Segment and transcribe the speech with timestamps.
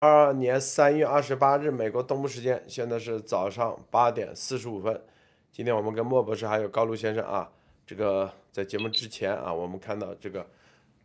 [0.00, 5.02] 二二年三月二十八日，美国东部时间，现在是早上八点四十五分。
[5.50, 7.50] 今天我们跟莫博士还有高露先生啊，
[7.84, 10.46] 这个在节目之前啊，我们看到这个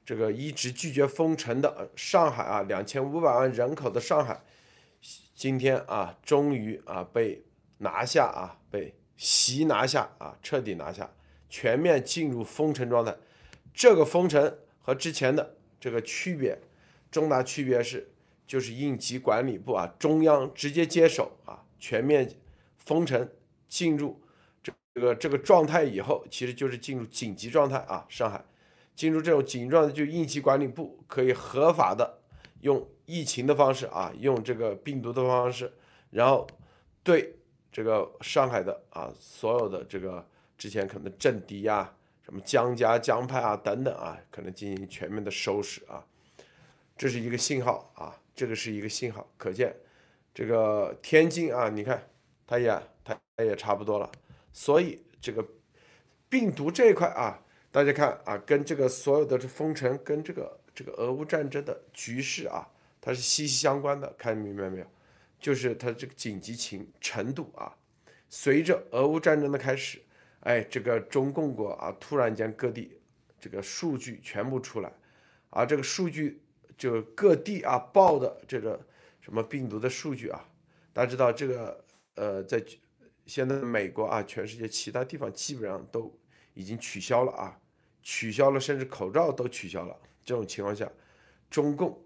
[0.05, 4.39] 这个一直拒绝封城的上海啊，两千五百万人口的上海，
[5.33, 7.43] 今天啊，终于啊被
[7.79, 11.09] 拿下啊，被袭拿下啊，彻底拿下，
[11.49, 13.15] 全面进入封城状态。
[13.73, 16.59] 这个封城和之前的这个区别，
[17.09, 18.11] 重大区别是。
[18.45, 22.29] 就是应急管理部啊，中央直接接手啊，全面
[22.77, 23.29] 封城
[23.67, 24.21] 进入
[24.61, 24.71] 这
[25.01, 28.05] 个这个状态以后，其实就是进入紧急状态啊。
[28.09, 28.43] 上海
[28.95, 32.19] 进入这种紧急状态，就应急管理部可以合法的
[32.61, 35.73] 用疫情的方式啊，用这个病毒的方式，
[36.11, 36.45] 然后
[37.01, 37.35] 对
[37.71, 40.23] 这个上海的啊所有的这个
[40.57, 41.91] 之前可能政敌呀、
[42.21, 46.05] 什么江家江派啊等等啊，可能进行全面的收拾啊。
[46.95, 48.15] 这是一个信号啊。
[48.35, 49.75] 这个是一个信号，可见
[50.33, 52.09] 这个天津啊，你看
[52.47, 54.11] 它也它也差不多了。
[54.51, 55.47] 所以这个
[56.29, 57.39] 病毒这一块啊，
[57.71, 62.67] 大家看啊，跟这个所有的这封城，跟这个这个俄乌战争的局势啊，
[62.99, 64.11] 它是息息相关的。
[64.17, 64.85] 看明白没有？
[65.39, 67.75] 就是它这个紧急情程度啊，
[68.29, 70.01] 随着俄乌战争的开始，
[70.39, 72.99] 哎，这个中共国啊，突然间各地
[73.39, 74.91] 这个数据全部出来，
[75.51, 76.39] 啊，这个数据。
[76.77, 78.79] 就各地啊报的这个
[79.21, 80.49] 什么病毒的数据啊，
[80.91, 81.83] 大家知道这个
[82.15, 82.63] 呃，在
[83.25, 86.13] 现在美国啊，全世界其他地方基本上都
[86.53, 87.57] 已经取消了啊，
[88.01, 89.95] 取消了，甚至口罩都取消了。
[90.25, 90.91] 这种情况下，
[91.49, 92.03] 中共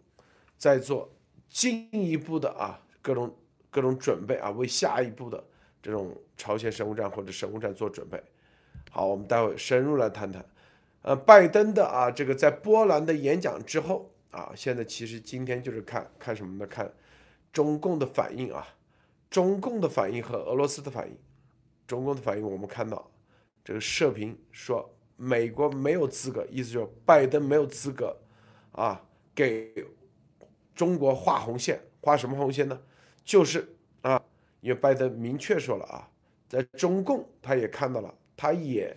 [0.58, 1.12] 在做
[1.50, 3.36] 进一步的啊各种
[3.72, 5.44] 各种准备啊，为下一步的
[5.82, 8.22] 这种朝鲜生物战或者生物战做准备。
[8.92, 10.46] 好，我们待会深入来谈谈。
[11.02, 14.14] 呃，拜登的啊这个在波兰的演讲之后。
[14.32, 16.68] 啊，现在其实今天就是看看什么呢？
[16.68, 16.92] 看
[17.52, 18.68] 中共的反应啊，
[19.30, 21.18] 中共的反应和俄罗斯的反应。
[21.88, 23.10] 中共的反应，我们看到
[23.64, 28.18] 这个社评说，美国没有资格，意思就是拜登没有资格
[28.74, 29.02] 啊，
[29.34, 29.86] 给
[30.76, 31.82] 中国画红线。
[32.02, 32.82] 画什么红线呢？
[33.24, 34.22] 就是啊，
[34.62, 36.10] 因为拜登明确说了啊，
[36.48, 38.96] 在中共他也看到了，他也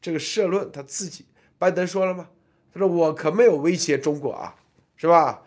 [0.00, 1.26] 这个社论他自己，
[1.58, 2.30] 拜登说了吗？
[2.72, 4.56] 他说：“我可没有威胁中国啊，
[4.96, 5.42] 是吧？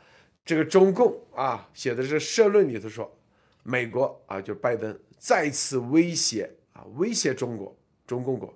[0.45, 3.17] 这个中共啊，写的是社论里头说，
[3.63, 7.75] 美国啊，就拜登再次威胁啊，威胁中国，
[8.05, 8.53] 中共国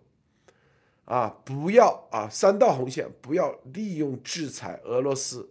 [1.06, 5.50] 啊，不要啊，三道红线，不要利用制裁俄罗斯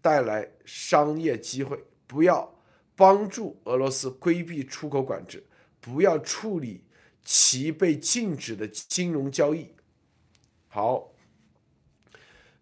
[0.00, 2.54] 带来商业机会，不要
[2.96, 5.44] 帮助俄罗斯规避出口管制，
[5.82, 6.82] 不要处理
[7.22, 9.74] 其被禁止的金融交易。”
[10.68, 11.10] 好。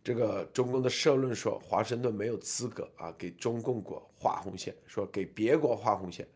[0.05, 6.27] 这个中共的社论说，华盛顿没有资格啊给中共国画红线，说给别国画红线，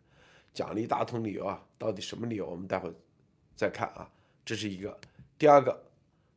[0.54, 2.48] 讲了一大通理由啊，到底什么理由？
[2.48, 2.92] 我们待会
[3.56, 4.08] 再看啊。
[4.44, 4.96] 这是一个，
[5.36, 5.84] 第二个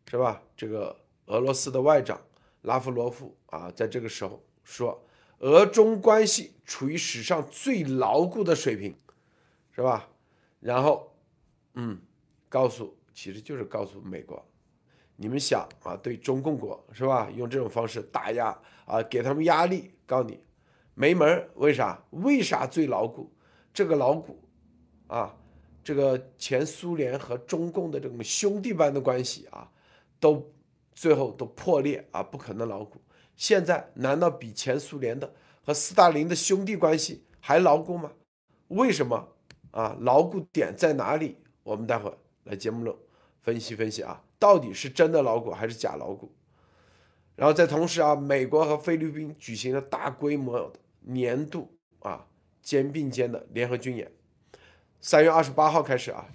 [0.10, 0.42] 是吧？
[0.58, 2.20] 这个俄罗斯的外长
[2.64, 5.00] 拉夫罗夫啊，在这个时候说，
[5.38, 8.96] 俄中关系处于史上最牢固的水平，
[9.72, 10.10] 是吧？
[10.60, 11.16] 然后，
[11.76, 12.02] 嗯，
[12.50, 14.44] 告诉，其实就是告诉美国。
[15.22, 17.30] 你们想啊，对中共国是吧？
[17.36, 20.40] 用这种方式打压啊，给他们压力，告诉你
[20.94, 22.02] 没门为啥？
[22.12, 23.30] 为啥最牢固？
[23.74, 24.42] 这个牢固
[25.08, 25.36] 啊，
[25.84, 29.70] 这个前苏联和中共的这种兄弟般的关系啊，
[30.22, 30.50] 都
[30.94, 33.02] 最后都破裂啊，不可能牢固。
[33.36, 35.30] 现在难道比前苏联的
[35.66, 38.10] 和斯大林的兄弟关系还牢固吗？
[38.70, 39.28] 为什么
[39.72, 39.98] 啊？
[40.00, 41.36] 牢固点在哪里？
[41.64, 42.98] 我们待会儿来节目中
[43.42, 44.24] 分析分析啊。
[44.40, 46.34] 到底是真的牢固还是假牢固？
[47.36, 52.26] 然后在同时啊，美国和菲律宾举行了大规模的年度啊
[52.62, 54.12] 肩并肩的联合军演。
[55.02, 56.26] 三月二十八号开始啊，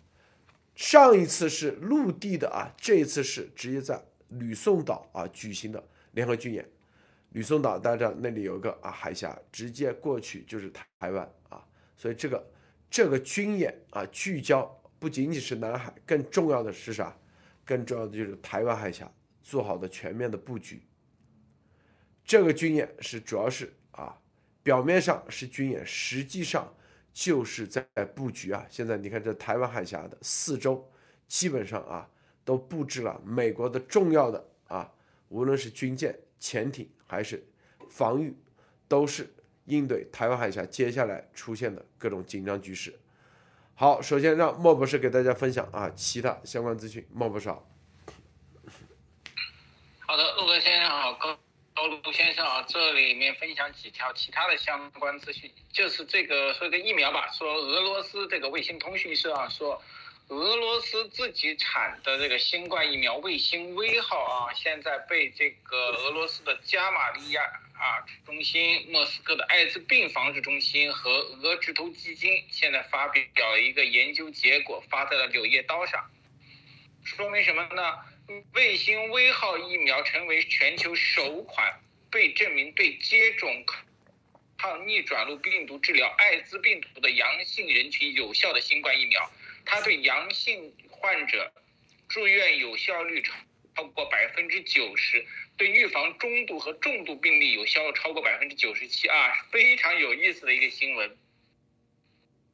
[0.75, 5.83] 上一次是陆地的啊，这一次是直接在吕宋岛啊举行的
[6.13, 6.67] 联合军演。
[7.31, 11.63] 吕宋岛大家知道那里有个啊海峡，直接过去就是台湾啊，
[11.97, 12.51] 所以这个
[12.89, 14.65] 这个军演啊聚焦
[14.99, 17.15] 不仅仅是南海，更重要的是啥？
[17.65, 19.11] 更重要的就是台湾海峡
[19.43, 20.83] 做好的全面的布局。
[22.25, 24.19] 这个军演是主要是啊，
[24.63, 26.73] 表面上是军演，实际上
[27.13, 27.83] 就是在
[28.15, 28.67] 布局啊。
[28.71, 30.91] 现在你看这台湾海峡的四周，
[31.29, 32.09] 基本上啊
[32.45, 34.91] 都布置了美国的重要的啊，
[35.29, 37.45] 无论是军舰、潜艇还是
[37.91, 38.35] 防御，
[38.89, 39.31] 都是
[39.67, 42.95] 应对台湾海峡接下来出现的各种紧张局势。
[43.77, 47.07] 好，首先让莫博士给大家分享啊，其他相关资讯。
[47.13, 47.67] 莫博士好。
[50.01, 51.39] 好的，陆哥先生好，高
[51.75, 59.81] 高陆先生啊，这里面分享几条其他的相关资讯，就是这个说个疫苗吧，说俄罗斯这个卫星通讯社啊说。
[60.29, 67.43] 俄罗斯自己产的这个新冠疫苗卫星微号啊，现在被这个俄罗斯的加马利亚
[67.75, 76.11] 啊中心、莫斯科的艾滋病防治中心和俄直投基金现在发表了一个研究结果，发在了《柳叶刀》上，
[77.05, 77.99] 说明什么呢？
[78.55, 81.79] 卫星微号疫苗成为全球首款
[82.11, 83.65] 被证明对接种
[84.57, 89.31] 抗逆转录病毒治疗艾滋病毒的阳性人群有效的新冠疫苗。
[89.67, 91.53] 它对阳性患者
[92.09, 93.35] 住院有效率超
[93.77, 95.27] 超过百分之九十，
[95.57, 101.17] 对预防中度和重度病例有效超过百分之九十七啊，非常有意思的一个新闻。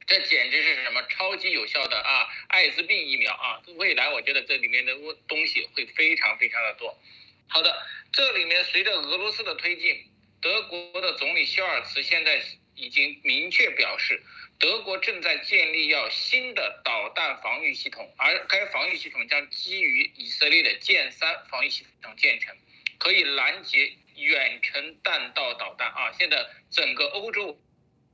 [0.07, 3.61] 这简直是什么超级有效的啊，艾滋病疫苗啊！
[3.75, 4.93] 未来我觉得这里面的
[5.27, 6.99] 东西会非常非常的多。
[7.47, 10.05] 好的，这里面随着俄罗斯的推进，
[10.41, 12.41] 德国的总理肖尔茨现在
[12.75, 14.21] 已经明确表示。
[14.59, 22.55] 德国正在建立要新的导弹防御系统，而该防御系统将基于以色列的剑三防御系统建成，
[23.01, 26.11] 可以拦截远程弹道导弹啊！
[26.19, 27.59] 现在整个欧洲，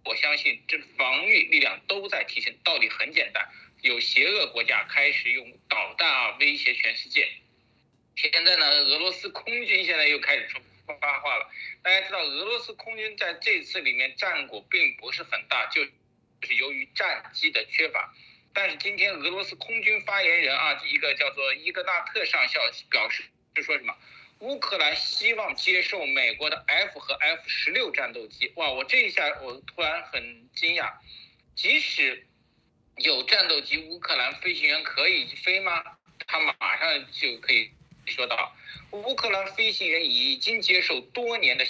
[0.06, 2.56] 我相信这防御力量都在提升。
[2.64, 3.46] 道理很简单，
[3.82, 7.28] 有邪恶国家开始用导弹啊威胁全世界。
[8.16, 10.60] 现在呢，俄罗斯空军现在又开始出
[11.02, 11.52] 发话了。
[11.84, 15.86] 大家知道，俄罗斯空军在这次里面战果并不是很大，就。
[16.44, 18.14] 是由于战机的缺乏，
[18.54, 22.62] 但是今天俄罗斯空军发言人啊，一个叫做伊格纳特上校
[22.92, 23.24] 表示
[23.56, 23.98] 是说什么？
[24.40, 28.52] 乌克兰希望接受美国的 F 和 F 十六战斗机。
[28.56, 30.94] 哇，我这一下我突然很惊讶，
[31.56, 32.26] 即使
[32.98, 35.84] 有战斗机，乌克兰飞行员可以飞吗？
[36.28, 37.72] 他马上就可以
[38.06, 38.56] 说到，
[38.92, 41.66] 乌克兰飞行员已经接受多年的。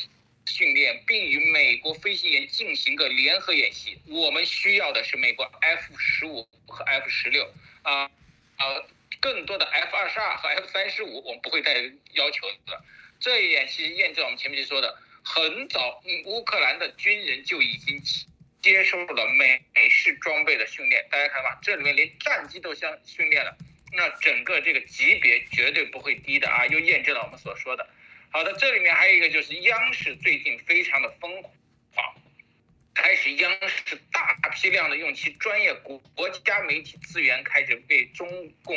[0.49, 3.99] 训练，并与美国飞行员进行个联合演习。
[4.07, 8.09] 我们需要的是美国 F 十五和 F 十六啊
[8.55, 8.65] 啊，
[9.19, 11.73] 更多的 F 二十二和 F 三十五，我们不会再
[12.13, 12.83] 要求了。
[13.19, 18.01] 这一点其实验证我们前面就说的，很早乌克兰的军人就已经
[18.61, 21.05] 接受了美美式装备的训练。
[21.09, 23.57] 大家看吧，这里面连战机都相训练了，
[23.93, 27.87] 那整个这个级别绝对不会低的啊，又验证了我们所说的。
[28.29, 32.15] 好的，这里面还有一个就是央视最近非常的疯狂，
[32.97, 38.27] 开始央视大批量的用其专业国国家媒体资源，开始为中
[38.63, 38.75] 共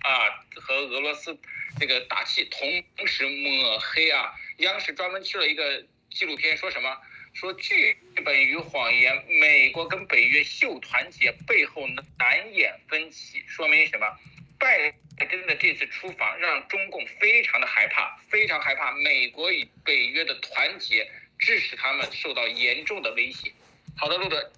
[0.00, 1.38] 啊和俄罗斯
[1.78, 4.34] 这个打气，同时抹黑啊。
[4.56, 6.94] 央视专门去了一个纪录片，说什么？
[7.32, 11.86] 说剧本与谎言，美国跟北约秀团结，背后
[12.18, 14.18] 难掩分歧，说明什么？
[14.58, 21.08] 拜登的这次出访让中共非常的害怕，非常害怕美国与北约的团结，
[21.38, 23.52] 致使他们受到严重的威胁。
[24.00, 24.50] 好的，路德，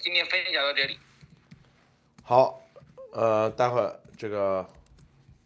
[0.00, 0.98] 今天分享到这里。
[2.24, 2.60] 好，
[3.12, 4.68] 呃，待会儿这个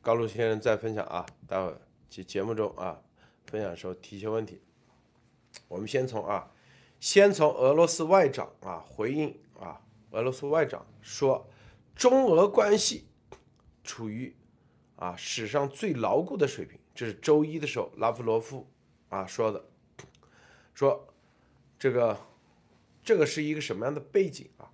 [0.00, 1.78] 高露先生再分享啊，待会儿
[2.08, 2.98] 节节目中啊
[3.44, 4.62] 分享的时候提一些问题。
[5.68, 6.50] 我们先从啊，
[7.00, 9.82] 先从俄罗斯外长啊回应啊，
[10.12, 11.46] 俄罗斯外长说
[11.94, 13.08] 中俄关系。
[13.84, 14.34] 处于
[14.96, 18.66] 啊史上最牢固的水平，这是周一的时候拉夫罗夫
[19.10, 19.62] 啊说的，
[20.72, 21.12] 说
[21.78, 22.18] 这个
[23.02, 24.70] 这个是一个什么样的背景啊？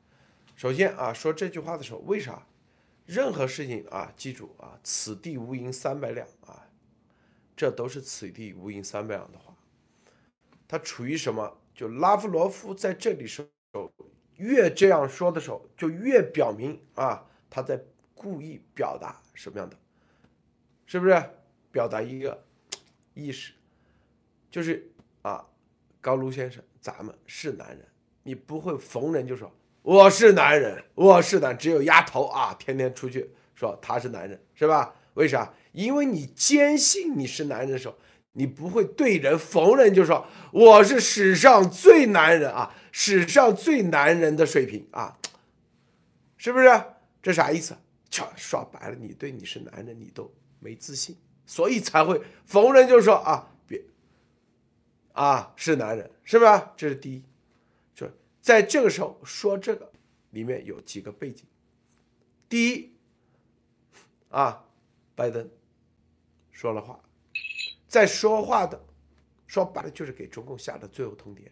[0.57, 2.47] 首先啊说这句话的时候，为啥？
[3.07, 6.69] 任何事情啊，记住啊，此地无银三百两啊，
[7.57, 9.57] 这都是此地无银三百两的话。
[10.67, 11.59] 他处于什么？
[11.75, 13.91] 就拉夫罗夫在这里时候
[14.37, 17.83] 越这样说的时候，就越表明啊他在。
[18.21, 19.79] 故意表达什么样的？
[20.87, 21.23] 是不是
[21.71, 22.45] 表达一个
[23.15, 23.53] 意识？
[24.51, 24.91] 就是
[25.23, 25.47] 啊，
[26.01, 27.87] 高卢先生，咱们是男人，
[28.29, 34.95] 你不会逢人就说我是男人，我是男，只有丫头啊，天天出去说他是男人，是吧？
[35.15, 35.51] 为啥？
[35.73, 37.97] 因为你坚信你是男人的时候，
[38.33, 45.17] 你不会对人逢人就说我是史上最男人啊，史上最男人的水平啊，
[46.37, 46.69] 是不是？
[47.23, 47.75] 这啥意思？
[48.37, 50.31] 说白了，你对你是男人，你都
[50.61, 51.17] 没自信，
[51.47, 53.83] 所以才会逢人就说啊，别
[55.13, 56.75] 啊是男人，是吧？
[56.77, 57.23] 这是第一，
[58.49, 59.93] 在这个时候说这个
[60.31, 61.45] 里面有几个背景。
[62.49, 62.91] 第一，
[64.31, 64.65] 啊，
[65.15, 65.47] 拜登
[66.51, 66.99] 说了话，
[67.89, 68.83] 在说话的
[69.47, 71.43] 说白了就是给中共下的最后通牒，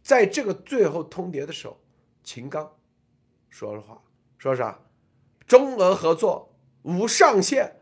[0.00, 1.76] 在这个最后通牒的时候，
[2.22, 2.72] 秦刚
[3.50, 4.00] 说了话，
[4.38, 4.78] 说啥？
[5.44, 7.80] 中俄合作无上限，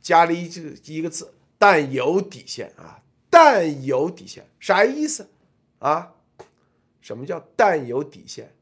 [0.00, 3.02] 加了一句一个字，但有底线啊！
[3.28, 5.28] 但有底线，啥意思
[5.80, 6.14] 啊？
[7.08, 8.54] 什么叫但有底线？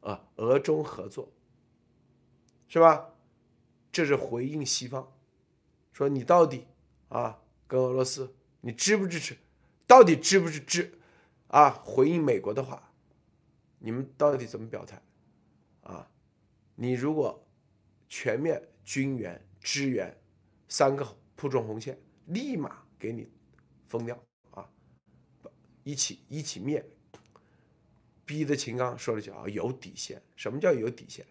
[0.00, 1.30] 啊，俄中合作，
[2.66, 3.10] 是吧？
[3.92, 5.12] 这是回应西方，
[5.92, 6.66] 说你到底
[7.10, 9.36] 啊跟俄罗斯，你支不支持？
[9.86, 10.98] 到底支不支持？
[11.48, 12.90] 啊，回应美国的话，
[13.80, 15.02] 你们到底怎么表态？
[15.82, 16.10] 啊，
[16.74, 17.46] 你如果
[18.08, 20.18] 全面军援支援，
[20.68, 21.06] 三个
[21.36, 23.28] 铺中红线，立马给你
[23.86, 24.18] 封掉
[24.52, 24.70] 啊，
[25.84, 26.82] 一起一起灭。
[28.28, 30.22] 逼的秦刚说了句啊，有底线。
[30.36, 31.24] 什么叫有底线？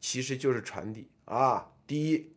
[0.00, 1.72] 其实就是传递啊。
[1.84, 2.32] 第一，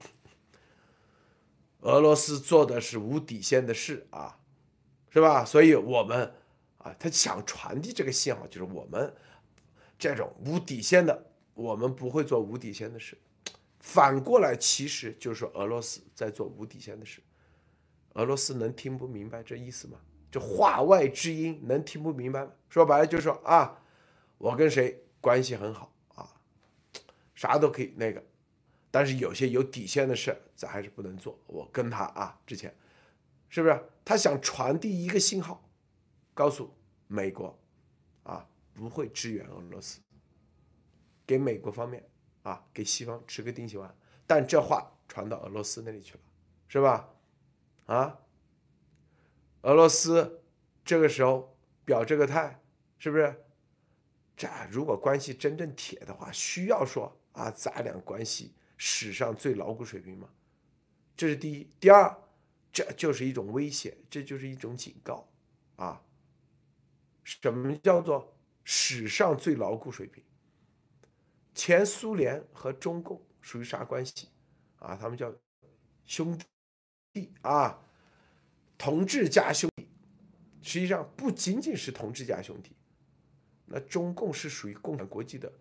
[1.82, 4.39] 俄罗斯做的是无底线的事啊，
[5.12, 5.46] 是吧？
[5.46, 6.34] 所以我们
[6.80, 9.15] 啊，他想传递这个信号，就是我们
[10.00, 13.15] 这种无底线的，我们不会做无底线的事。
[13.80, 17.22] 反过来，其实就是俄罗斯在做无底线的事。
[18.13, 20.00] 俄罗斯能听不明白这意思吗？
[20.36, 22.51] 这话外之音能听不明白吗？
[22.68, 23.82] 说白了就是说啊，
[24.38, 26.30] 我跟谁关系很好啊，
[27.34, 28.22] 啥都可以那个，
[28.92, 31.39] 但是有些有底线的事咱还是不能做。
[31.48, 32.75] 我跟他啊之前，
[33.48, 35.63] 是不是他想传递一个信号，
[36.34, 36.70] 告诉
[37.08, 37.58] 美国
[38.24, 40.01] 啊不会支援俄罗斯，
[41.25, 42.06] 给美国方面
[42.44, 43.96] 啊给西方吃个定心丸。
[44.27, 46.20] 但这话传到俄罗斯那里去了，
[46.68, 47.10] 是吧？
[47.86, 48.20] 啊？
[49.65, 50.43] 俄罗斯
[50.84, 52.62] 这个时候表这个态，
[53.00, 53.36] 是不是？
[54.38, 60.29] 这如果关系真正铁的话，需要说啊，咱俩关系史上最牢固水平吗？
[61.17, 61.67] 这是第一。
[61.79, 62.15] 第二，
[62.72, 65.27] 这就是一种威胁，这就是一种警告
[65.77, 66.03] 啊。
[67.24, 70.24] 什么叫做史上最牢固水平？
[71.55, 74.27] 前苏联和中共属于啥关系
[74.77, 74.95] 啊？
[74.95, 75.34] 他们叫
[76.05, 76.38] 兄
[77.12, 77.81] 弟啊。
[78.77, 79.88] 同志加兄弟，
[80.62, 82.72] 实际上不仅仅是同志加兄弟。
[83.65, 85.51] 那中共是属于共产国际的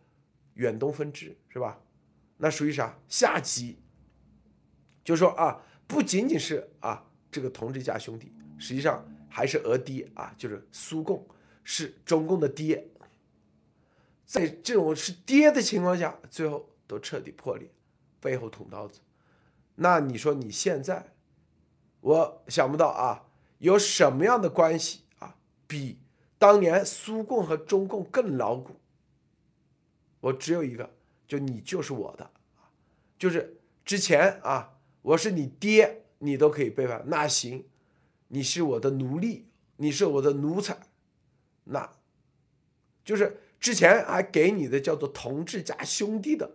[0.55, 1.81] 远东分支，是吧？
[2.37, 3.79] 那属于啥下级？
[5.05, 11.27] 就是说啊，不仅仅是啊这个同志加兄弟，实际上还是俄爹啊，就是苏共
[11.63, 12.87] 是中共的爹。
[14.27, 17.71] 在这种是爹的情况下，最后都彻底破裂，
[18.21, 19.01] 背后捅刀子。
[19.77, 21.14] 那你说你现在？
[22.05, 23.25] 我想不到啊，
[23.57, 25.99] 有什么样的关系啊，比
[26.39, 28.77] 当年苏共和中共更牢固？
[30.21, 30.91] 我只有一个，
[31.27, 32.31] 就你就是我的，
[33.19, 37.65] 就是之前啊，我是你爹，你都可以背叛，那行，
[38.29, 39.47] 你是我的奴隶，
[39.79, 40.77] 你是我的奴才，
[41.65, 41.91] 那，
[43.03, 46.51] 就是之前还给你的叫做同志加兄弟的，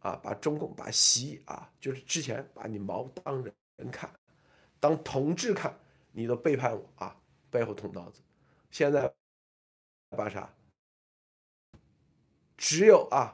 [0.00, 4.10] 啊，把中共把习啊，就是之前把你毛当人看。
[4.82, 5.78] 当同志看
[6.10, 7.16] 你都背叛我啊，
[7.52, 8.20] 背后捅刀子。
[8.68, 9.14] 现在
[10.16, 10.52] 把啥？
[12.56, 13.32] 只有啊，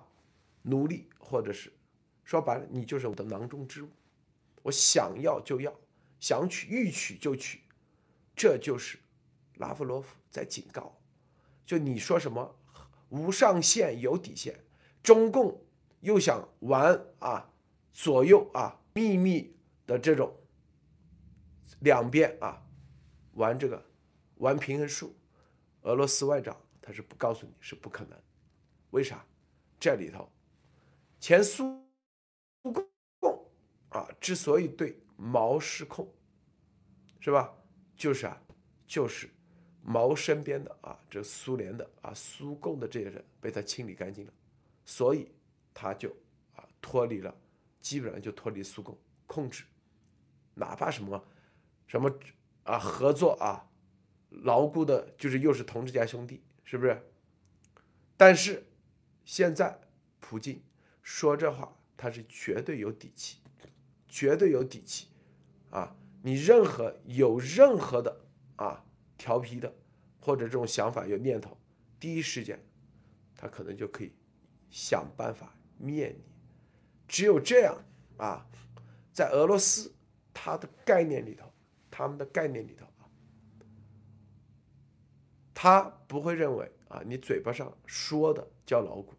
[0.60, 1.72] 奴隶或者是
[2.22, 3.88] 说白了，你就是我的囊中之物，
[4.62, 5.74] 我想要就要，
[6.20, 7.62] 想取欲取就取。
[8.36, 8.98] 这就是
[9.54, 10.94] 拉夫罗夫在警告，
[11.64, 12.54] 就你说什么
[13.08, 14.54] 无上限有底线，
[15.02, 15.64] 中共
[16.00, 17.50] 又想玩啊
[17.94, 20.30] 左右啊秘密的这种。
[21.80, 22.62] 两边啊，
[23.32, 23.84] 玩这个
[24.36, 25.14] 玩平衡术，
[25.82, 28.18] 俄罗斯外长他是不告诉你是不可能，
[28.90, 29.24] 为啥？
[29.80, 30.28] 这里头
[31.20, 31.86] 前苏
[32.62, 33.46] 共
[33.90, 36.12] 啊之所以对毛失控，
[37.20, 37.54] 是吧？
[37.96, 38.40] 就是啊，
[38.86, 39.28] 就是
[39.82, 44.32] 毛身边的啊这苏联的啊苏共的这些人被他清理干净了，
[44.84, 45.30] 所以
[45.72, 46.10] 他就
[46.56, 47.32] 啊脱离了，
[47.80, 49.64] 基本上就脱离苏共控制，
[50.54, 51.24] 哪怕什么。
[51.88, 52.14] 什么
[52.62, 52.78] 啊？
[52.78, 53.68] 合作啊，
[54.28, 57.02] 牢固的，就是又是同志家兄弟，是不是？
[58.16, 58.66] 但是
[59.24, 59.80] 现在
[60.20, 60.62] 普京
[61.02, 63.38] 说这话，他是绝对有底气，
[64.06, 65.08] 绝对有底气
[65.70, 65.96] 啊！
[66.22, 68.20] 你任何有任何的
[68.56, 68.84] 啊
[69.16, 69.72] 调皮的，
[70.20, 71.56] 或者这种想法有念头，
[71.98, 72.62] 第一时间
[73.34, 74.12] 他可能就可以
[74.68, 76.24] 想办法灭你。
[77.06, 77.82] 只有这样
[78.18, 78.46] 啊，
[79.12, 79.94] 在俄罗斯
[80.34, 81.47] 他的概念里头。
[81.98, 83.10] 他们的概念里头啊，
[85.52, 89.14] 他不会认为啊，你嘴巴上说的叫牢固，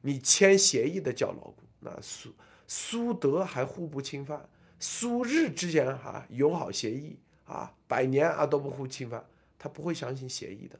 [0.00, 1.58] 你签协议的叫牢固。
[1.78, 2.34] 那苏
[2.66, 4.48] 苏德还互不侵犯，
[4.80, 9.24] 苏日之间哈友好协议啊，百年啊都不互侵犯，
[9.56, 10.76] 他不会相信协议的，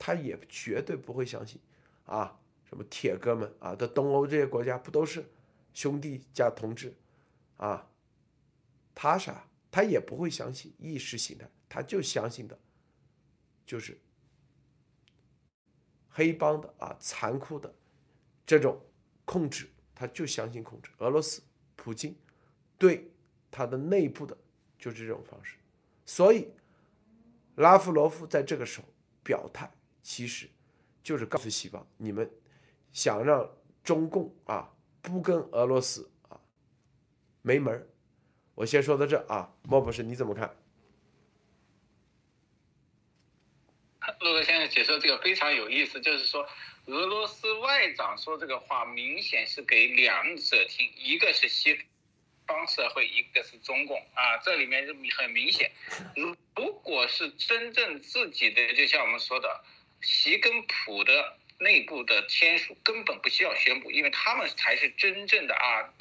[0.00, 1.60] 他也绝对不会相信
[2.06, 5.24] 啊，什么铁哥们啊的东欧这些国家不都是
[5.72, 6.92] 兄弟加同志
[7.56, 7.86] 啊，
[8.96, 9.44] 他啥？
[9.70, 12.58] 他也不会相信意识形态，他就相信的，
[13.66, 13.98] 就是
[16.08, 17.74] 黑帮的啊残酷的
[18.46, 18.80] 这种
[19.24, 20.90] 控制，他就相信控制。
[20.98, 21.42] 俄罗斯
[21.76, 22.16] 普京
[22.78, 23.10] 对
[23.50, 24.36] 他的内部的
[24.78, 25.56] 就是这种方式，
[26.06, 26.48] 所以
[27.56, 28.86] 拉夫罗夫在这个时候
[29.22, 29.70] 表态，
[30.02, 30.48] 其实
[31.02, 32.30] 就是告诉西方，你们
[32.92, 33.48] 想让
[33.84, 36.40] 中共啊不跟俄罗斯啊
[37.42, 37.86] 没门儿。
[38.58, 40.52] 我先说到这啊，莫博士你怎么看？
[44.18, 46.44] 陆哥先生解说这个非常有意思，就是说
[46.86, 51.78] 俄罗斯外长说这个话，明显是给两者听，一个是西
[52.48, 55.70] 方社会，一个是中共啊，这里面就很明显。
[56.16, 59.62] 如如果是真正自己的，就像我们说的，
[60.00, 65.94] 习跟普的内部的签署，根本不需要宣布，因为他们才是真正的啊，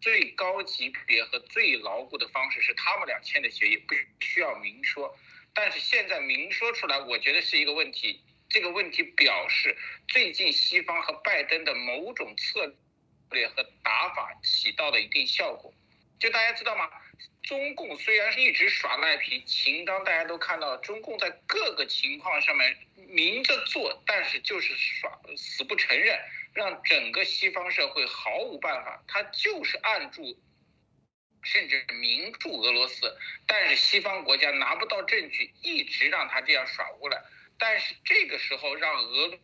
[0.00, 5.16] 最高级别和最牢固的方式是他们俩签的协议，不需要明说。
[5.54, 8.20] 但是现在明说出来，我觉得是一个问题。
[8.48, 9.76] 这个问题表示
[10.08, 12.74] 最近西方和拜登的某种策
[13.30, 15.74] 略和打法起到了一定效果。
[16.18, 16.88] 就大家知道吗？
[17.42, 22.76] 中共虽然是一直耍赖皮，秦刚大家都看到，中共在各个情况上面
[23.08, 26.18] 明着做，但是就是耍死不承认，
[26.58, 29.00] 让整个西方社会毫无办法。
[29.06, 30.36] 他就是按住。
[31.44, 37.16] 甚至明助俄罗斯，但是西方国家拿不到证据，一直让他这样耍无赖。
[37.56, 39.38] 但是这个时候让俄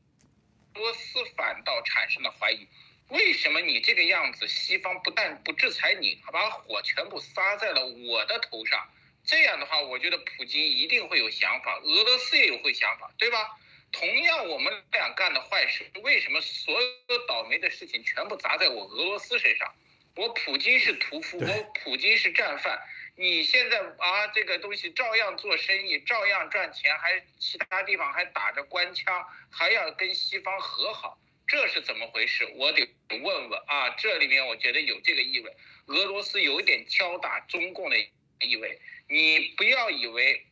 [0.74, 2.66] 罗斯反倒产生了怀疑：
[3.08, 8.90] 为什么你这个样子，西方不但不制裁你，还把火全部撒在了我的头上？
[9.24, 13.56] 这样的话，我觉得普京一定会有想法，俄罗斯也有会想法，对吧？
[13.94, 19.72] 同样，我们俩干的坏事，为什么所有倒霉的事情全部砸在我俄罗斯身上？
[20.16, 22.78] 我普京是屠夫，我普京是战犯。
[23.16, 32.44] 你现在啊，这个东西照样做生意，照样赚钱，还其他地方还打着官腔，还要跟西方和好，这是怎么回事？
[32.56, 33.90] 我得问问啊。
[33.90, 37.96] 这里面我觉得有这个意味，俄罗斯有一点敲打中共的
[38.40, 38.80] 意味。
[39.08, 40.44] 你不要以为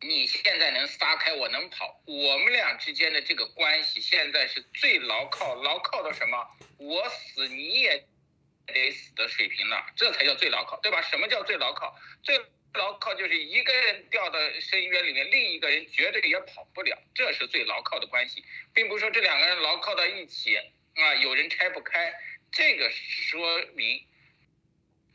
[0.00, 2.00] 你现在能撒开，我能跑。
[2.06, 6.46] 我们俩之间的这个关系现在是最牢靠，牢靠到什么？
[6.78, 8.04] 我死你也。
[8.70, 11.00] 得死的水平了，这才叫最牢靠，对吧？
[11.00, 11.98] 什么叫最牢靠？
[12.22, 12.38] 最
[12.74, 20.54] 牢靠就是一个人掉到深渊里面，另一个人绝对也跑不了，这是最牢靠的关系，并不是说这两个人牢靠到一起
[20.96, 22.12] 啊，有人拆不开。
[22.52, 24.06] 这个说明，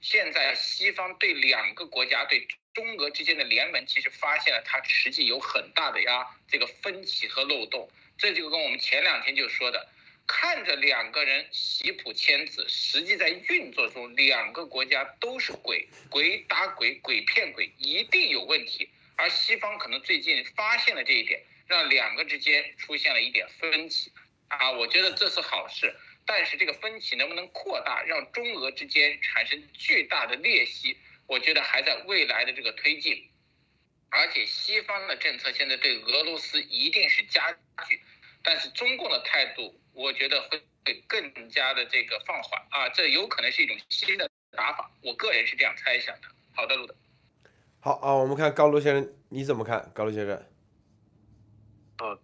[0.02, 7.90] 现在西方对两个国家对中俄之间的联盟，其实发现了它实际有很大的呀这个分歧和漏洞。
[8.18, 9.90] 这就跟我们前两天就说的。
[10.26, 18.90] 看着两个人喜普签字，实际在运作中，两个国家都是鬼，鬼打鬼，鬼骗鬼，一定有问题。
[19.18, 24.14] 而西方可能最近发现了这一点，让两个之间出现了一点分歧。
[24.48, 25.94] 啊，我觉得这是好事。
[26.26, 30.96] 但是这个分歧能不能扩大，让中俄之间产生巨大的裂隙，
[31.34, 33.32] 我觉得还在未来的这个推进。
[34.10, 37.52] 而且西方的政策现在对俄罗斯一定是加
[37.88, 38.00] 剧，
[38.43, 39.80] 但是中共的态度。
[39.93, 46.28] 我觉得会会更加的这个放缓啊，这有可能是一种新的打法，我个人是这样猜想的。
[46.56, 46.96] 好的，路德。
[47.80, 49.91] 好啊，我们看高卢先生你怎么看？
[49.93, 50.36] 高卢先生。
[51.98, 52.17] 啊，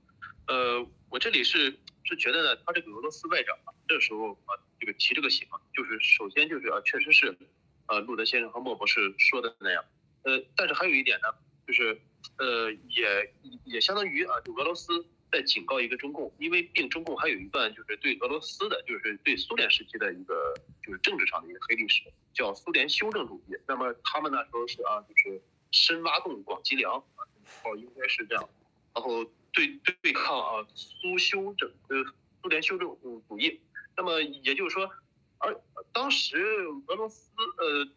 [0.47, 7.37] 呃，我这里是是觉得呢，他这个俄罗斯外长啊，这时候啊，这个提这个醒，就是首先就是啊，确实是，
[7.89, 9.83] 呃，路德先生和莫博士说的那样，
[10.23, 11.27] 呃，但是还有一点呢，
[11.67, 11.99] 就是
[12.37, 13.33] 呃，也
[13.65, 15.05] 也相当于啊，就俄罗斯。
[15.31, 22.01] 在警告一个中共，因为并中共还有一段就是对俄罗斯的，就是对苏联时期的一个就是政治上的一个黑历史，
[22.33, 23.55] 叫苏联修正主义。
[23.67, 26.95] 那么他们那时候是啊，就是深挖洞广积粮，
[27.63, 28.49] 哦，应该是这样。
[28.95, 29.23] 然后
[29.53, 29.67] 对
[30.01, 32.03] 对抗啊苏修正呃
[32.41, 32.97] 苏联修正
[33.27, 33.61] 主义。
[33.95, 34.89] 那么也就是说，
[35.39, 35.59] 而
[35.91, 36.37] 当时
[36.87, 37.87] 俄罗斯呃，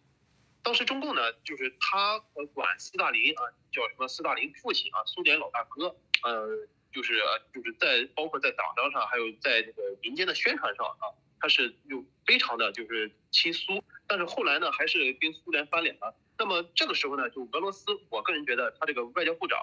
[0.62, 2.18] 当时中共呢，就是他
[2.54, 6.68] 管斯大林啊叫什么斯大林父亲啊苏联老大哥呃。
[6.92, 7.14] 就是
[7.54, 11.08] 就是在包括在党章上，还有在这个民间的宣传上啊，
[11.40, 16.14] 他是又非常的就是亲苏，但是后来呢，还是跟苏联翻脸了。
[16.36, 19.58] 那么这个时候呢，就俄罗斯，我个人觉得他这个外交部长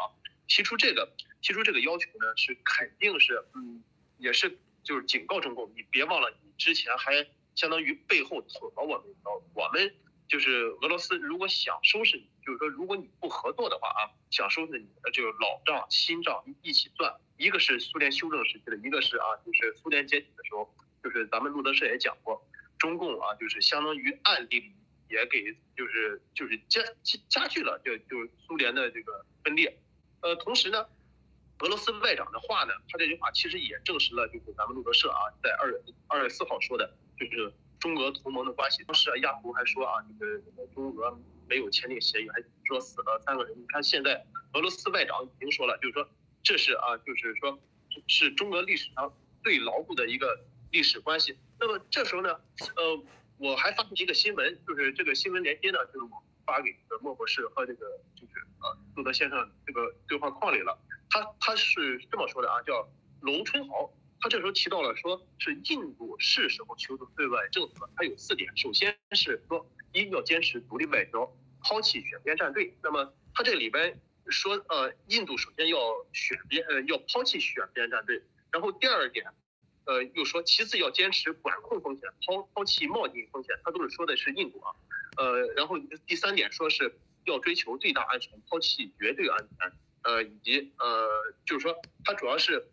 [0.48, 1.08] 提出这个
[1.44, 3.84] 提出这个要求呢，是肯定是嗯，
[4.18, 7.28] 也是就是警告中共，你别忘了你之前还
[7.60, 9.94] 相当于背后捅了我们一刀，我们
[10.30, 12.30] 就是俄罗斯如果想收拾你。
[12.46, 22.42] 就是说，如果你不合作的话啊，想收拾你的这个老账新账一起算，一个是苏联修正时期的，一个是啊，就是苏联解体的时候，就是咱们路德社也讲过，
[22.78, 24.72] 中共啊，就是相当于暗地里
[25.10, 29.26] 也给就是就是加加加剧了，就就苏联的这个。
[29.42, 29.80] 分裂。
[30.22, 30.86] 呃，同时呢，
[31.60, 38.82] 俄罗斯外长的话呢，他这句话其实也证实了，就是咱们路德社啊，在二月二月四号说的，就是中俄同盟的关系。
[38.86, 41.20] 当时啊，亚图还说啊，这个中俄
[41.50, 43.54] 没有签订协议，还说死了三个人。
[43.60, 46.10] 你看现在俄罗斯外长已经说了，就是说
[46.44, 47.60] 这是啊，就是说
[48.08, 50.40] 是中俄历史上最牢固的一个
[50.72, 51.38] 历史关系。
[51.60, 52.40] 那么这时候呢，
[52.78, 53.04] 呃，
[53.38, 60.80] 我还发现一个新闻，就是这个新闻连接呢，就是我发给这个莫博士和这个就是呃路德先生这个对话框里了。
[61.10, 62.88] 他他是这么说的啊，叫
[63.22, 63.92] 龙春豪。
[64.22, 68.52] 他这时候提到了，说是印度是时候修正对外政策，它有四点。
[68.58, 72.78] 首先是说，一要坚持独立外交，抛弃选边站队。
[72.84, 75.78] 那么他这里边说，呃，印度首先要
[76.12, 78.22] 选边，呃，要抛弃选边站队。
[78.52, 79.26] 然后第二点，
[79.86, 83.58] 呃，又说其次要坚持管控风险，抛抛弃贸易风险。
[83.64, 84.76] 他都是说的是印度啊，
[85.16, 89.72] 呃，然后第三点说是要追求最大安全，抛弃绝对安全。
[90.04, 91.10] 呃，以及呃，
[91.46, 92.68] 就是说他主要是。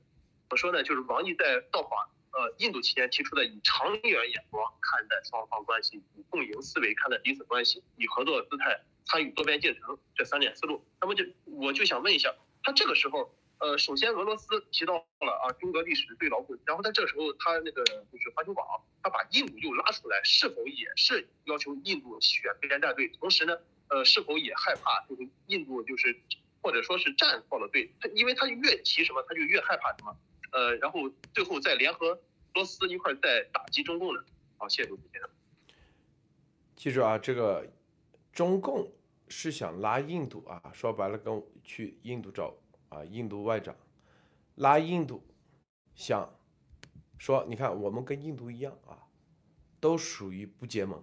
[0.49, 0.81] 怎么说呢？
[0.85, 1.91] 就是王毅在到访
[2.31, 10.87] 呃印度期间提出的以长远眼光看待双方关系，以共赢思维看待彼此关系，以合作姿态参与多边进程这三点思路。
[11.01, 18.65] 那么就我就想问一下，他这个时候呃，首先俄罗斯提到了啊中俄历史最牢固，然后他这时候他那个就是环球网，
[19.03, 23.09] 他把印度又拉出来，是否也是要求印度选边站队？
[23.19, 23.59] 同时呢，
[23.89, 26.17] 呃，是否也害怕就是印度就是
[26.67, 27.95] 或者说是站错了队？
[28.01, 30.17] 他因为他越提什么，他就越害怕什么。
[30.51, 32.21] 呃，然后最后再联合俄
[32.55, 34.25] 罗斯一块再打击中共的。
[34.59, 35.31] 好，谢谢主持人。
[36.75, 37.73] 记住啊，这个
[38.33, 38.93] 中共
[39.29, 42.53] 是想拉印度啊，说白了跟去印度找
[42.89, 43.77] 啊印度外长，
[44.57, 45.25] 拉印度，
[45.95, 46.37] 想
[47.17, 49.07] 说你看我们跟印度一样啊，
[49.79, 51.01] 都属于不结盟，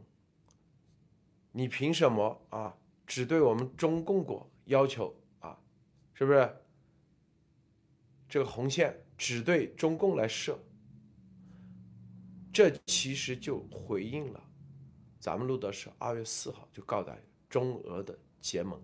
[1.54, 2.76] 你凭什么啊
[3.08, 5.16] 只对我们中共国要求，
[6.14, 6.58] 是不是？
[8.28, 9.00] 这个红线。
[9.16, 10.60] 只对中共来设，
[12.52, 14.44] 这其实就回应了
[15.20, 17.12] 咱们录的是二月四号就告诉
[17.48, 18.84] 中俄的结盟，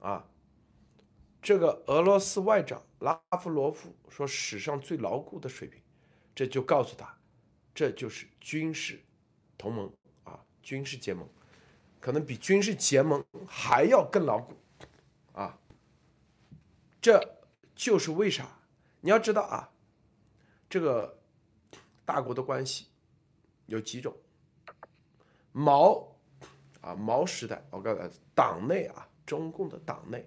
[0.00, 0.28] 啊，
[1.40, 5.80] 这个俄罗斯外长拉夫罗夫说史上最牢固的水平，
[6.34, 7.16] 这就告诉他，
[7.72, 9.00] 这就是军事
[9.56, 9.90] 同盟
[10.24, 11.26] 啊，军事结盟，
[11.98, 14.54] 可能比军事结盟还要更牢固，
[17.02, 17.20] 这
[17.74, 18.48] 就是为啥。
[19.00, 19.68] 你要知道啊，
[20.70, 21.20] 这个
[22.06, 22.86] 大国的关系
[23.66, 24.16] 有几种。
[25.50, 26.16] 毛
[26.80, 30.26] 啊，毛时代，我告诉大家，党内啊，中共的党内，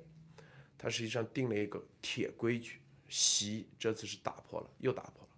[0.78, 2.82] 它实际上定了一个铁规矩。
[3.08, 5.30] 习这次是打破了，又打破了。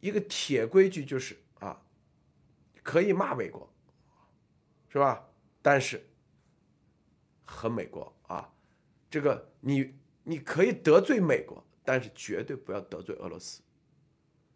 [0.00, 1.82] 一个铁规矩就是啊，
[2.82, 3.68] 可以骂美国，
[4.88, 5.28] 是吧？
[5.60, 6.08] 但是
[7.44, 8.50] 和美国啊，
[9.10, 9.92] 这个你
[10.26, 11.64] 你可以得罪美国。
[11.88, 13.62] 但是绝对不要得罪俄罗斯，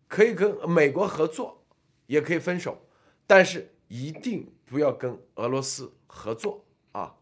[0.08, 1.64] 可以跟美国合作，
[2.08, 2.88] 也可以分手，
[3.24, 7.16] 但是一定不要跟俄罗斯合作啊！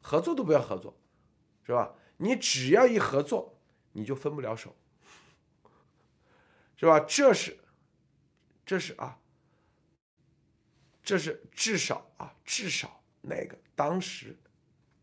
[0.00, 0.96] 合作都不要合作，
[1.66, 1.92] 是吧？
[2.18, 3.58] 你只要一合作，
[3.90, 4.76] 你就分不了手，
[6.76, 7.00] 是吧？
[7.00, 7.58] 这是，
[8.64, 9.18] 这是啊，
[11.02, 14.38] 这是至少啊，至少那个当时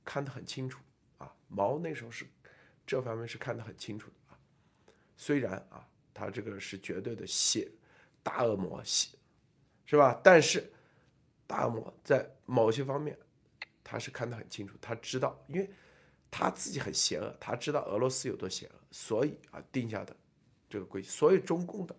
[0.05, 0.79] 看得很清楚
[1.17, 2.25] 啊，毛那时候是
[2.85, 4.39] 这方面是看得很清楚的啊。
[5.17, 7.69] 虽然啊，他这个是绝对的邪
[8.21, 9.17] 大恶魔邪，
[9.85, 10.19] 是吧？
[10.23, 10.71] 但是
[11.47, 13.17] 大恶魔在某些方面，
[13.83, 15.69] 他是看得很清楚，他知道，因为
[16.29, 20.15] 他自己很邪恶，他知道俄罗斯有多邪恶，所以啊定下的
[20.69, 21.07] 这个规矩。
[21.07, 21.95] 所以中共的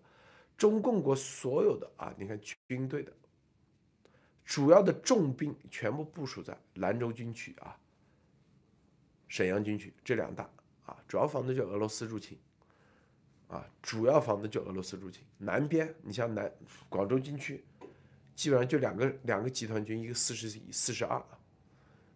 [0.59, 3.12] 中共国所有的啊，你看军队的
[4.44, 7.79] 主要的重兵全部部署在兰州军区啊、
[9.29, 10.49] 沈阳军区这两大
[10.87, 12.38] 啊，主要防的就俄罗斯入侵。
[13.49, 15.22] 啊，主要防的就俄罗斯入侵。
[15.38, 16.53] 南边，你像南
[16.88, 17.64] 广州军区，
[18.35, 21.25] 基本上就两个两个集团军，一个四十一，四十二。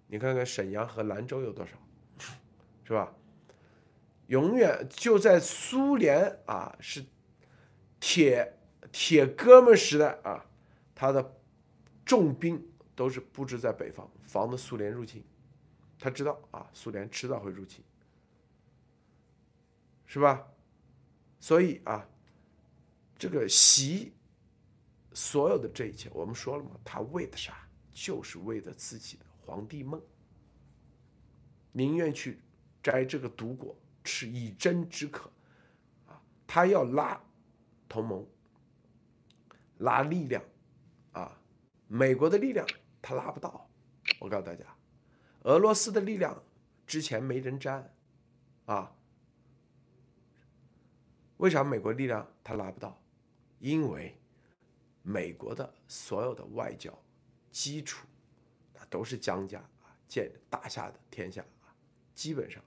[0.08, 1.76] 你看看沈阳和兰州有多少，
[2.84, 3.14] 是吧？
[4.26, 7.04] 永远就在苏联啊，是
[8.00, 8.56] 铁
[8.90, 10.44] 铁哥们时代啊，
[10.96, 11.36] 他的
[12.04, 12.60] 重兵
[12.96, 15.24] 都是布置在北方，防的苏联入侵。
[15.96, 17.84] 他知道啊，苏联迟早会入侵，
[20.10, 20.44] 是吧？
[21.38, 22.04] 所以啊，
[23.16, 24.12] 这个习
[25.12, 27.68] 所有的这一切，我们说了嘛，他为的啥？
[27.92, 30.02] 就是为了自己的皇帝梦，
[31.70, 32.40] 宁愿去
[32.82, 35.30] 摘这个毒果，吃以真之渴，
[36.08, 37.22] 啊，他要拉
[37.88, 38.26] 同盟，
[39.78, 40.42] 拉力量，
[41.12, 41.40] 啊，
[41.86, 42.66] 美国的力量
[43.00, 43.70] 他拉不到。
[44.18, 44.64] 我告诉大家，
[45.42, 46.42] 俄罗斯的力量
[46.84, 47.94] 之前没人沾，
[48.66, 48.92] 啊，
[51.40, 53.00] 为啥美国力量他拉不到？
[53.60, 54.14] 因为
[55.02, 56.96] 美国的所有的外交
[57.50, 58.06] 基础，
[58.74, 61.72] 那都是江家啊建打下的天下啊，
[62.14, 62.62] 基本上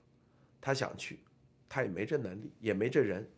[0.59, 1.19] 他想去，
[1.69, 3.29] 他也没这能力，也没这人，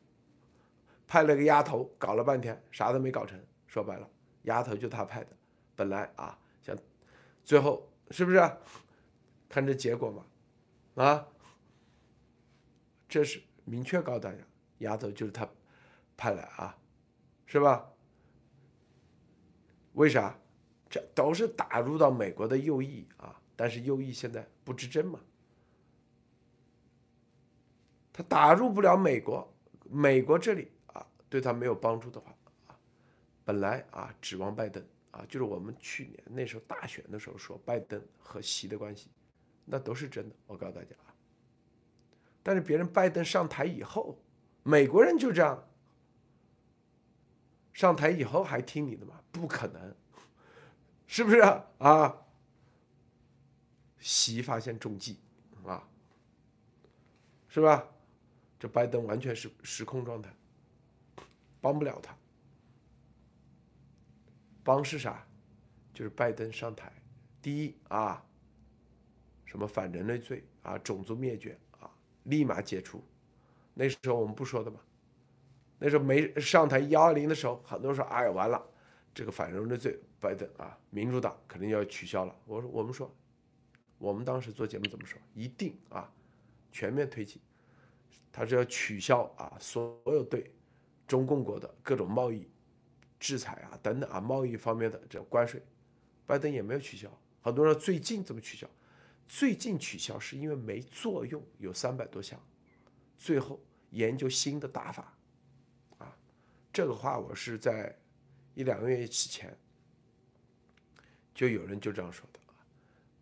[1.05, 3.37] 派了个丫头搞了半天，啥都没搞成。
[3.67, 4.09] 说白了，
[4.43, 5.35] 丫头就他派的，
[5.75, 6.73] 本来啊想
[7.43, 8.37] 最后是不是
[9.49, 11.03] 看这结果嘛？
[11.03, 11.27] 啊，
[13.09, 14.37] 这是明确告诉大家，
[14.79, 15.47] 丫头就是他
[16.17, 16.77] 派来啊，
[17.45, 17.91] 是吧？
[19.93, 20.37] 为啥？
[20.87, 25.19] 这都是打入到美国的右翼啊，但是右翼现在不知真嘛，
[28.13, 29.53] 他打入不了美国，
[29.89, 32.33] 美国这里啊对他没有帮助的话
[32.67, 32.79] 啊，
[33.43, 39.09] 本来啊指望拜登啊，就是我们去年那时候大选的时候说拜登和习的关系，
[39.65, 41.11] 那都是真的，我告诉大家啊。
[42.41, 44.17] 但是别人拜登上台以后，
[44.67, 45.63] 美国人就这样。
[47.71, 49.21] 上台以后还听你的吗？
[49.31, 49.95] 不可能，
[51.05, 51.67] 是不是啊？
[51.77, 52.25] 啊
[53.99, 55.19] 习发现中计
[55.65, 55.87] 啊，
[57.47, 57.87] 是吧？
[58.57, 60.33] 这拜登完全是失控状态，
[61.61, 62.17] 帮不了他。
[64.63, 65.27] 帮是啥？
[65.93, 66.91] 就是拜登上台，
[67.41, 68.25] 第一啊，
[69.45, 71.91] 什么反人类罪啊，种族灭绝啊，
[72.23, 73.03] 立马解除。
[73.75, 74.79] 那时候我们不说的嘛？
[75.77, 78.65] 那时候没上台幺二零的时候，很多人说：“哎呀，完了，
[79.13, 83.13] 这个反人类罪，拜登啊，民主党肯定要取消了。”我说：“我们说，
[83.97, 85.19] 我们当时做节目怎么说？
[85.33, 86.09] 一定啊，
[86.71, 87.41] 全面推进，
[88.31, 90.49] 他是要取消啊所有对
[91.05, 92.49] 中共国的各种贸易
[93.19, 95.61] 制裁啊等等啊贸易方面的这关税。
[96.25, 97.09] 拜登也没有取消。
[97.41, 98.65] 很多人说最近怎么取消？
[99.27, 102.39] 最近取消是因为没作用，有三百多项，
[103.17, 103.59] 最后
[103.91, 105.17] 研究新的打法。”
[105.99, 106.17] 啊
[106.71, 107.97] 这个话我是在
[108.53, 109.57] 一两个月之前，
[111.33, 112.39] 就有人就这样说的。
[112.47, 112.55] 啊，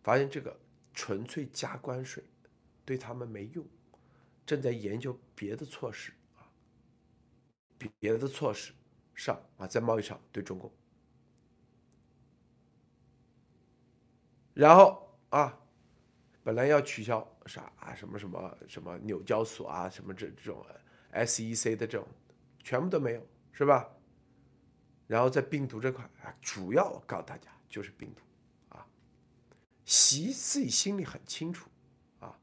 [0.02, 0.58] 发现这个
[0.92, 2.22] 纯粹加关税
[2.84, 3.66] 对他们没用，
[4.44, 6.12] 正在研究别的措施。
[6.36, 6.46] 啊，
[8.00, 8.72] 别的措施
[9.14, 10.72] 上啊，在贸易上对中共，
[14.54, 15.63] 然后啊，
[16.44, 20.64] 本来要取消啥啊什么什么什么纽交所啊什么这这种
[21.12, 22.06] SEC 的这种，
[22.62, 23.26] 全部都没有。
[23.56, 23.88] 是吧？
[25.06, 28.20] 然后在病毒这块啊，主要告诉大家就是病毒
[28.76, 28.84] 啊。
[29.84, 31.70] 习自己心里很清楚
[32.18, 32.36] 啊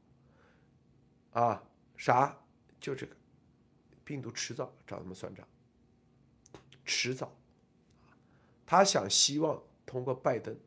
[1.32, 1.62] 啊，
[1.98, 2.34] 啥
[2.80, 3.14] 就这个
[4.04, 5.46] 病毒迟早找他们算账，
[6.86, 7.30] 迟早
[8.64, 10.58] 他想希望通过拜登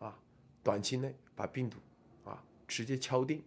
[0.00, 0.20] 啊，
[0.62, 1.78] 短期内把病毒
[2.68, 3.42] 直接敲定，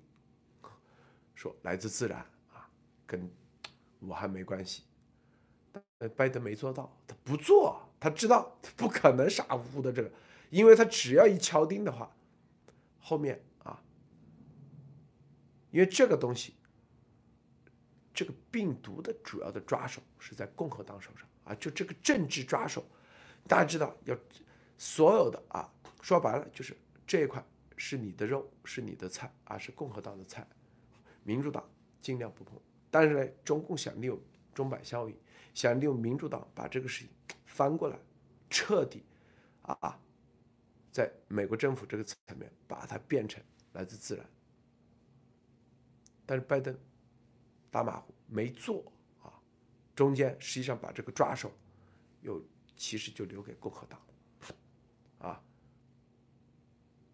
[1.35, 2.19] 说来自自然
[2.53, 2.67] 啊，
[3.05, 3.31] 跟
[4.01, 4.83] 武汉没关系。
[5.97, 10.11] 但，拜登没做到，他不做，他知道他不可能傻乎乎的这个，
[10.49, 12.11] 因为他只要一敲定的话，
[12.99, 13.81] 后面啊，
[15.69, 16.55] 因为这个东西，
[18.13, 22.83] 这个病毒的主要的抓手是在共和党手上啊，就这个政治抓手，
[23.47, 24.17] 大家知道要
[24.79, 27.43] 所有的啊，说白了就是这一块
[27.83, 30.47] 是你的肉，是你的菜啊，是共和党的菜，
[31.23, 31.67] 民主党
[31.99, 34.21] 尽量不碰，但是呢，中共想利用
[34.53, 35.17] 钟摆效应。
[35.55, 37.09] 想利用民主党把这个事情
[37.45, 37.99] 翻过来，
[38.51, 39.03] 彻底
[39.63, 39.99] 啊，
[40.91, 44.23] 在美国政府这个层面把它变成来自自然。
[46.23, 46.77] 但是拜登
[47.71, 49.33] 打马虎没做啊，
[49.95, 51.51] 中间实际上把这个抓手
[52.21, 52.41] 又
[52.77, 53.99] 其实就留给共和党
[55.17, 55.43] 啊，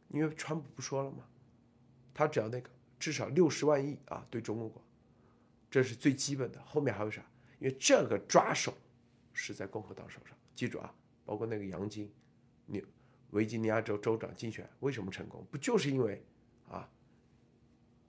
[0.09, 1.25] 因为川普不说了吗？
[2.13, 4.83] 他只要那个至少六十万亿啊，对中国国，
[5.69, 7.23] 这是最基本的，后面还有啥？
[7.59, 8.73] 因为这个抓手
[9.33, 10.93] 是在共和党手上，记住啊，
[11.25, 12.11] 包括那个杨金，
[12.65, 12.83] 你
[13.31, 15.45] 维吉尼亚州州长竞选为什么成功？
[15.51, 16.23] 不就是因为
[16.69, 16.89] 啊，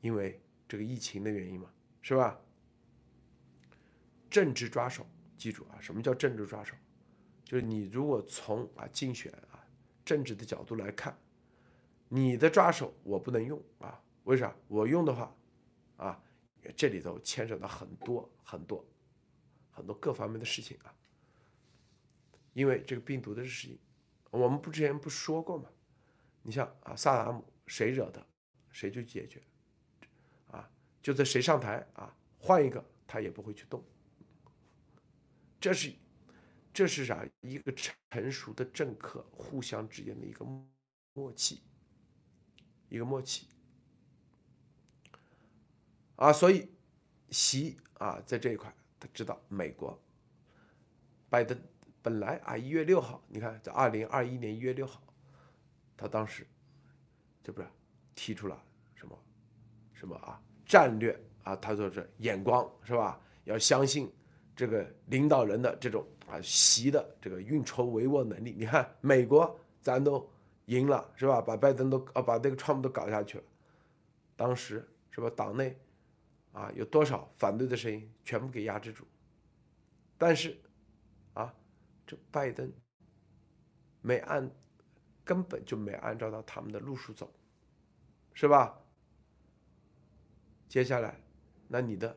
[0.01, 2.41] 因为这个疫情的原因嘛，是吧？
[4.31, 5.07] 政治抓手，
[5.37, 6.75] 记住啊，什么叫政治抓手？
[7.45, 9.65] 就是你如果从啊竞选啊
[10.05, 11.19] 政治的角度来看，
[12.09, 14.55] 你的抓手我不能用啊，为啥？
[14.67, 15.35] 我用的话
[15.97, 16.23] 啊，
[16.77, 18.85] 这里头牵扯到很多很多。
[19.71, 20.93] 很多各方面的事情啊，
[22.53, 23.79] 因为这个病毒的事情，
[24.29, 25.71] 我们不之前不说过吗？
[26.43, 28.27] 你像啊，萨达姆谁惹的，
[28.73, 29.41] 谁就解决，
[30.51, 30.69] 啊，
[31.01, 33.81] 就在谁上台啊，换一个他也不会去动。
[35.61, 35.95] 这是，
[36.75, 37.25] 这是啥？
[37.43, 37.73] 一个
[38.11, 40.45] 成熟的政客互相之间的一个
[41.13, 41.63] 默契，
[42.89, 43.47] 一个默契。
[46.17, 46.69] 啊，所以
[47.31, 49.97] 习啊在这一块他知道美国
[51.29, 51.57] 拜登
[52.03, 55.01] 本来啊一月六号，你看在二零二一年一月六号，
[55.97, 56.47] 他当时
[57.43, 57.69] 这不是
[58.15, 58.61] 提出了
[58.95, 59.19] 什么
[59.93, 63.21] 什么啊战略啊，他说是眼光是吧？
[63.45, 64.13] 要相信
[64.55, 68.55] 这个领导人的这种啊习的这个运筹帷幄能力。
[68.59, 70.29] 你看美国咱都
[70.69, 71.41] 赢了是吧？
[71.41, 73.45] 把拜登都啊把那个川普都搞下去了，
[74.37, 75.29] 当时是吧？
[75.35, 75.79] 党内
[76.53, 79.05] 啊有多少反对的声音，全部给压制住。
[80.17, 80.57] 但是
[81.35, 81.55] 啊，
[82.07, 82.73] 这拜登
[84.03, 84.51] 没按
[85.25, 87.33] 根本就没按照到他们的路数走，
[88.35, 88.79] 是吧？
[90.69, 91.21] 接下来，
[91.67, 92.17] 那你的。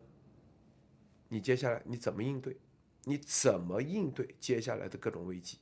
[1.29, 2.59] 你接下来你怎么应对？
[3.05, 5.57] 你怎么应对接下来的各种危机？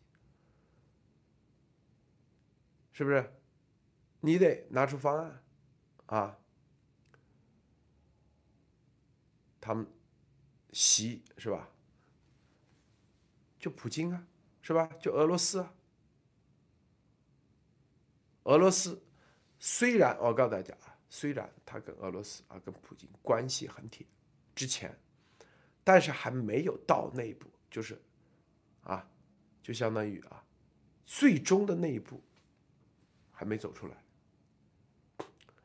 [3.00, 3.34] 是不是？
[4.20, 5.42] 你得拿出方案
[6.08, 6.38] 啊！
[9.62, 9.88] 他们
[10.74, 11.70] 习是吧？
[13.58, 14.28] 就普京啊，
[14.62, 14.86] 是吧？
[15.00, 15.74] 就俄罗斯啊。
[18.44, 19.02] 俄罗斯
[19.60, 24.06] 虽然我告诉大家啊，虽然他跟俄罗斯啊跟普京关系很铁，
[24.54, 24.94] 之前。
[25.86, 27.98] 但是还没有到那一步，就是，
[28.82, 29.10] 啊，
[29.64, 30.44] 就相当于啊，
[31.06, 32.22] 最终的那一步
[33.40, 33.96] 还没走出来，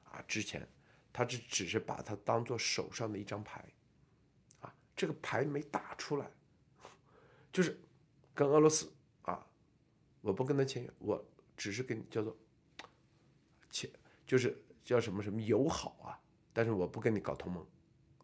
[0.04, 0.64] 啊，之前
[1.12, 3.68] 他只只是把它当做手上的一张牌，
[4.60, 6.30] 啊，这个牌没打出来，
[7.52, 7.76] 就是
[8.32, 9.44] 跟俄罗斯啊，
[10.20, 12.37] 我不跟他签约，我只是跟你叫做
[13.70, 13.90] 签，
[14.24, 16.16] 就是叫什么什么友好啊，
[16.52, 17.66] 但是我不跟你搞同盟，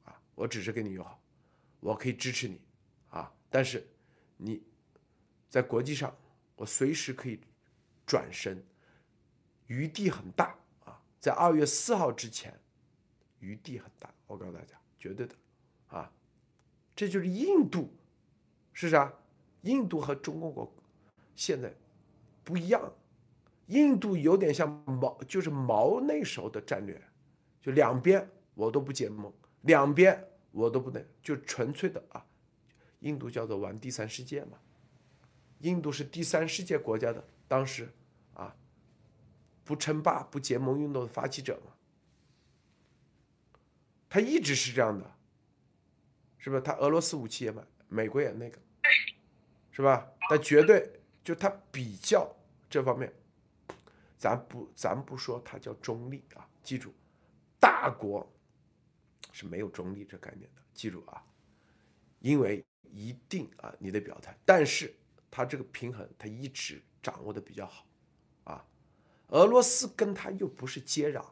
[0.04, 1.20] 啊，我只是跟你友好。
[1.80, 2.60] 我可以支持你，
[3.08, 3.84] 啊，但是
[4.36, 4.62] 你
[5.48, 6.16] 在国际上，
[6.54, 7.40] 我随时可以
[8.06, 8.64] 转身，
[9.70, 10.52] 余地很大
[10.84, 12.52] 啊，在二月四号之前，
[13.38, 15.34] 余地很大，我告诉大家，绝对的，
[15.86, 16.10] 啊，
[16.96, 17.88] 这就是印度，
[18.72, 19.12] 是啥？
[19.62, 20.68] 印度和中共国
[21.36, 21.72] 现在
[22.42, 22.92] 不一样，
[23.68, 27.00] 印度有点像毛，就是毛那时候的战略，
[27.62, 30.26] 就两边我都不结盟，两边。
[30.52, 32.26] 我都不能，就纯粹的啊，
[33.02, 34.58] 印度叫做玩第三世界嘛，
[35.60, 37.88] 印度是第三世界国家的当时，
[39.64, 41.72] 不称霸不结盟运动的发起者嘛，
[44.08, 45.16] 他一直是这样的，
[46.38, 46.62] 是不是？
[46.62, 48.58] 他俄罗斯武器也买，美国也那个，
[49.70, 50.06] 是吧？
[50.28, 52.30] 但绝对就他比较
[52.68, 53.12] 这方面，
[54.18, 56.92] 咱不咱不说他叫中立啊，记住，
[57.58, 58.30] 大国。
[59.32, 61.24] 是没有中立这概念的，记住啊，
[62.18, 64.36] 因为一定啊，你得表态。
[64.44, 64.92] 但是
[65.30, 67.86] 他这个平衡，他一直掌握的比较好，
[68.42, 68.66] 啊，
[69.30, 71.24] 俄罗斯跟他又不是接壤，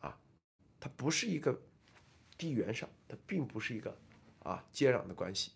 [0.00, 0.18] 啊，
[0.80, 1.60] 他不是一个
[2.38, 3.96] 地缘上，他并不是一个
[4.38, 5.52] 啊接壤的关系，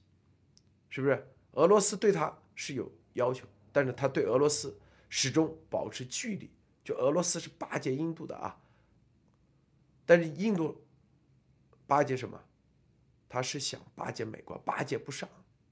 [0.91, 1.27] 是不是？
[1.53, 6.51] 俄罗斯对他是有要求，但是他对俄罗斯始终保持距离，
[6.85, 8.61] 就俄罗斯是巴结印度的啊，
[10.05, 10.83] 但是印度。
[11.89, 12.43] 巴结什么？
[13.29, 15.29] 他是想巴结美国，巴结不上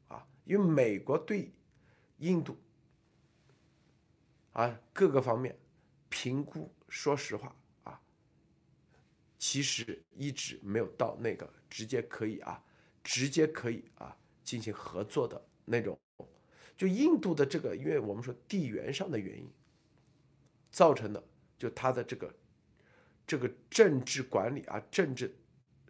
[0.07, 0.24] 啊！
[0.44, 1.53] 因为美国对
[2.18, 2.57] 印度
[4.55, 5.55] 啊各个方面
[6.09, 8.01] 评估，说实话啊，
[9.38, 12.64] 其实一直没有到那个直接可以啊，
[13.03, 15.97] 直接可以啊进行合作的那种。
[16.75, 19.49] 就印度的这个，因为我们说地缘上的原因
[20.73, 21.23] 造成的，
[21.59, 22.35] 就他的这个
[23.27, 25.37] 这个政治管理啊，政治。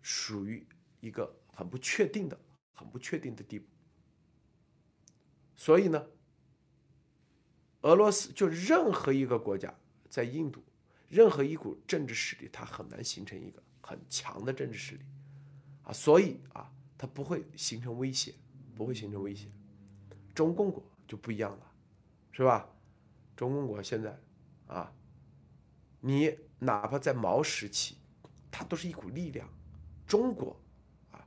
[0.06, 0.66] 属于
[1.00, 2.38] 一个很不确定的、
[2.74, 3.64] 很不确定的地步，
[5.56, 6.06] 所以呢，
[7.84, 9.72] 俄罗斯就任何一个国家
[10.08, 10.62] 在印度，
[11.10, 15.02] 任何一股政治势力，它很难形成一个很强的政治势力
[15.82, 18.34] 啊，所以啊，它不会形成威胁，
[18.74, 19.48] 不会形成威胁。
[20.34, 21.72] 中共国就不一样了，
[22.32, 22.66] 是吧？
[23.36, 24.18] 中共国现在
[24.66, 24.90] 啊，
[26.00, 27.96] 你哪怕在毛时期，
[28.50, 29.46] 它都是一股力量。
[30.06, 30.58] 中国，
[31.10, 31.20] 啊，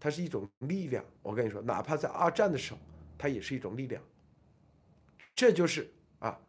[0.00, 1.04] 它是一种力量。
[1.22, 2.80] 我跟你说，哪怕在二战的时候，
[3.18, 4.02] 它也是一种力量。
[5.34, 6.40] 这就是啊，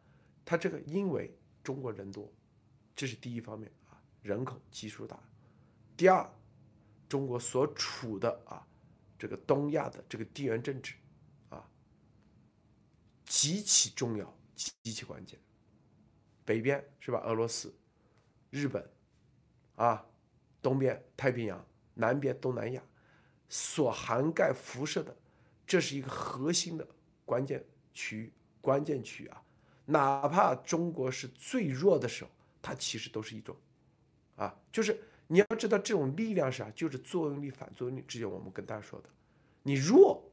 [0.43, 2.31] 它这个因为中国人多，
[2.95, 5.19] 这是第一方面啊，人口基数大。
[5.97, 6.29] 第二，
[7.07, 8.65] 中国所处的啊，
[9.17, 10.93] 这个东亚的这个地缘政治，
[11.49, 11.67] 啊，
[13.25, 15.39] 极其重要，极其关键。
[16.43, 17.19] 北边是吧？
[17.25, 17.73] 俄罗斯、
[18.49, 18.89] 日本，
[19.75, 20.05] 啊。
[20.61, 21.63] 东边太平洋，
[21.93, 22.81] 南边东南亚，
[23.47, 25.15] 所涵盖辐射的，
[25.67, 26.87] 这是一个核心的
[27.23, 27.63] 关键
[27.93, 28.33] 区域、
[28.65, 29.41] 关键区啊。
[29.85, 33.55] 哪怕中国是最弱的时候，它其实都是一种，
[34.35, 38.01] 啊，就是你要知道这种力量是啥，就是作用力、反作用力。
[38.07, 39.09] 之前我们跟大家说的，
[39.61, 40.23] 你弱，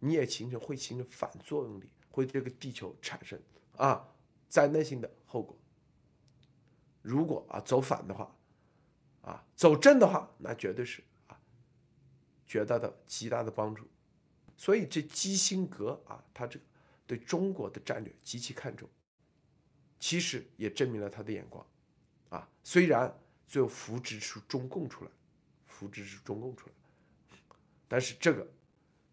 [0.00, 3.40] 你也形成会形成反作用力，会对这个地球产生
[3.76, 4.04] 啊
[4.48, 5.56] 灾难性的后果。
[7.00, 8.34] 如果啊走反的话，
[9.22, 11.38] 啊走正的话，那绝对是啊
[12.44, 13.86] 绝大的极大的帮助。
[14.56, 16.64] 所以这基辛格啊，他这个
[17.08, 18.88] 对中国的战略极其看重，
[19.98, 21.66] 其实也证明了他的眼光
[22.28, 22.48] 啊。
[22.62, 23.12] 虽然
[23.46, 25.10] 最后扶植出中共出来，
[25.66, 27.36] 扶植出中共出来，
[27.88, 28.46] 但是这个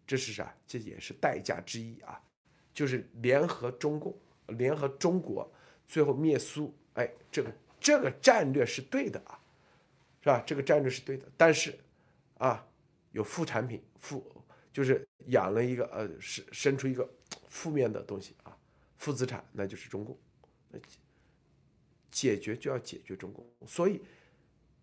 [0.06, 0.54] 这是啥？
[0.66, 2.22] 这也是代价之一啊，
[2.74, 4.14] 就是联合中共，
[4.48, 5.50] 联合中国，
[5.86, 6.72] 最后灭苏。
[6.94, 9.40] 哎，这个这个战略是对的啊，
[10.20, 10.42] 是吧？
[10.46, 11.78] 这个战略是对的，但是
[12.36, 12.66] 啊，
[13.12, 17.08] 有副产品，副就是养了一个呃，生生出一个
[17.48, 18.56] 负面的东西啊，
[18.96, 20.18] 负资产，那就是中共。
[20.70, 20.78] 那
[22.10, 24.00] 解决就要解决中共，所以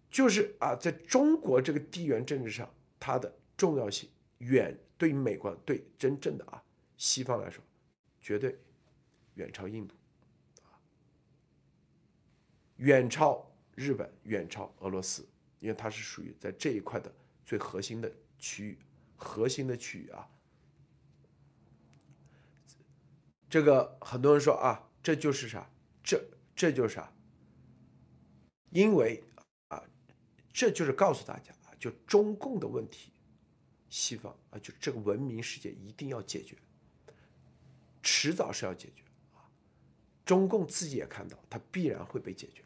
[0.10, 6.64] 就是啊，在中国这个地缘政治上，它的重要性远对于美国对真正的啊
[6.98, 7.64] 西方来说，
[8.22, 8.58] 绝对
[9.36, 9.96] 远超印度。
[12.78, 15.26] 远超日本，远超俄罗斯，
[15.60, 17.14] 因为它是属于在这一块的
[17.46, 18.78] 最核心的区域，
[19.16, 20.30] 核心的区域啊。
[23.54, 25.70] 这个很多人说啊，这就是啥？
[26.02, 26.20] 这
[26.56, 27.14] 这就是啥？
[28.72, 29.24] 因为
[29.68, 29.84] 啊，
[30.52, 33.14] 这就是告诉大家啊，就中共的问题，
[33.92, 36.58] 西方啊，就这个文明世界一定要解决，
[38.02, 39.04] 迟早是要解决
[39.36, 39.46] 啊。
[40.26, 42.64] 中共自己也看到，它必然会被解决。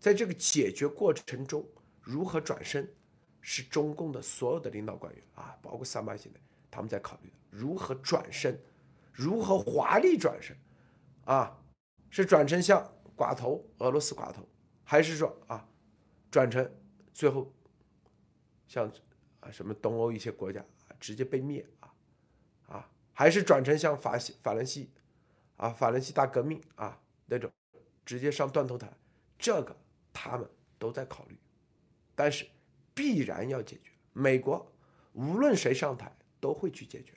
[0.00, 1.64] 在这个解决过程中，
[2.00, 2.92] 如何转身，
[3.40, 6.40] 是中共的所有的领导官员啊，包括三八线的，
[6.72, 8.60] 他们在考虑如何转身，
[9.12, 10.56] 如何华丽转身，
[11.24, 11.56] 啊，
[12.10, 12.82] 是转成像
[13.16, 14.48] 寡头俄罗斯寡头，
[14.82, 15.68] 还是说啊，
[16.30, 16.68] 转成
[17.12, 17.52] 最后
[18.66, 18.90] 像
[19.40, 21.94] 啊什么东欧一些国家啊直接被灭啊，
[22.68, 24.90] 啊，还是转成像法西法兰西
[25.56, 27.50] 啊法兰西大革命啊那种
[28.04, 28.92] 直接上断头台，
[29.38, 29.76] 这个。
[30.14, 30.46] 他们
[30.78, 31.38] 都在考虑，
[32.14, 32.46] 但是
[32.92, 33.90] 必然要解决。
[34.12, 34.70] 美国
[35.14, 37.14] 无论谁上台都会去解决，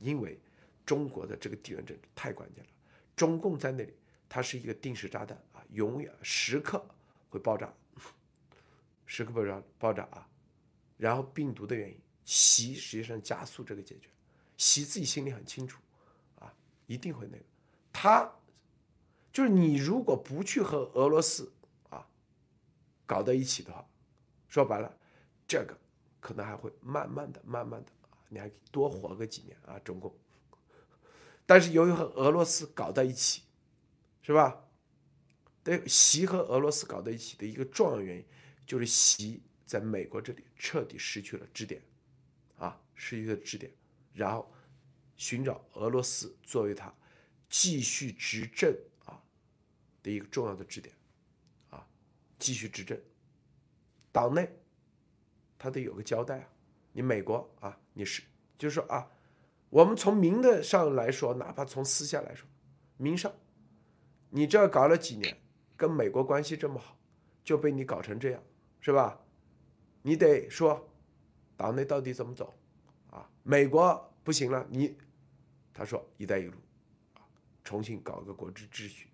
[0.00, 0.36] 因为
[0.92, 2.70] 中国的这个地缘政治太关键了。
[3.16, 3.94] 中共在那里，
[4.28, 6.84] 它是一个定时炸弹啊，永远时刻
[7.30, 7.72] 会爆炸，
[9.06, 10.28] 时刻爆炸爆炸啊。
[10.98, 14.10] 然后病毒的原因，习实际上加速这个解决，
[14.58, 15.80] 习自己心里很清楚
[16.38, 16.52] 啊，
[16.86, 17.44] 一定会那个。
[17.90, 18.30] 他
[19.32, 21.50] 就是你如果不去和俄罗斯
[21.88, 22.06] 啊。
[23.06, 23.88] 搞在一起的话，
[24.46, 24.94] 说白了，
[25.48, 25.74] 这个
[26.20, 27.92] 可能还会慢慢的、慢慢的，
[28.28, 30.14] 你还多活个几年啊，中共。
[31.46, 33.42] 但是由于和俄罗斯搞在一起，
[34.22, 34.64] 是吧？
[35.64, 38.24] 对，习和俄罗斯搞在一起的一个重要原因，
[38.66, 41.82] 就是习在美国这里彻底失去了支点，
[42.56, 43.72] 啊，失去了支点，
[44.12, 44.52] 然后
[45.16, 46.92] 寻找俄罗斯作为他
[47.48, 49.22] 继续执政啊
[50.02, 50.94] 的一个重要的支点。
[51.70, 51.86] 啊
[52.38, 53.00] 继续执政，
[54.10, 54.50] 党内
[55.56, 56.48] 他得有个交代啊！
[56.92, 58.20] 你美国啊，你是
[58.58, 59.08] 就是说啊，
[59.72, 62.46] 我们从明的上来说，哪怕从私下来说，
[62.98, 63.32] 明上，
[64.28, 65.34] 你这搞了几年，
[65.78, 66.94] 跟美国关系这么好，
[67.42, 68.42] 就被你搞成这样，
[68.80, 69.18] 是吧？
[70.02, 70.86] 你得说，
[71.56, 72.52] 党内到底怎么走
[73.08, 73.26] 啊？
[73.42, 74.94] 美国不行了，你
[75.72, 76.52] 他说“一带一路”，
[77.16, 77.24] 啊，
[77.64, 79.08] 重新搞个国际秩序，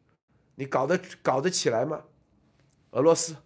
[0.56, 2.02] 你搞得搞得起来吗？
[2.90, 3.36] 俄罗斯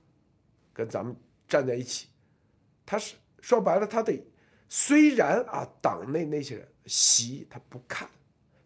[0.73, 1.15] 跟咱们
[1.47, 2.09] 站在一起，
[2.87, 4.25] 他是说白了，他得
[4.71, 8.09] 虽然啊，党内那些人习他不看，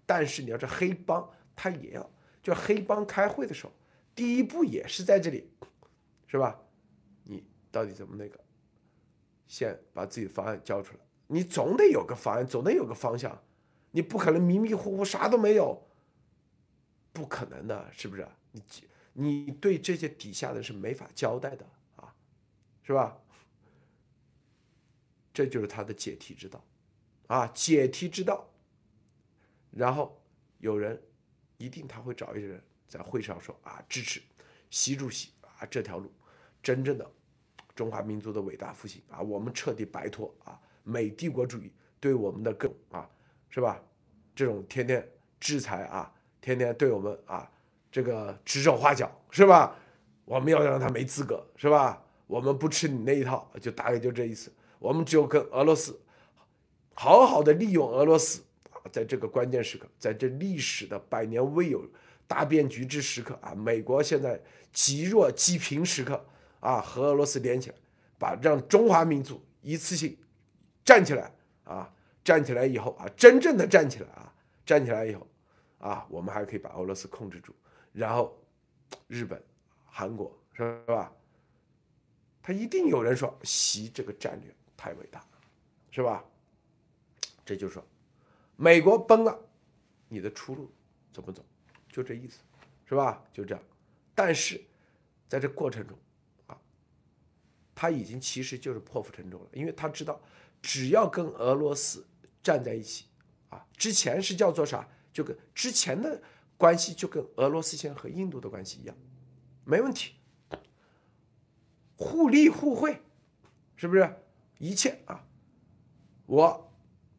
[0.05, 2.11] 但是你要这黑帮，他也要
[2.43, 3.73] 就黑帮开会的时候，
[4.15, 5.51] 第一步也是在这里，
[6.27, 6.61] 是吧？
[7.25, 8.39] 你到底怎么那个？
[9.47, 13.43] 先把自己的方案交出来，你总得有个方案，总得有个方向，
[13.91, 15.87] 你不可能迷迷糊糊啥都没有，
[17.13, 18.29] 不可能的，是不是？
[18.53, 18.63] 你。
[19.19, 22.15] 你对这些底下的是没法交代的啊，
[22.83, 23.19] 是吧？
[25.33, 26.63] 这就是他的解题之道，
[27.27, 28.49] 啊，解题之道。
[29.71, 30.21] 然后
[30.59, 31.01] 有人
[31.59, 34.23] 一定他会找一些人在会上说啊，支持
[34.71, 36.11] 习主席啊这条路，
[36.63, 37.11] 真正的
[37.75, 43.09] 中华民族的伟大复兴啊，我们彻底摆脱啊美帝国主义对我们的更啊，
[43.51, 43.83] 是吧？
[44.35, 45.07] 这种天天
[45.41, 47.51] 制裁啊，天天对我们啊。
[47.89, 49.75] 这个指手画脚是吧？
[50.27, 52.05] 我们要让他没资格是吧？
[52.27, 54.53] 我们不吃你那一套，就大概就这意思。
[54.79, 55.99] 我们只有跟俄罗斯
[56.99, 58.43] 好好的利用俄罗斯
[58.73, 61.87] 啊，在这个关键时刻，在这历史的百年未有
[62.27, 64.41] 大变局之时刻啊，美国现在
[64.73, 66.25] 极弱极贫时刻
[66.61, 67.77] 啊和俄罗斯连起来，
[68.19, 70.17] 把让中华民族一次性
[70.85, 71.31] 站起来
[71.65, 71.93] 啊，
[72.25, 74.33] 站起来以后啊，真正的站起来啊，
[74.65, 75.27] 站起来以后
[75.79, 77.55] 啊，我们还可以把俄罗斯控制住，
[77.93, 78.35] 然后
[79.07, 79.41] 日本、
[79.85, 81.13] 韩国是吧？
[82.43, 85.23] 他一定有人说习这个战略太伟大，
[85.91, 86.25] 是吧？
[87.47, 87.83] 这就说
[88.57, 89.39] 美国崩了，
[90.09, 90.71] 你的出路
[91.13, 91.43] 怎么走？
[91.89, 92.41] 就这意思，
[92.85, 93.25] 是吧？
[93.33, 93.65] 就这样。
[94.15, 94.61] 但是
[95.29, 95.97] 在这过程中
[96.49, 96.59] 啊，
[97.75, 100.21] 他已经其实就是破釜沉舟了，因为他知道
[100.61, 102.05] 只要跟俄罗斯
[102.43, 103.07] 站在一起
[103.49, 104.89] 啊，之前是叫做啥？
[105.13, 106.21] 就跟之前的
[106.59, 108.97] 关系就跟俄罗斯现在和印度的关系一样，
[109.65, 110.15] 没问题。
[111.97, 113.01] 互利互惠，
[113.77, 114.15] 是不是？
[114.59, 115.25] 一切啊，
[116.27, 116.66] 我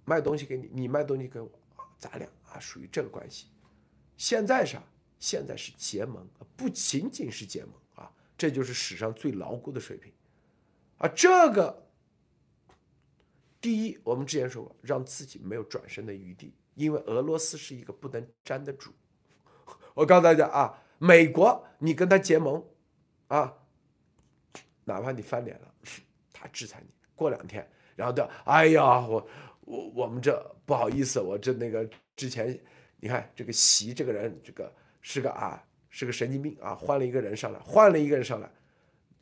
[0.07, 1.51] 卖东西给你，你卖东西给我，
[1.99, 3.47] 咱俩啊属于这个关系。
[4.15, 4.81] 现在啥？
[5.19, 10.13] 现在是结盟，不仅仅是结盟啊，这就是史上最牢固的水平
[10.99, 11.09] 啊。
[11.09, 11.89] 这个
[13.59, 18.93] 第一，我们之前说过，让自己没有转身的余地，因为俄罗斯是一个不能沾的主。
[19.93, 22.63] 我告诉大家啊，美国你跟他结盟
[23.27, 23.53] 啊。
[24.85, 25.73] 哪怕你翻脸了，
[26.31, 29.27] 他制裁你，过两天，然后的，哎呀，我
[29.67, 32.57] 我我们这不好意思，我这那个之前，
[33.01, 38.49] 你看这个习这个人，这个是个啊，是个神经病啊，换了一个人上来，换了一个人上来，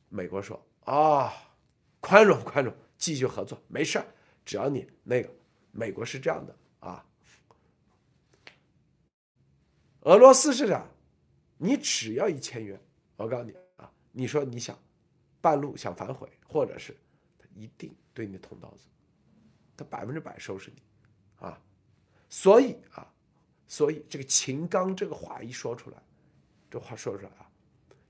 [0.07, 1.33] 美国说啊，
[1.99, 3.99] 宽容宽容，继续合作，没事
[4.45, 5.29] 只要你那个，
[5.71, 7.03] 美国是这样的啊，
[10.01, 10.85] 俄罗斯是啥？
[11.57, 12.79] 你只要一签约，
[13.15, 14.77] 我告诉你啊，你说你想。
[15.41, 16.97] 半路想反悔，或者是
[17.37, 18.87] 他一定对你捅刀子，
[19.75, 20.81] 他百分之百收拾你，
[21.37, 21.61] 啊，
[22.29, 23.11] 所以啊，
[23.67, 25.97] 所以这个秦刚这个话一说出来，
[26.69, 27.49] 这话说出来啊，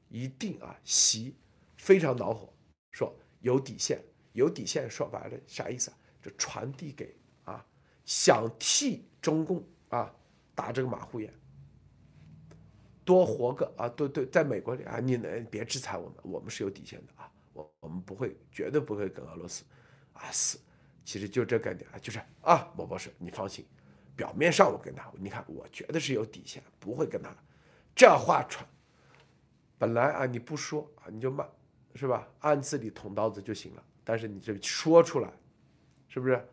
[0.10, 1.36] 一定啊，习
[1.78, 2.54] 非常恼火，
[2.92, 4.04] 说有底线，
[4.34, 5.98] 有底线，说白了啥意思啊？
[6.22, 7.66] 这传递给啊，
[8.06, 10.14] 想替中共啊
[10.54, 11.34] 打这个马虎眼，
[13.04, 17.32] 多活个啊，对对，在美国里啊，你能别制裁我们，我们是有底线的啊。
[17.54, 19.64] 我我们不会，绝对不会跟俄罗斯
[20.12, 20.60] 啊死，
[21.06, 23.64] 其实就这概念啊，就是啊，莫博士，你放心，
[24.16, 27.34] 表面上我跟他，你看我觉得是有底线，不会跟他
[27.96, 28.68] 这话传。
[29.78, 31.48] 本来啊，你不说啊，你就慢，
[31.94, 32.28] 是吧？
[32.40, 33.86] 暗自里捅刀子就行了。
[34.04, 35.32] 但是你这说出来，
[36.08, 36.44] 是不是？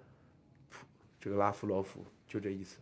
[1.19, 2.79] 这个拉夫罗夫就这意思。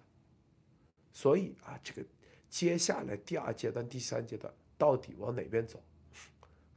[1.12, 2.02] 所以啊，这个
[2.48, 5.82] 接下来第二阶段、第三阶段到底往哪边走？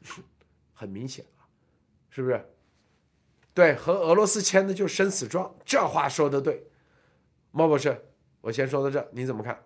[0.73, 1.47] 很明显啊，
[2.09, 2.45] 是不是？
[3.53, 6.63] 对，和俄罗斯签的就是生死状，这话说的对。
[7.51, 8.03] 毛博士，
[8.41, 9.63] 我先说到这，你怎么看？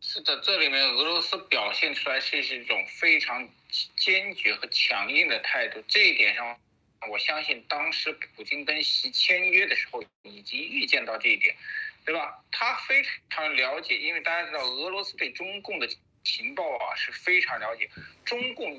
[0.00, 3.48] 是的，这里面俄罗斯表现出来是一种非常
[3.96, 6.58] 坚决和强硬的态度，这一点上，
[7.10, 11.54] 我相信当时普京跟习签约的时候已经预见到这一点，
[12.04, 12.42] 对吧？
[12.50, 15.88] 他非常了解，因为大家知道俄罗斯对中共的。
[16.28, 17.88] 情报啊是非常了解，
[18.24, 18.76] 中共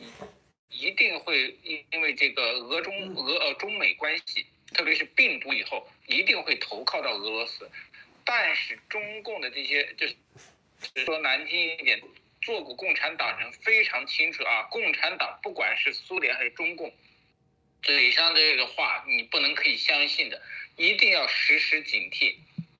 [0.70, 7.70] 一一定会因因为这个俄中俄呃中美关系，特别是病毒以后，一定会投靠到俄罗斯。
[8.24, 10.16] 但是中共的这些就是
[11.04, 12.02] 说难听一点，
[12.42, 16.94] 做过共产党人非常清楚啊，共产党不管是苏联还是中共，
[17.84, 20.42] 嘴上这个话你不能可以相信的，
[20.78, 22.38] 一定要时时警惕。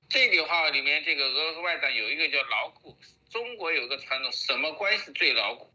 [0.08, 2.96] 这句话里面，这个俄罗斯外长有一个叫牢固。
[3.30, 5.70] 中国有个传统，什么关系最牢固？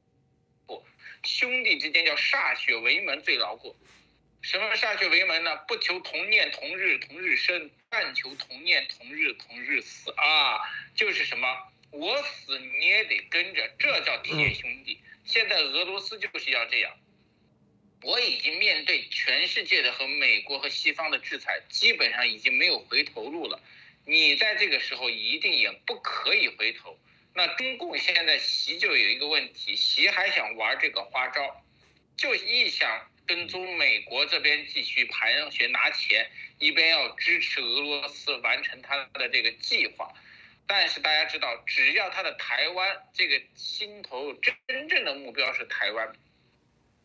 [1.23, 3.75] 不，兄弟之间叫歃血为盟最牢固。
[4.41, 5.55] 什么歃血为盟呢？
[5.67, 10.59] 不求同年同日同日生，但求同年同日同日死啊！
[10.93, 11.47] 就是什么，
[11.91, 14.99] 我死你也得跟着，这叫铁兄弟。
[15.23, 16.93] 现在俄罗斯就是要这样。
[18.01, 23.61] 我已经面对全世界的和美国和西方的制裁，基本上已经没有回头路了。
[24.05, 26.99] 你在这个时候一定也不可以回头。
[27.35, 31.63] 那中共现在习就有一个问题，习还想玩这个花招，
[32.15, 36.29] 就一想跟踪美国这边继续盘旋拿钱，
[36.59, 40.13] 一边要支持俄罗斯完成他的这个计划。
[40.67, 46.13] 但是大家知道，只要他的台湾这个心头真真正的目标是台湾，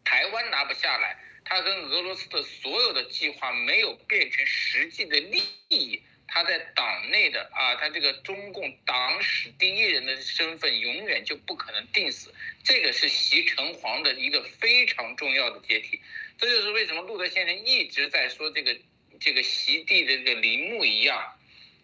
[0.05, 6.03] 台湾拿不下来，他跟俄罗斯的所有的计划没有变成实际的利益。
[6.29, 16.01] 他在党内的啊，他这个中共党史第一人的身份永远就不可能定死，这个是习成皇的一个非常重要的阶梯。
[16.37, 18.79] 这就是为什么路德先生一直在说这个
[19.18, 21.37] 这个习地的这个陵墓一样，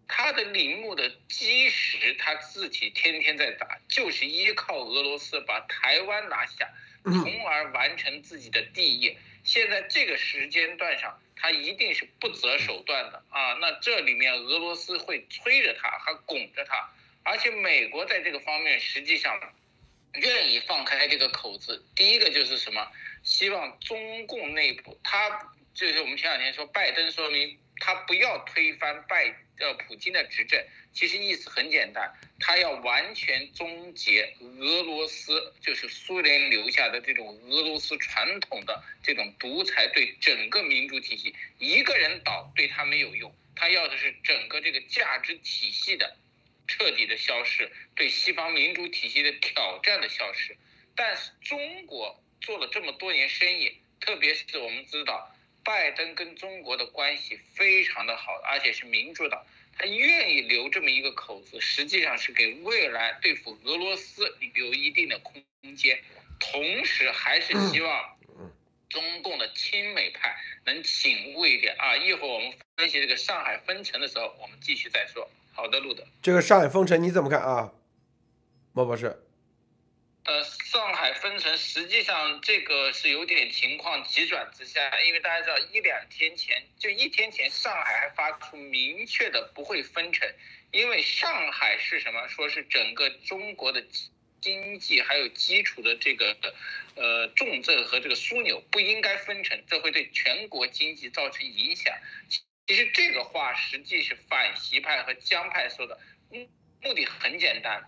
[0.07, 6.71] 他的陵墓的基石他自己天天在打，就是依靠俄罗斯把台湾拿下，
[7.03, 9.17] 从而完成自己的帝业。
[9.43, 13.55] 现在这个时间段上，他一定是不择手段的啊！
[13.61, 16.89] 那这里面俄罗斯会催着他，还拱着他，
[17.23, 19.39] 而且美国在这个方面实际上
[20.15, 21.85] 愿意放开这个口子。
[21.95, 22.87] 第一个就是什么？
[23.23, 30.63] 希望中共内部，他就是我们前两天说拜登说明他不要推翻拜呃普京的执政。
[30.93, 46.17] 其实意思很简单，他要完全终结俄罗斯，就是苏联留下的这种俄罗斯传统的这种独裁，对整个民主体系，一个人倒对他没有用，他要的是整个这个价值体系的
[46.69, 50.57] 彻底的消失，对西方民主体系的挑战的消失。
[50.95, 55.34] 但是中国做了这么多年生意，特别是我们知道，
[55.65, 59.43] 拜登跟中国的关系非常的好，而且是民主党。
[59.77, 65.43] 他愿意留这么一个口子，实际上是给未来对付俄罗斯留一定的空
[65.75, 65.99] 间，
[66.39, 68.17] 同时还是希望
[68.89, 71.97] 中共的亲美派能醒悟一点啊！
[71.97, 75.29] 一会儿我们分析这个上海封城的时候，我们继续再说。
[75.53, 77.73] 好的，路德，这个上海封城你怎么看啊，
[78.73, 79.21] 莫博士？
[80.25, 90.27] 呃，上海分城实际上这个是有点情况急转直下，因为大家知道一两天前就一天前，上海还发出明确的不会分城，
[90.73, 92.27] 因为上海是什么？
[92.29, 93.85] 说是整个中国的
[94.41, 96.35] 经济还有基础的这个
[96.95, 101.95] 呃重镇和这个枢纽，不应该分城，这会对全国经济造成影响。
[102.67, 106.01] 其实这个话实际是反习派和江派说的，
[106.31, 106.49] 目
[106.81, 107.85] 目的很简单。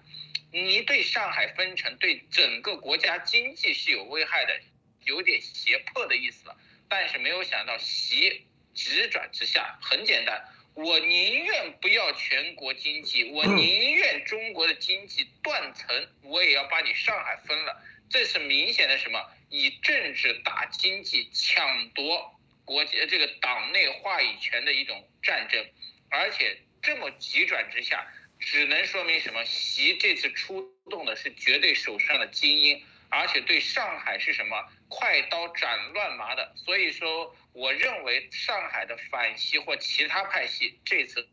[0.57, 4.59] 你对上海分城，对整个国家经济是有危害的，
[5.04, 6.57] 有点胁迫的意思了。
[6.88, 10.42] 但是没有想到习直转直下，很简单，
[10.72, 17.82] 我宁愿不要全国经济，我宁愿中国的经济断层，我也要把你上海分了。
[18.09, 19.30] 这是明显的什么？
[19.50, 25.62] 以政治打经济，抢夺国家这个党内话语权的一种战争，
[26.09, 28.11] 而且这么急转直下。
[28.39, 29.45] 只能说明什么？
[29.45, 34.57] 习这次出动的是绝对手上的精英，而且对上海是什么
[34.89, 36.53] 快刀斩乱麻的。
[36.55, 41.26] 所以说，我认为上海的反习或其他派系这次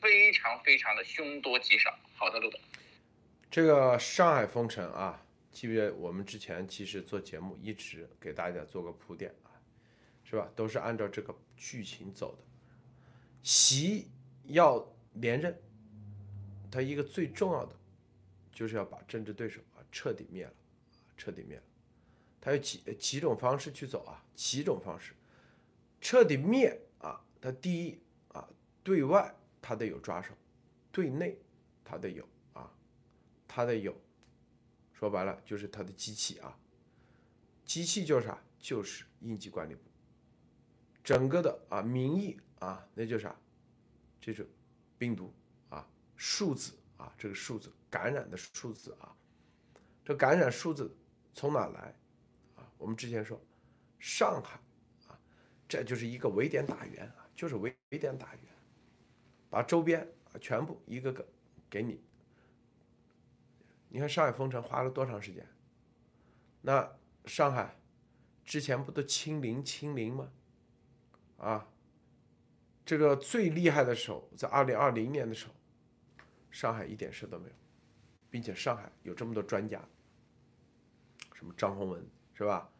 [0.00, 1.96] 非常非常的凶多吉少。
[2.16, 2.60] 好的，陆总，
[3.50, 9.52] 这个上海封城啊，记不记得我们之前其实做节目一直给大家做个铺垫啊，
[10.24, 10.50] 是吧？
[10.56, 12.42] 都是按照这个剧情走的。
[13.42, 14.08] 习
[14.44, 15.56] 要连任。
[16.72, 17.76] 他一个最重要的，
[18.50, 20.54] 就是要把政治对手啊彻底灭了，
[21.16, 21.62] 彻底灭了。
[22.40, 24.24] 他有几几种方式去走啊？
[24.34, 25.12] 几种方式，
[26.00, 27.22] 彻底灭啊！
[27.40, 28.00] 他第一
[28.32, 28.48] 啊，
[28.82, 30.34] 对外他得有抓手，
[30.90, 31.38] 对内
[31.84, 32.72] 他得有啊，
[33.46, 33.94] 他得有。
[34.92, 36.58] 说白了就是他的机器啊，
[37.64, 38.42] 机器就是啥？
[38.58, 39.82] 就是应急管理部。
[41.04, 43.36] 整个的啊民意啊，那就啥？
[44.20, 44.48] 这是
[44.96, 45.32] 病毒。
[46.24, 49.12] 数字啊，这个数字感染的数字啊，
[50.04, 50.96] 这感染数字
[51.34, 51.92] 从哪来
[52.54, 52.62] 啊？
[52.78, 53.42] 我们之前说
[53.98, 54.60] 上海
[55.08, 55.18] 啊，
[55.68, 58.44] 这就是一个围点打援啊，就是围围点打援，
[59.50, 60.00] 把周边
[60.32, 61.26] 啊全部一个个
[61.68, 62.00] 给你。
[63.88, 65.44] 你看上海封城花了多长时间？
[66.60, 66.88] 那
[67.24, 67.76] 上海
[68.44, 70.32] 之前不都清零清零吗？
[71.38, 71.68] 啊，
[72.86, 75.52] 这个最厉害的时候在二零二零年的时候。
[76.52, 77.54] 上海一点事都没有，
[78.30, 79.82] 并且上海有这么多专家，
[81.34, 82.70] 什么张宏文是吧？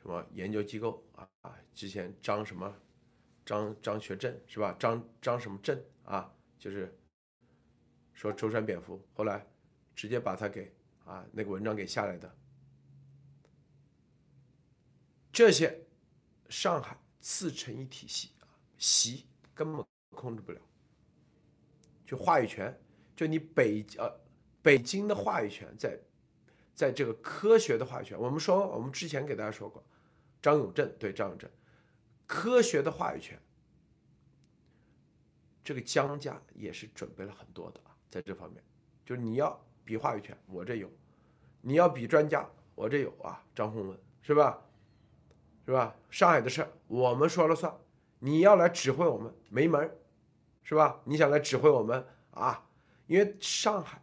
[0.00, 1.28] 什么研究机构啊？
[1.74, 2.72] 之前张什么
[3.44, 4.76] 张张学正是吧？
[4.78, 6.32] 张张什么正啊？
[6.58, 6.96] 就是
[8.12, 9.46] 说舟山蝙蝠，后来
[9.94, 10.72] 直接把他给
[11.04, 12.36] 啊那个文章给下来的。
[15.32, 15.86] 这些
[16.50, 18.46] 上海自成一体系啊，
[18.76, 20.60] 习根本控制不了。
[22.12, 22.78] 就话语权，
[23.16, 24.20] 就你北呃
[24.60, 25.98] 北京的话语权，在
[26.74, 29.82] 在这个科学的话语权，我们说我们之前给大家说过，
[30.42, 31.48] 张永正对张永正，
[32.26, 33.40] 科学的话语权，
[35.64, 38.62] 这个江家也是准备了很多的啊，在这方面，
[39.06, 40.88] 就是你要比话语权，我这有；
[41.62, 44.62] 你要比专家，我这有啊，张宏文是吧？
[45.64, 45.96] 是吧？
[46.10, 47.74] 上海的事我们说了算，
[48.18, 49.90] 你要来指挥我们没门。
[50.62, 51.00] 是吧？
[51.04, 52.66] 你想来指挥我们啊？
[53.06, 54.02] 因为上海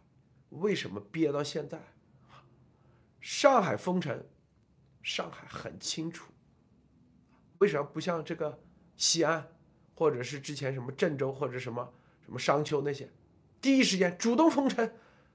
[0.50, 1.80] 为什么憋到现在？
[3.20, 4.24] 上海封城，
[5.02, 6.32] 上海很清楚，
[7.58, 8.58] 为什么不像这个
[8.96, 9.46] 西安，
[9.94, 11.92] 或者是之前什么郑州或者什么
[12.24, 13.10] 什么商丘那些，
[13.60, 14.90] 第一时间主动封城，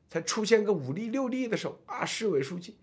[0.09, 2.77] 才出现个五例六例的时候啊，市委书记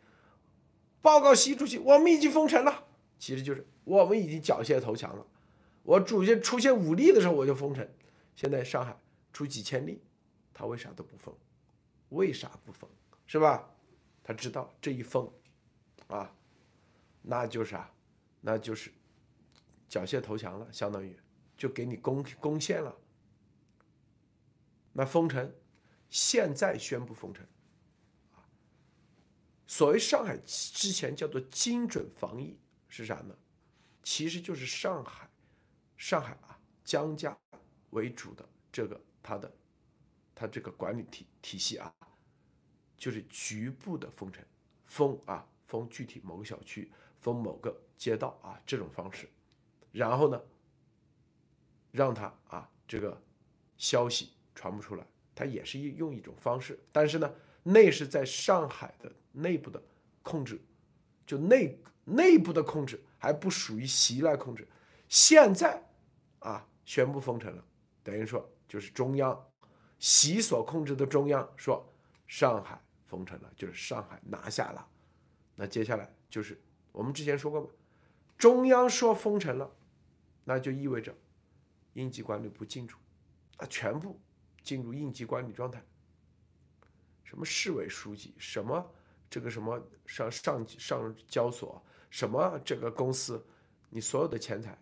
[1.00, 2.84] 报告习主席，我们已经封城了，
[3.18, 5.26] 其实就是我们已经缴械投降了。
[5.82, 7.88] 我主线出现武力的时候我就封城，
[8.34, 8.96] 现在上海
[9.32, 10.02] 出几千例，
[10.52, 11.36] 他为啥都不封？
[12.10, 12.88] 为啥不封？
[13.26, 13.68] 是吧？
[14.22, 15.32] 他知道这一封，
[16.08, 16.34] 啊，
[17.22, 17.92] 那就是啊，
[18.40, 18.92] 那就是
[19.88, 21.18] 缴械投降了，相当于
[21.56, 22.96] 就给你攻攻陷了。
[24.92, 25.52] 那封城，
[26.10, 27.46] 现在宣布封城，
[29.66, 32.58] 所谓上海之前叫做精准防疫
[32.88, 33.36] 是啥呢？
[34.02, 35.28] 其实就是上海。
[35.96, 37.38] 上海啊，江家
[37.92, 39.50] 为主的这个它的，
[40.34, 41.94] 它这个管理体体系啊，
[42.98, 44.44] 就是局部的封城，
[44.84, 46.90] 封啊封具体某个小区，
[47.20, 49.28] 封某个街道啊这种方式，
[49.92, 50.42] 然后呢，
[51.90, 53.22] 让它啊这个
[53.76, 59.82] 消息传不出来，它也是用一种方式，但是呢，那是在上海的内部的
[60.22, 60.60] 控制，
[61.26, 64.66] 就内内部的控制还不属于袭来控制，
[65.08, 65.88] 现在。
[66.40, 67.64] 啊，宣布封城了，
[68.02, 69.48] 等于说就是中央
[69.98, 71.86] 习所控制的中央说
[72.26, 74.88] 上海封城了，就是上海拿下了。
[75.54, 77.68] 那接下来就是我们之前说过嘛，
[78.36, 79.70] 中央说封城了，
[80.44, 81.14] 那就意味着
[81.92, 82.96] 应急管理部进驻
[83.58, 84.18] 啊，全部
[84.62, 85.84] 进入应急管理状态。
[87.22, 88.90] 什么市委书记，什么
[89.30, 93.42] 这个什么上上上交所，什么这个公司，
[93.88, 94.76] 你所有的钱财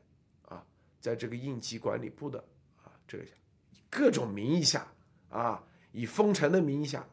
[0.46, 0.64] 啊。
[1.00, 2.44] 在这个应急管理部的，
[3.10, 3.24] 这个
[3.90, 4.86] 各种名义下
[5.30, 7.04] 啊，以封城的名义下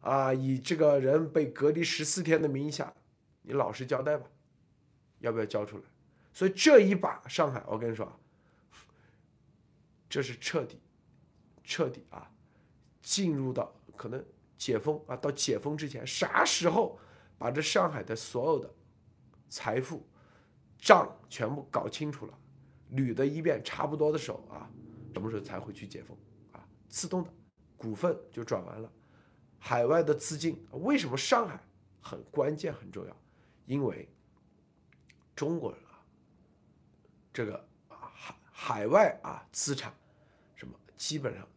[0.00, 2.92] 啊，以这个人被隔离十四天的名义下，
[3.42, 4.26] 你老实交代吧，
[5.20, 5.84] 要不要交出来？
[6.32, 8.18] 所以这一把上海，我跟你说啊，
[10.08, 10.80] 这是彻底
[11.62, 12.28] 彻底啊，
[13.00, 14.24] 进入到可能
[14.58, 16.98] 解封啊，到解封之前，啥时候
[17.38, 18.68] 把这上海的所有的
[19.48, 20.04] 财富
[20.76, 22.36] 账全部搞清楚了？
[22.92, 24.68] 捋的一遍差不多的时候啊，
[25.16, 26.14] 什么时候才会去解封
[26.52, 26.62] 啊？
[26.90, 27.32] 自动的
[27.74, 28.92] 股份就转完了，
[29.58, 31.58] 海外的资金为什么上海
[32.02, 33.16] 很关键很重要？
[33.64, 34.06] 因为
[35.34, 36.04] 中国人啊，
[37.32, 37.56] 这个
[37.88, 39.90] 啊海海外啊资产
[40.54, 41.48] 什么基本上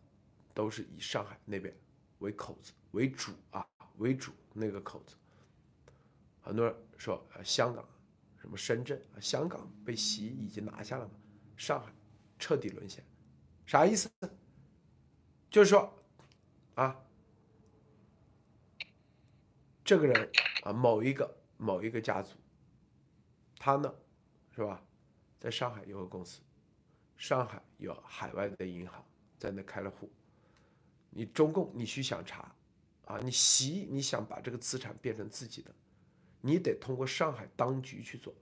[0.54, 1.78] 都是以上海那边
[2.20, 5.18] 为口子为主啊为主那个口子，
[6.40, 7.86] 很多人说呃香港。
[8.38, 11.12] 什么深圳啊，香港被习已经拿下了嘛？
[11.58, 11.94] 上海
[12.40, 13.04] 彻底沦陷，
[13.70, 14.10] 啥意思？
[15.52, 15.94] 就是说，
[16.74, 17.00] 啊，
[19.86, 20.32] 这个人
[20.64, 22.36] 啊，某一个某一个家族，
[23.60, 23.94] 他呢，
[24.56, 24.84] 是吧？
[25.40, 26.42] 在上海有个公司，
[27.16, 29.06] 上海有海外的银行
[29.38, 30.12] 在那开了户，
[31.12, 32.52] 你中共你去想查，
[33.06, 35.72] 啊，你习你想把这个资产变成自己的。
[36.42, 38.34] 你得通过上海当局去做，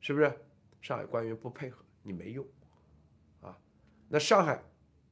[0.00, 0.36] 是不是？
[0.80, 2.44] 上海官员不配合，你没用，
[4.12, 4.62] 那上海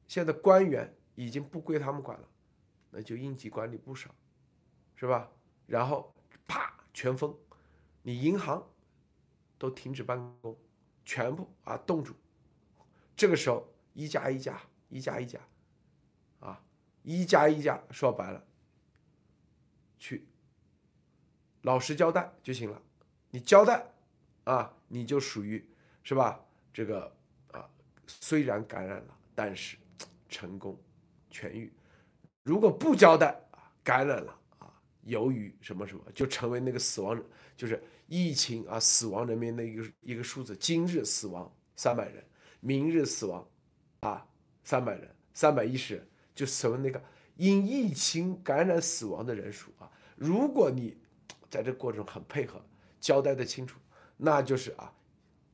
[0.07, 2.27] 现在官员已经不归他们管了，
[2.91, 4.13] 那就应急管理部上，
[4.95, 5.27] 是吧？
[5.65, 6.13] 然后
[6.45, 7.35] 啪全封，
[8.03, 8.63] 你银行
[9.57, 10.55] 都停止办公，
[11.03, 12.13] 全部啊冻住，
[13.15, 15.39] 这个时候一家一家一家一家，
[16.39, 16.63] 啊
[17.01, 18.45] 一家一家说白了，
[19.97, 20.27] 去。
[21.63, 22.79] 老实交代就行了，
[23.31, 23.83] 你交代，
[24.43, 25.67] 啊，你就属于
[26.03, 26.45] 是吧？
[26.71, 27.15] 这个，
[28.19, 29.77] 虽然感染了，但是
[30.27, 30.77] 成功
[31.31, 31.71] 痊愈。
[32.43, 33.39] 如果不交代，
[33.83, 37.21] 感染了啊，由于什么什么，就成为那个死亡，
[37.55, 40.55] 就是疫情啊，死亡人民的一个一个数字。
[40.57, 42.23] 今日死亡三百人，
[42.59, 43.47] 明日死亡
[44.01, 44.27] 啊
[44.63, 47.03] 三百人，三百一十人，就成为那个
[47.35, 49.89] 因疫情感染死亡的人数啊。
[50.15, 50.97] 如果你
[51.49, 52.63] 在这过程很配合，
[52.99, 53.79] 交代的清楚，
[54.17, 54.93] 那就是啊，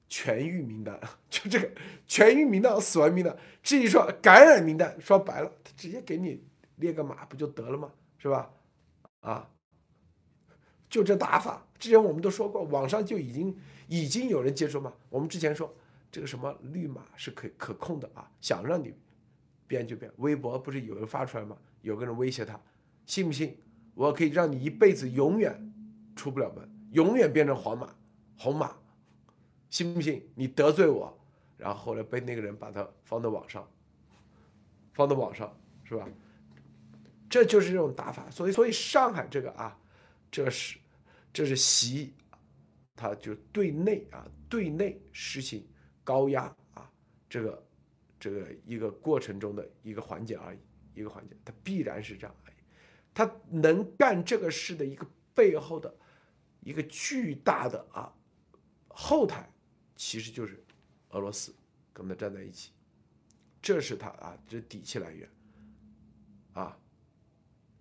[0.09, 0.99] 痊愈名单，
[1.29, 1.69] 就这个
[2.07, 3.35] 痊愈名单、死亡名单。
[3.61, 6.43] 至于说感染名单，说白了，他直接给你
[6.77, 7.91] 列个码不就得了吗？
[8.17, 8.49] 是吧？
[9.21, 9.49] 啊，
[10.89, 11.65] 就这打法。
[11.77, 13.55] 之前我们都说过，网上就已经
[13.87, 14.93] 已经有人接受嘛。
[15.09, 15.73] 我们之前说
[16.11, 18.93] 这个什么绿码是可可控的啊，想让你
[19.67, 20.11] 变就变。
[20.17, 21.57] 微博不是有人发出来吗？
[21.81, 22.59] 有个人威胁他，
[23.05, 23.57] 信不信
[23.93, 25.63] 我可以让你一辈子永远。
[26.15, 27.95] 出不了门，永远变成黄码、
[28.39, 28.75] 红码，
[29.69, 30.27] 信不信？
[30.35, 31.17] 你得罪我，
[31.57, 33.69] 然后后来被那个人把它放到网上，
[34.93, 36.07] 放到网上是吧？
[37.29, 38.29] 这就是这种打法。
[38.31, 39.79] 所以，所以上海这个啊，
[40.31, 40.77] 这是
[41.33, 42.13] 这是习，
[42.95, 45.65] 他就对内啊，对内实行
[46.03, 46.43] 高压
[46.73, 46.89] 啊，
[47.29, 47.67] 这个
[48.19, 50.59] 这个一个过程中的一个环节而已，
[50.93, 52.55] 一个环节，它必然是这样而已。
[53.13, 55.93] 他能干这个事的一个背后的。
[56.61, 58.13] 一个巨大的啊
[58.89, 59.49] 后台，
[59.97, 60.63] 其实就是
[61.09, 61.53] 俄罗斯
[61.91, 62.71] 跟他站在一起，
[63.61, 65.29] 这是他啊这底气来源
[66.53, 66.79] 啊，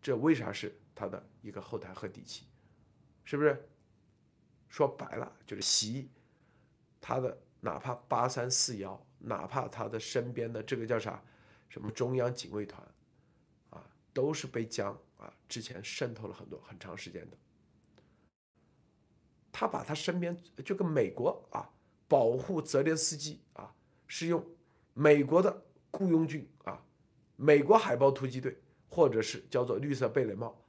[0.03, 2.47] 这为啥是他的一个后台和底气？
[3.23, 3.69] 是不是？
[4.69, 6.11] 说白了就是习，
[7.01, 11.23] 他的哪怕八三四幺，哪怕他的身边的这个叫啥，
[11.69, 12.83] 什么中央警卫团，
[13.71, 17.37] 啊，都是被江啊之前渗透了很多很长时间的。
[19.51, 21.73] 他把他身边就跟美国啊
[22.09, 23.75] 保护泽连斯基啊，
[24.07, 24.45] 是用
[24.95, 26.85] 美国的雇佣军啊，
[27.37, 28.57] 美国海豹突击队，
[28.89, 30.63] 或者是叫做绿色贝雷帽，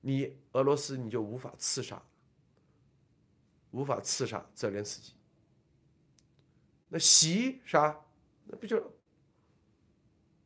[0.00, 2.02] 你俄罗斯你就无法刺杀。
[3.72, 5.12] 无法刺杀泽连斯基，
[6.88, 8.00] 那习啥？
[8.46, 8.92] 那不就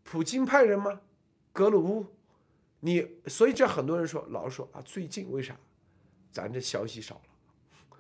[0.03, 1.01] 普京派人吗？
[1.51, 2.07] 格鲁乌，
[2.81, 5.59] 你所以这很多人说，老说啊，最近为啥
[6.31, 7.97] 咱这消息少了？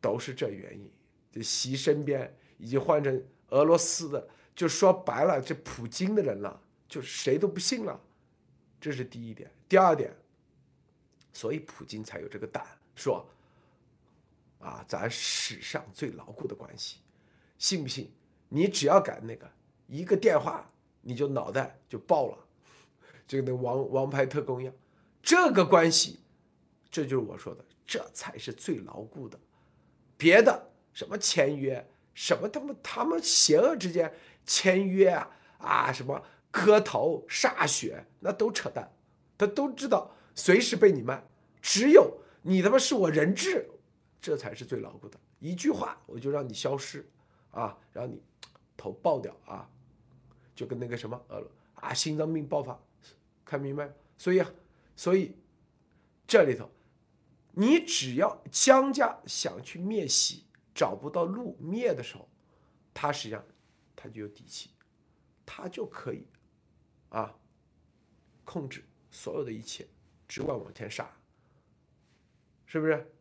[0.00, 0.88] 都是这原因。
[1.30, 8.00] 这席身边已经换成俄罗斯的，就说白了，这普京的人了，就谁都不信了。
[8.80, 9.50] 这是第一点。
[9.68, 10.14] 第二点，
[11.32, 13.26] 所以普京才有这个胆说。
[14.60, 16.98] 啊，咱史上最牢固的关系，
[17.56, 18.12] 信不信？
[18.50, 19.50] 你只要敢那个
[19.86, 20.70] 一个电话，
[21.00, 22.38] 你就脑袋就爆了，
[23.26, 24.74] 就跟那王王牌特工一样。
[25.22, 26.20] 这个关系，
[26.90, 29.40] 这就是我说的，这才是最牢固的。
[30.18, 34.12] 别的什么签约，什么他妈他们邪恶之间
[34.44, 38.92] 签约啊啊，什么磕头歃血，那都扯淡。
[39.38, 41.24] 他都知道随时被你卖，
[41.62, 43.70] 只有你他妈是我人质。
[44.20, 47.08] 这才是最牢固的一句话，我就让你消失，
[47.52, 48.20] 啊，让你
[48.76, 49.66] 头爆掉啊，
[50.54, 51.42] 就跟那个什么呃
[51.74, 52.78] 啊心脏病爆发，
[53.46, 53.90] 看明白？
[54.18, 54.42] 所以，
[54.94, 55.34] 所以
[56.26, 56.70] 这里头，
[57.52, 60.44] 你只要江家想去灭习，
[60.80, 62.26] 找不到路灭的时候，
[62.94, 63.44] 他实际上
[63.94, 64.70] 他就有底气，
[65.44, 66.26] 他就可以
[67.10, 67.36] 啊
[68.46, 69.86] 控制所有的一切，
[70.26, 71.14] 只管往前杀，
[72.64, 73.12] 是不是？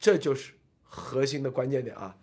[0.00, 2.18] 这就是核心的关键点啊！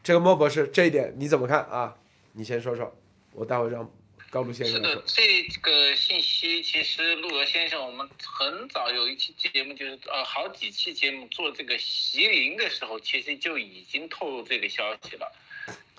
[0.00, 1.98] 这个莫博士这一点你怎么看啊？
[2.34, 2.96] 你先说说，
[3.32, 3.90] 我待会让
[4.30, 4.76] 高路先生。
[4.76, 15.32] 是的，这个信息其实陆娥先生，我们很早有一期节目，就是呃好几期节目做这个习林的时候，其实就已经透露这个消息了。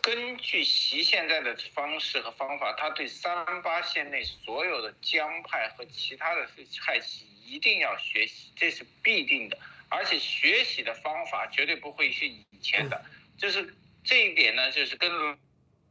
[0.02, 6.48] 根据习现在的方式和方法，他对三八线内所有的江派和其他的
[6.86, 9.58] 派系一定要学习，这是必定的。
[9.90, 13.04] 而且学习的方法绝对不会是以前的，
[13.38, 13.74] 就是
[14.04, 15.38] 这一点呢，就是跟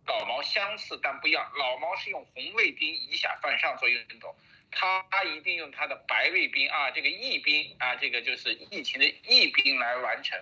[0.07, 1.51] 老毛相似，但不一样。
[1.57, 4.35] 老毛是用红卫兵以下犯上做运动，
[4.71, 10.39] 他一定用他的白卫兵啊，这个义兵啊，这个就是疫情的义兵来完成。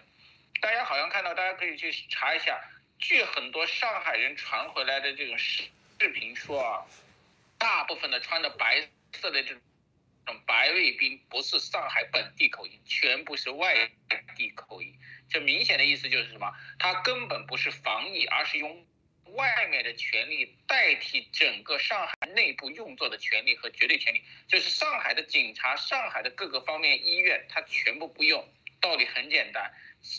[0.60, 2.60] 大家好像看到，大家可以去查一下，
[2.98, 5.64] 据很多上海人传回来的这种视
[6.00, 6.86] 视频说啊，
[7.58, 9.60] 大部分的穿的白色的这种。
[10.46, 13.90] 白卫兵不是上海本地口音，全部是外
[14.34, 14.94] 地口音。
[15.28, 16.50] 这明显的意思就是什么？
[16.78, 18.86] 他根本不是防疫，而是用
[19.34, 24.22] 外面的权力代替整个上海内部运作的权利和绝对权利。
[24.48, 28.48] 就是上海的警察、上海的各个方面医院，他全部不用。
[28.80, 29.72] 道理很简单，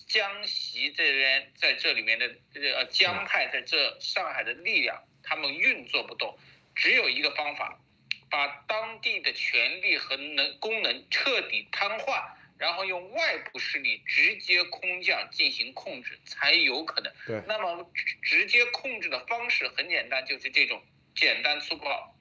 [0.08, 6.38] 江西这边在这里面的这个江派在这上海的力量，他们运作不动，
[6.76, 7.80] 只有一个方法。
[8.28, 12.24] 把当地的权力和能功能彻底瘫痪，
[12.58, 17.14] 然后用外部势力直接空降进行控制，才有可能。
[17.26, 17.92] 对，那么
[18.24, 20.82] 直接控制的方式很简单，就是这种
[21.16, 22.16] 简单粗暴，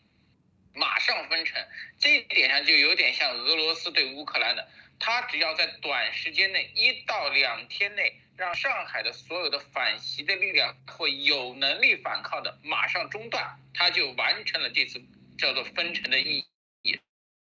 [0.74, 1.64] 马上分成。
[1.98, 4.68] 这一点上就有点像俄罗斯对乌克兰的，
[4.98, 15.02] 他只要在短时间内一到两天内，让上海的所有的反袭的力量或有能力反抗的马上中断，他就完成了这次。
[15.36, 16.46] 叫做分成的意义，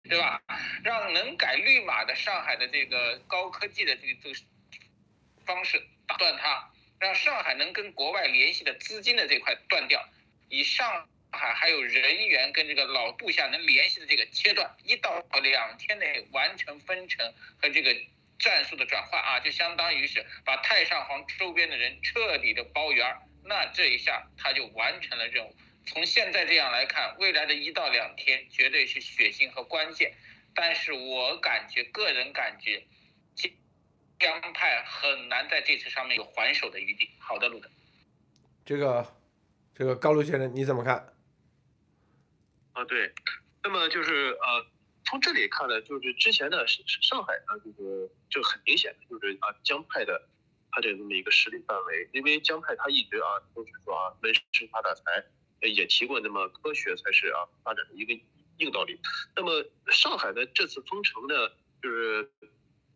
[0.07, 0.41] 对吧？
[0.83, 4.29] 让能改绿码的上海的这个高科技的这个这
[4.79, 4.85] 个
[5.45, 10.07] 方式打断它，让上海能跟国外联系的资金的这块断掉，
[10.49, 17.95] 以上海还有人员跟这个老部下能联系的这个切断，一到两天内完成分成和这个
[18.37, 25.55] 战术的转换啊，就相当于是把太上皇周边的人彻底的包圆儿，那这一下他就完成了任务。
[25.85, 30.13] 从现在这样来看，未来的一到两天绝对是血腥和关键，
[30.53, 32.83] 但是我感觉，个人感觉，
[34.19, 37.09] 江派很难在这次上面有还手的余地。
[37.19, 37.69] 好的，路德，
[38.65, 39.15] 这个，
[39.75, 41.13] 这个高路先生你怎么看？
[42.73, 43.13] 啊，对，
[43.63, 44.65] 那么就是呃，
[45.05, 50.27] 从这里看呢，就是之前的，上上海呢，就是就很明显的就是啊，江派的
[50.71, 55.03] 他的这么一个势力范围，因为江派他一直啊都是说啊，闷声发大财，
[55.67, 58.13] 也提过那么科学才是啊发展的一个
[58.57, 58.99] 硬道理。
[59.35, 61.49] 那么上海的这次封城呢，
[61.81, 62.29] 就是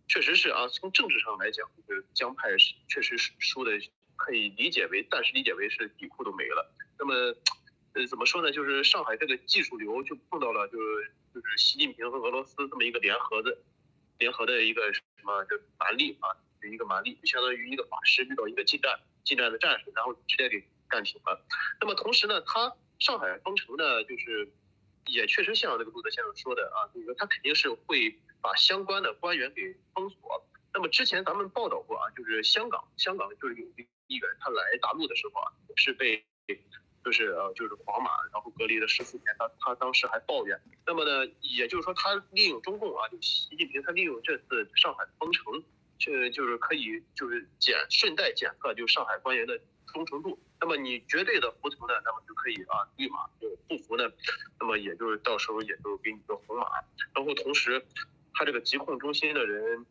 [0.07, 3.71] 确实是啊，从政治上来讲，就是江派是确实是输的，
[4.15, 6.73] 可以理解为暂时理解为是底裤都没了。
[6.97, 7.13] 那么
[7.93, 8.51] 呃怎么说呢？
[8.51, 13.57] 就是上海这个技术流就碰到了就是就是习近平和俄罗斯这么一个联合的
[14.17, 16.29] 联合的一个什么就蛮力啊，
[16.63, 21.45] 一个蛮力，就相当于一个法师遇到一个近战近战的战士，然后直接给干平了。
[21.79, 24.51] 那么同时呢，他上海封城呢，就是
[25.05, 30.45] 也确实像这个路德先生说的啊，就是说他肯定是会把相关的官员给封锁。
[30.73, 36.23] 那么之前咱们报道过啊，就是香港香港就是有一个议员他来大陆的时候啊，是被
[37.03, 40.59] 就是呃就是皇马，然后隔离了十四天，他他当时还抱怨。
[40.85, 45.63] 那么呢，也就是说他利用中共啊，就习近平他利用这次上海封城，
[45.97, 50.37] 这就是可以就是检顺带检测就上海官员的忠诚度。
[50.61, 54.03] 那么你绝对的服从呢，那么就可以啊绿码；就不服呢，
[54.59, 56.65] 那么也就是到时候也就给你个红码。
[57.13, 57.85] 然后同时，
[58.33, 59.85] 他这个疾控中心的人，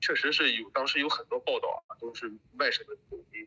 [0.00, 2.96] 确实是有当时有很多报道啊，都是外省的。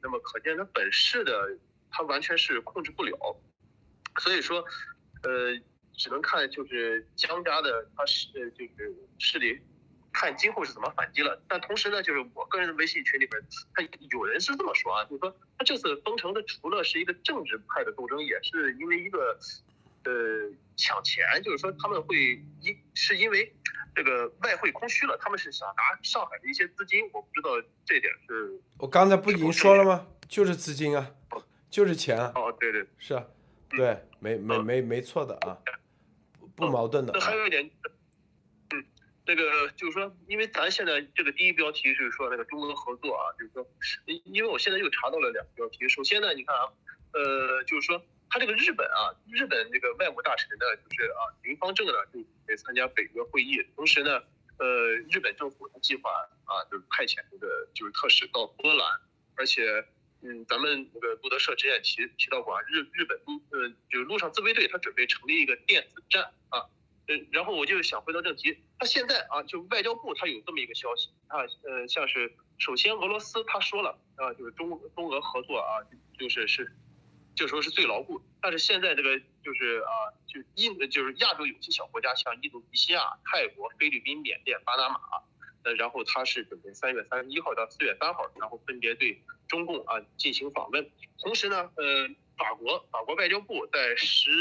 [0.01, 1.57] 那么可见他本市的。
[1.95, 3.15] 他完全是控制不了，
[4.19, 4.65] 所以说，
[5.21, 5.55] 呃，
[5.95, 9.61] 只能看就是江家的他是就是势力，
[10.13, 11.41] 看今后是怎么反击了。
[11.47, 13.41] 但同时呢，就是我个人的微信群里边，
[13.73, 19.37] 他有人是这么说啊，就是说他这次封城的除了是一个政治派的斗争，也是因为一个
[20.05, 20.13] 呃
[20.77, 23.53] 抢钱，就是说他们会因是因为
[23.95, 27.09] 这个外汇空虚了，他们是想拿上海的一些资金。
[27.11, 27.49] 我不知道
[27.83, 28.61] 这点是。
[28.77, 30.07] 我刚才不已经说了吗？
[30.27, 31.11] 就是资金啊。
[31.73, 32.31] 就是钱啊！
[32.35, 33.25] 哦，对对，是啊，
[33.67, 35.57] 对，没没没没错的啊，
[36.55, 37.11] 不矛盾的。
[37.15, 37.91] 那还有一点，嗯，
[39.25, 43.65] 那个就是说，因为咱现在这个第一标题是说那个中俄合作啊，就是说，
[44.25, 45.87] 因为我现在又查到了两个标题。
[45.87, 46.71] 首先呢，你看啊，
[47.13, 54.21] 呃，就是说他这个日本啊，日本这个外务大臣呢，就是啊林方正呢就会参加北约会议，同时呢，
[54.57, 56.09] 呃，日本政府他计划
[56.45, 59.01] 啊就是派遣这个就是特使到波兰，
[59.35, 59.85] 而且。
[60.25, 66.63] 嗯，咱们那个路德社之前提提到过啊，日日本陆呃就是陆上自卫队，他准备成立一个电子战啊，
[67.07, 75.83] 呃，然后我就想回到正题，他现在啊，就外交部他有这么一个消息啊，呃，像是首先俄罗斯他说了啊，就是中中俄合作啊，
[76.17, 76.71] 就是是，
[77.35, 79.91] 就说是最牢固，但是现在这个就是啊，
[80.27, 84.99] 就印就是亚洲有些小国家，像印度尼西亚、泰国、菲律宾、缅甸、巴拿马。
[85.65, 90.91] 呃，然后他是准备三月三十一号到四月三号，然后分别对中共啊进行访问。
[91.19, 94.31] 同时呢，呃，法国法国外交部在十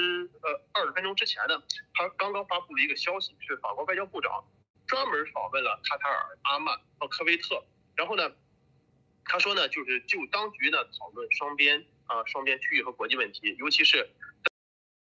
[0.42, 1.62] 呃二十分钟之前呢，
[1.94, 4.44] 他刚刚发布了一个消息，是法国外交部长
[4.86, 7.64] 专门访问了卡塔尔、阿曼和科威特。
[7.94, 8.32] 然后呢，
[9.24, 14.08] 他说呢，就是就当局呢讨论双边啊双边区域和国际问题，尤其是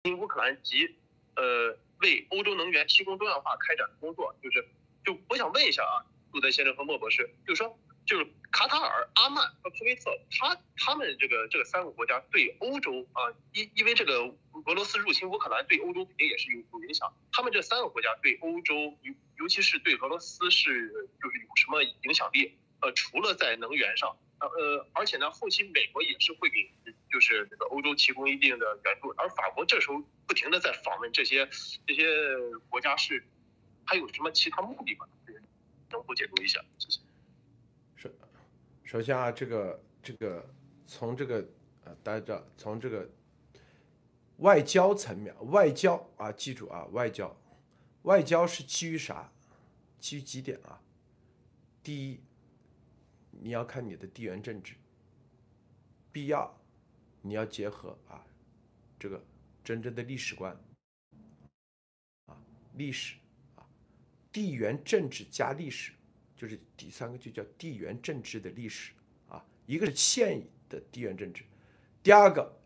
[0.04, 0.96] 因乌克兰及
[1.36, 4.66] 呃为欧洲能源提供多样化开展工作，就是。
[5.02, 7.78] 就我想问一下啊，路德先生和莫博士，就是说，
[8.10, 14.18] 就是卡塔尔、阿曼和科威特，他他们这个这个三个国家对欧洲啊，因因为这个
[14.66, 20.90] 俄罗斯入侵乌克兰对欧洲肯定也是有有影响，他们这三个国家对欧洲尤尤其是对俄罗斯是
[21.22, 22.58] 就是有什么影响力？
[22.80, 26.68] 呃，除了在能源上，呃呃，而且呢，后期美国也是会给
[27.12, 31.48] 就是这个欧洲提供一定的援助，而法国这时候不停的在访问这些
[31.86, 32.04] 这些
[32.68, 33.24] 国家是。
[33.86, 35.06] 还有什么其他目的吗？
[35.90, 36.60] 能否解读一下？
[36.78, 37.00] 谢谢。
[38.90, 40.44] 首先啊，这个这个
[40.84, 41.48] 从这个
[41.84, 43.08] 呃，大家知道，从这个
[44.38, 47.32] 外交层面，外交啊，记住啊，外交，
[48.02, 49.32] 外交是基于啥？
[50.00, 50.82] 基于几点啊？
[51.84, 52.20] 第一，
[53.30, 54.74] 你要看你的地缘政治，
[56.10, 56.52] 必要，
[57.22, 58.26] 你要结合啊，
[58.98, 59.24] 这个
[59.62, 60.52] 真正的历史观
[62.26, 62.36] 啊，
[62.74, 63.14] 历史
[63.54, 63.64] 啊。
[64.32, 65.92] 地缘政治加历史，
[66.40, 68.92] 就是第三个就叫地缘政治的历史
[69.28, 69.44] 啊。
[69.66, 71.44] 一个是现的地缘政治，
[72.02, 72.58] 第二个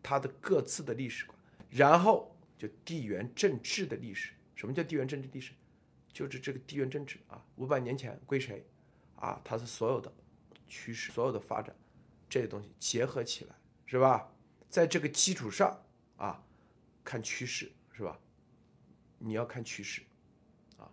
[0.00, 1.36] 它的各自的历史观，
[1.68, 4.34] 然后就地缘政治的历史。
[4.54, 5.52] 什么叫地缘政治历史？
[6.12, 8.64] 就是这个地缘政治啊，五百年前归谁
[9.16, 9.40] 啊？
[9.42, 10.12] 它是所有的
[10.68, 11.74] 趋势、所有的发展
[12.28, 14.32] 这些东西结合起来，是吧？
[14.68, 15.84] 在这个基础上
[16.18, 16.44] 啊，
[17.02, 18.20] 看趋势，是吧？
[19.18, 20.02] 你要看趋势
[20.76, 20.88] 啊。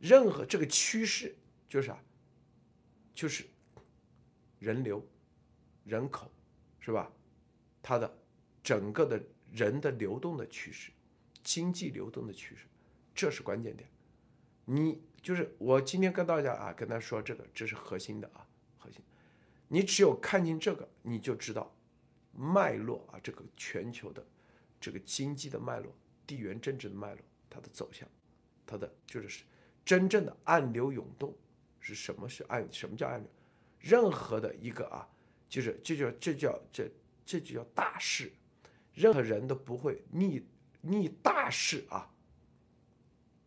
[0.00, 1.36] 任何这个趋势
[1.74, 1.98] 就是啥？
[3.12, 3.44] 就是
[4.60, 5.04] 人流、
[5.84, 6.30] 人口，
[6.78, 7.10] 是吧？
[7.82, 8.16] 它的
[8.62, 9.20] 整个的
[9.50, 10.92] 人的流动的趋势，
[11.42, 12.68] 经济流动的趋势，
[13.12, 13.90] 这是关键点。
[14.64, 18.46] 你就是我今天跟大家啊，跟他说这个，这是核心的啊，
[18.78, 19.02] 核心。
[19.66, 21.74] 你只有看清这个，你就知道
[22.30, 24.24] 脉络啊，这个全球的
[24.80, 25.92] 这个经济的脉络、
[26.24, 28.08] 地缘政治的脉络，它的走向，
[28.64, 29.42] 它的就是
[29.84, 31.36] 真正的暗流涌动
[31.84, 32.28] 是什么？
[32.28, 33.30] 是按什么叫暗流？
[33.78, 35.06] 任何的一个啊，
[35.48, 36.90] 就是这叫这叫这
[37.24, 38.32] 这就叫大势，
[38.94, 40.42] 任何人都不会逆
[40.80, 42.10] 逆大势啊，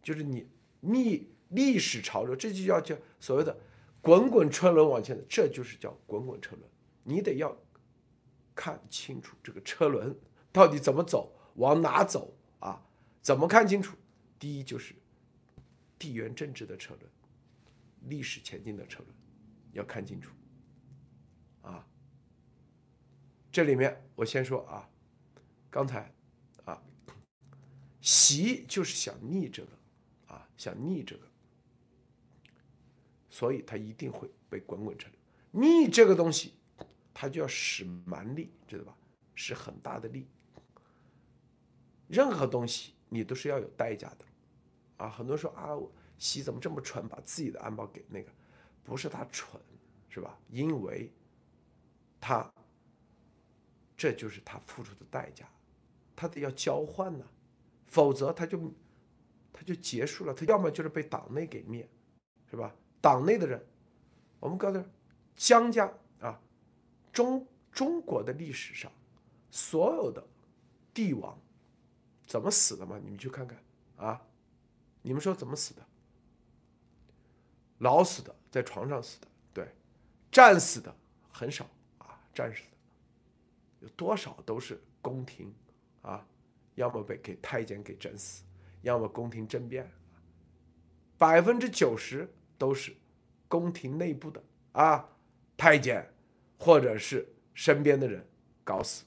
[0.01, 0.47] 就是你。
[0.79, 3.57] 逆历史潮流，这就叫叫所谓的
[3.99, 6.69] 滚滚车轮往前，这就是叫滚滚车轮。
[7.03, 7.57] 你得要
[8.53, 10.15] 看清楚这个车轮
[10.51, 12.79] 到底怎么走，往哪走啊？
[13.23, 13.97] 怎么看清楚？
[14.37, 14.93] 第一就是
[15.97, 17.11] 地缘政治的车轮，
[18.03, 19.15] 历史前进的车轮，
[19.73, 20.31] 要看清楚
[21.61, 21.87] 啊。
[23.51, 24.89] 这里面我先说啊，
[25.69, 26.13] 刚才
[26.65, 26.81] 啊，
[28.01, 29.69] 习就是想逆这个。
[30.27, 31.23] 啊想逆这个，
[33.29, 35.63] 所以他一定会被滚滚车轮。
[35.63, 36.55] 逆这个东西，
[37.13, 38.97] 他就要使蛮力，知道吧？
[39.35, 40.27] 使很大的力。
[42.09, 44.25] 任何东西你都是要有代价的，
[44.97, 48.31] 啊，很多人说啊我，习怎么这么蠢，把自己的安保给那个？
[48.83, 49.61] 不是他蠢，
[50.09, 50.37] 是吧？
[50.49, 51.11] 因为，
[52.19, 52.51] 他，
[53.95, 55.47] 这就是他付出的代价，
[56.15, 57.25] 他得要交换呢，
[57.85, 58.71] 否则他就。
[59.59, 61.89] 他就结束了，他要么就是被党内给灭，
[62.47, 62.75] 是吧？
[63.01, 63.65] 党内的人，
[64.39, 64.85] 我们刚才
[65.35, 66.39] 江家啊，
[67.11, 68.91] 中中国的历史上
[69.49, 70.23] 所有的
[70.93, 71.35] 帝王
[72.27, 72.99] 怎么死的嘛？
[73.03, 73.57] 你们去看看
[73.95, 74.21] 啊，
[75.01, 75.83] 你们说怎么死的？
[77.79, 79.67] 老死的，在床上死的，对，
[80.31, 80.95] 战死的
[81.31, 82.77] 很少啊，战死的
[83.81, 85.53] 有多少都是宫廷
[86.01, 86.25] 啊，
[86.75, 88.43] 要么被给太监给整死。
[88.83, 89.91] 要么宫廷政变，
[91.17, 92.95] 百分之九十都是
[93.47, 94.41] 宫廷内部的
[94.73, 95.09] 啊，
[95.57, 96.07] 太监
[96.57, 98.25] 或者是身边的人
[98.63, 99.03] 搞死，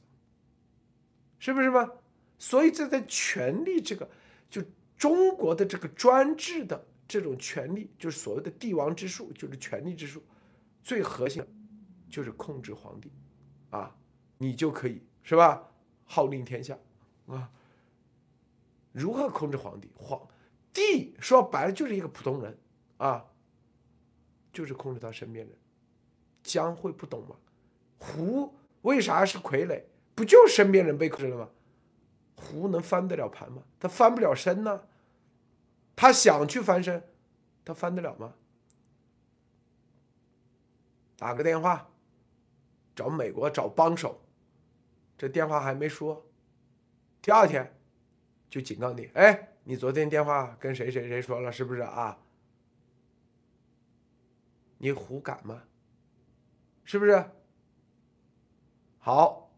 [1.38, 1.88] 是不是吗？
[2.36, 4.10] 所以这在权力这个，
[4.50, 4.60] 就
[4.98, 10.22] 中国的这个专制的这种权力，就是所谓的帝王之术，就是权力之术，
[10.80, 11.48] 最核心的
[12.08, 13.10] 就是控制皇帝，
[13.70, 13.92] 啊，
[14.38, 15.60] 你就可以是吧？
[16.04, 16.78] 号令天下
[17.26, 17.50] 啊。
[18.92, 19.90] 如何控制皇帝？
[19.96, 20.24] 皇
[20.72, 22.56] 帝说白了就是一个普通人
[22.98, 23.26] 啊，
[24.52, 25.56] 就是控制他身边人。
[26.44, 27.34] 江会不懂吗？
[27.98, 29.82] 胡为啥是傀儡？
[30.14, 31.48] 不就身边人被控制了吗？
[32.36, 33.64] 胡能翻得了盘吗？
[33.80, 34.86] 他翻不了身呢。
[36.00, 37.06] 他想去翻身，
[37.62, 38.32] 他翻得了吗？
[41.18, 41.90] 打个电话，
[42.96, 44.18] 找美国找帮手，
[45.18, 46.26] 这电话还没说，
[47.20, 47.76] 第二天。
[48.48, 52.18] 就警告你，哎，你昨天电话跟谁谁谁说了，是不是啊？
[54.78, 55.64] 你胡敢吗？
[56.82, 57.30] 是不是？
[58.98, 59.52] 好，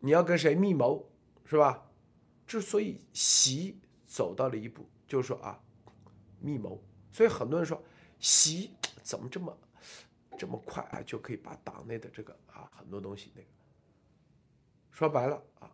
[0.00, 1.10] 你要跟谁密谋，
[1.46, 1.90] 是吧？
[2.46, 5.60] 之所以习走到了一步，就是说啊，
[6.40, 6.82] 密谋。
[7.12, 7.84] 所以很多人说，
[8.18, 8.70] 习
[9.02, 9.58] 怎么这么
[10.38, 13.48] 这么快啊，就可以把党内的这个啊很多东西那个，
[14.90, 15.70] 说白了啊，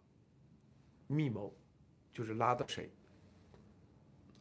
[1.07, 1.54] 密谋。
[2.11, 2.91] 就是拉到谁，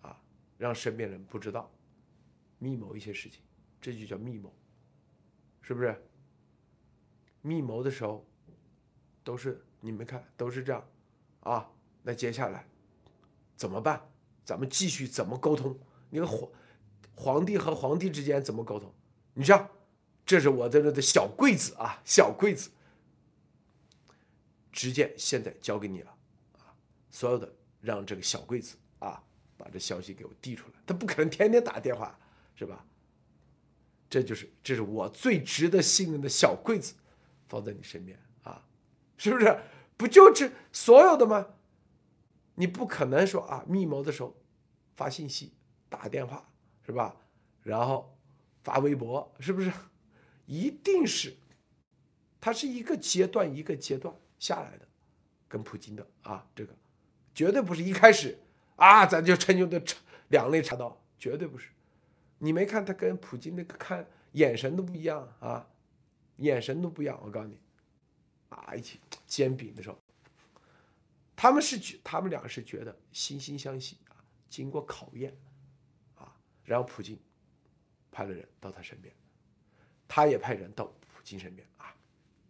[0.02, 0.20] 啊，
[0.58, 1.70] 让身边人不知道，
[2.58, 3.44] 密谋一些事情，
[3.80, 4.52] 这就叫密谋，
[5.62, 5.96] 是不是？
[7.44, 8.26] 密谋的时候，
[9.24, 10.84] 都是你们看都是这样，
[11.42, 11.70] 啊，
[12.02, 12.66] 那接下来
[13.56, 14.02] 怎么办？
[14.48, 15.78] 咱们继续怎么沟通？
[16.10, 16.50] 那个皇
[17.14, 18.90] 皇帝和皇帝之间怎么沟通？
[19.34, 19.70] 你像，
[20.26, 22.70] 这是我在这的小柜子啊，小柜子，
[24.72, 26.16] 直接现在交给你了，
[26.60, 26.72] 啊，
[27.12, 27.54] 所有的。
[27.80, 29.22] 让这个小柜子啊，
[29.56, 30.74] 把这消息给我递出来。
[30.86, 32.18] 他不可能天天打电话，
[32.56, 32.84] 是吧？
[34.10, 36.96] 这就是，这是我最值得信任的小柜子，
[37.48, 38.66] 放在你身边啊，
[39.18, 39.60] 是不是？
[39.96, 41.48] 不就这所有的吗？
[42.60, 44.36] 你不可能说啊，密谋的时候
[44.96, 45.54] 发信息、
[45.90, 46.50] 打电话，
[46.84, 47.16] 是吧？
[47.62, 48.18] 然后
[48.64, 49.72] 发微博，是不是？
[50.48, 51.36] 一定是，
[52.42, 54.88] 它是一个阶段一个阶段下来的，
[55.48, 56.76] 跟普京的啊，这个。
[57.36, 58.36] 绝对不是一开始
[58.76, 59.80] 啊，咱就成就的
[60.30, 61.70] 两肋插刀，绝对不是。
[62.40, 65.70] 你没看他跟普京那个看眼神都不一样啊，
[66.38, 67.20] 眼神都不一样。
[67.24, 67.60] 我告诉你，
[68.50, 70.00] 啊，一起煎饼的时候，
[71.38, 74.18] 他们是觉，他们两个是觉得惺惺相惜啊，
[74.50, 75.38] 经过考验
[76.16, 77.18] 啊，然后普京
[78.12, 79.16] 派了人到他身边，
[80.08, 81.96] 他也派人到普京身边啊，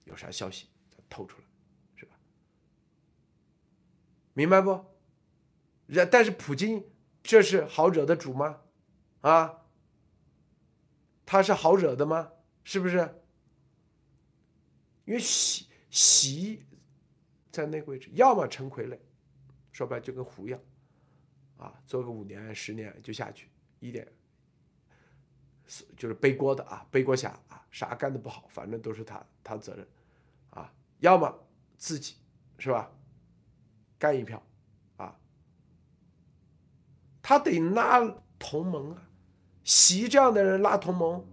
[0.05, 0.69] 有啥消息
[1.09, 1.43] 透出来。
[1.97, 2.15] 是吧
[4.33, 4.85] 明白不？
[5.87, 6.89] 然但是普京
[7.21, 8.61] 这是好惹的主吗？
[9.19, 9.65] 啊，
[11.25, 12.31] 他是好惹的吗？
[12.63, 13.21] 是不是？
[15.03, 16.65] 因为习习
[17.57, 18.99] 在那个位置，要么成傀儡，
[19.71, 20.59] 说白就跟胡一样，
[21.57, 24.07] 啊，做个五年十年就下去，一点
[25.95, 29.87] 就是背锅的啊，背锅侠啊，啥干的不好，反正都是他他责任，
[30.51, 31.47] 啊，要么
[31.77, 32.17] 自己
[32.59, 32.91] 是吧，
[33.97, 34.43] 干一票，
[34.97, 35.17] 啊，
[37.23, 38.07] 他得拉
[38.37, 39.09] 同盟啊，
[39.63, 41.25] 习这样的人拉同盟。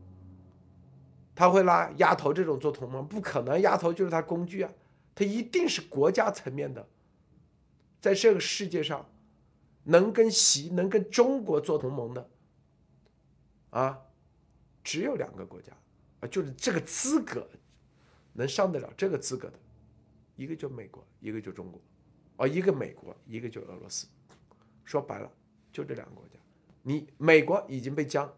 [1.36, 4.70] 他会拉丫头这种做同盟，不可能，丫头就是他工具啊，
[5.14, 6.88] 他一定是国家层面的，
[8.00, 9.08] 在这个世界上，
[9.84, 12.30] 能跟习能跟中国做同盟的，
[13.70, 14.02] 啊，
[14.82, 15.72] 只有两个国家，
[16.20, 17.48] 啊，就是这个资格，
[18.32, 19.58] 能上得了这个资格的，
[20.36, 21.80] 一个就美国，一个就中国，
[22.36, 24.06] 哦，一个美国，一个就俄罗斯，
[24.84, 25.30] 说白了
[25.72, 26.38] 就这两个国家，
[26.82, 28.32] 你美国已经被僵，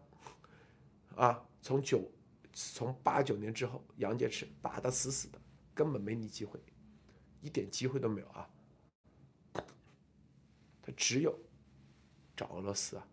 [1.15, 2.11] 啊，从九。
[2.59, 5.39] 从八九年之后，杨洁篪打得死死的，
[5.77, 6.59] 根本没你机会，
[7.39, 8.49] 一点机会都没有啊！
[10.81, 11.37] 他只有
[12.35, 13.07] 找俄罗斯啊，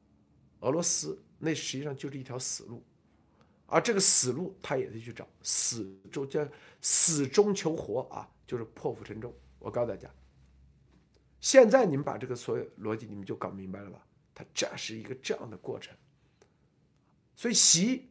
[0.60, 2.82] 俄罗斯那实际上就是一条死路，
[3.66, 6.48] 而这个死路他也得去找，死中叫
[6.80, 9.30] 死中求活啊，就是破釜沉舟。
[9.58, 10.10] 我告诉大家，
[11.40, 14.06] 现在你们把这个所有逻辑你们就搞明白了吧？
[14.34, 15.94] 他这是一个这样的过程，
[17.36, 18.08] 所以习。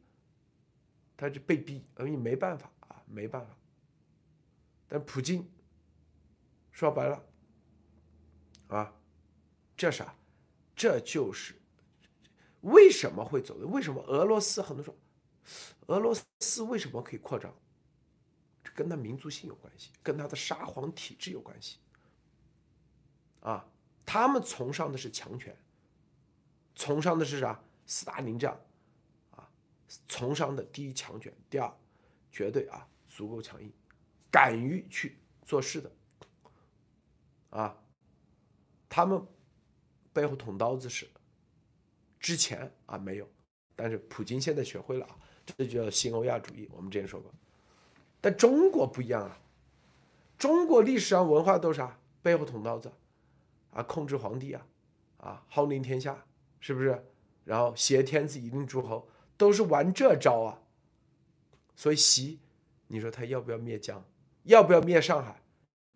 [1.16, 3.56] 他就被逼，而你没办法啊，没办法。
[4.94, 5.52] 但普京
[6.72, 7.26] 说白了，
[8.68, 8.94] 啊，
[9.76, 10.14] 这啥？
[10.76, 11.56] 这就是
[12.62, 13.66] 为什么会走的？
[13.66, 14.96] 为什么俄罗斯很多说，
[15.88, 17.52] 俄罗斯为什么可以扩张？
[18.64, 21.80] 这跟他民族性有关系，跟他的沙皇体制有关系。
[23.40, 23.68] 啊，
[24.06, 25.58] 他们崇尚的是强权，
[26.76, 27.60] 崇尚的是啥？
[27.88, 28.56] 斯大林这样。
[29.32, 29.50] 啊，
[30.08, 31.76] 崇尚的第一强权，第二，
[32.32, 33.74] 绝对啊足够强硬，
[34.34, 35.92] 敢于去做事的，
[37.52, 37.78] 啊，
[38.90, 39.24] 他们
[40.12, 41.08] 背后捅刀子是
[42.20, 43.30] 之前啊没有，
[43.76, 45.16] 但是普京现在学会了啊，
[45.46, 46.68] 这就叫新欧亚主义。
[46.72, 47.32] 我们之前说过，
[48.20, 49.40] 但中国不一样啊，
[50.40, 52.00] 中国历史上文化都是啥？
[52.24, 52.92] 背后捅刀子，
[53.70, 54.66] 啊，控制皇帝啊，
[55.18, 56.26] 啊，号令天下，
[56.60, 57.06] 是不是？
[57.46, 59.08] 然后挟天子以令诸侯。
[59.36, 60.62] 都是玩这招啊，
[61.76, 62.40] 所以习，
[62.88, 64.06] 你说他要不要灭疆，
[64.44, 65.42] 要不要灭上海？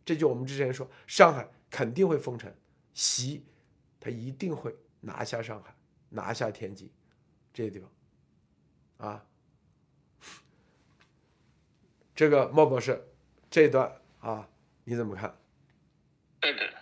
[0.06, 2.54] 这就我们之前说，上海肯定会封城，
[2.94, 3.46] 习
[4.00, 5.76] 他一定会拿下上海，
[6.10, 6.90] 拿下天津
[7.54, 9.26] 这些地方，啊，
[12.16, 13.06] 这个莫博士
[13.50, 14.48] 这一段啊，
[14.86, 15.38] 你怎么看？
[16.40, 16.74] 对的。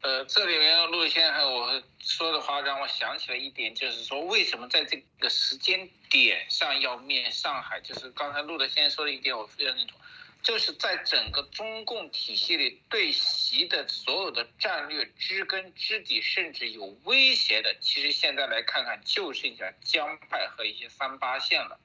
[0.00, 7.80] 呃，这里面陆先生我说的话让我想起了一点，就是说为什么在这个时间点上要灭上海？
[7.80, 9.98] 就是刚才陆德先生说的一点，我非常认同，
[10.42, 21.80] 就是在整个中共体系里对习的所有的战略知根知底，甚至有威胁的，其实现在来看看就剩下江派和一些三八线了。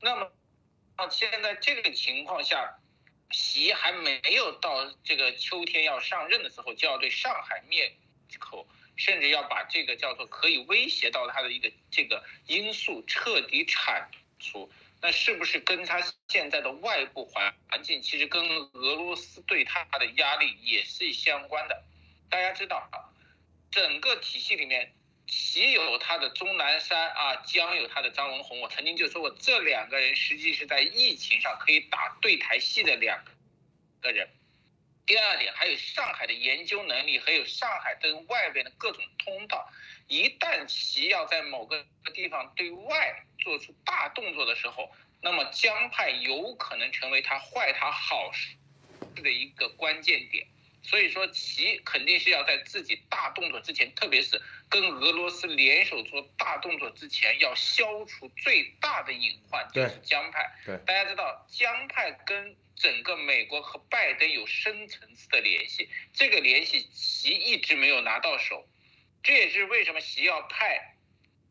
[0.00, 0.30] 那么，
[1.10, 2.78] 现在这个情况下。
[3.30, 7.94] 习还没有到这个秋天要上任的时候，就要对上海灭
[8.38, 8.66] 口，
[8.96, 14.08] 甚至要把这个叫做可以威胁到他的一个这个因素彻底铲
[14.38, 14.72] 除。
[15.00, 21.84] 那是不是跟他现在的外部环环境，其实跟俄罗斯对他的压力也是相关的？
[22.28, 22.98] 大家知道啊，
[23.70, 24.92] 整个体系里面，
[25.26, 28.60] 习有他的钟南山啊，将有他的张文宏。
[28.60, 33.24] 我曾经就说过，这两个人实际是在疫情上可以打对台戏的两
[34.02, 34.28] 个人。
[35.06, 39.70] 第二点，还有上海的研究能力，还有上海跟外边的各种通道。
[40.06, 44.90] 一旦其要在某个地方对外做出大动作的时候，
[45.20, 48.56] 那么江派有可能成为他坏他好事
[49.22, 50.46] 的一个关键点。
[50.80, 54.40] 所以说，其肯定是要在自己大动作之前，特别是
[54.70, 60.50] 跟俄罗斯联手做大动作之前，要消除最大的隐患，就是江派。
[60.64, 68.66] 对，大家知道，江派跟整个美国和拜登有深层次的联系，这个联系习一直没有拿到手，
[69.22, 70.94] 这也是为什么习要派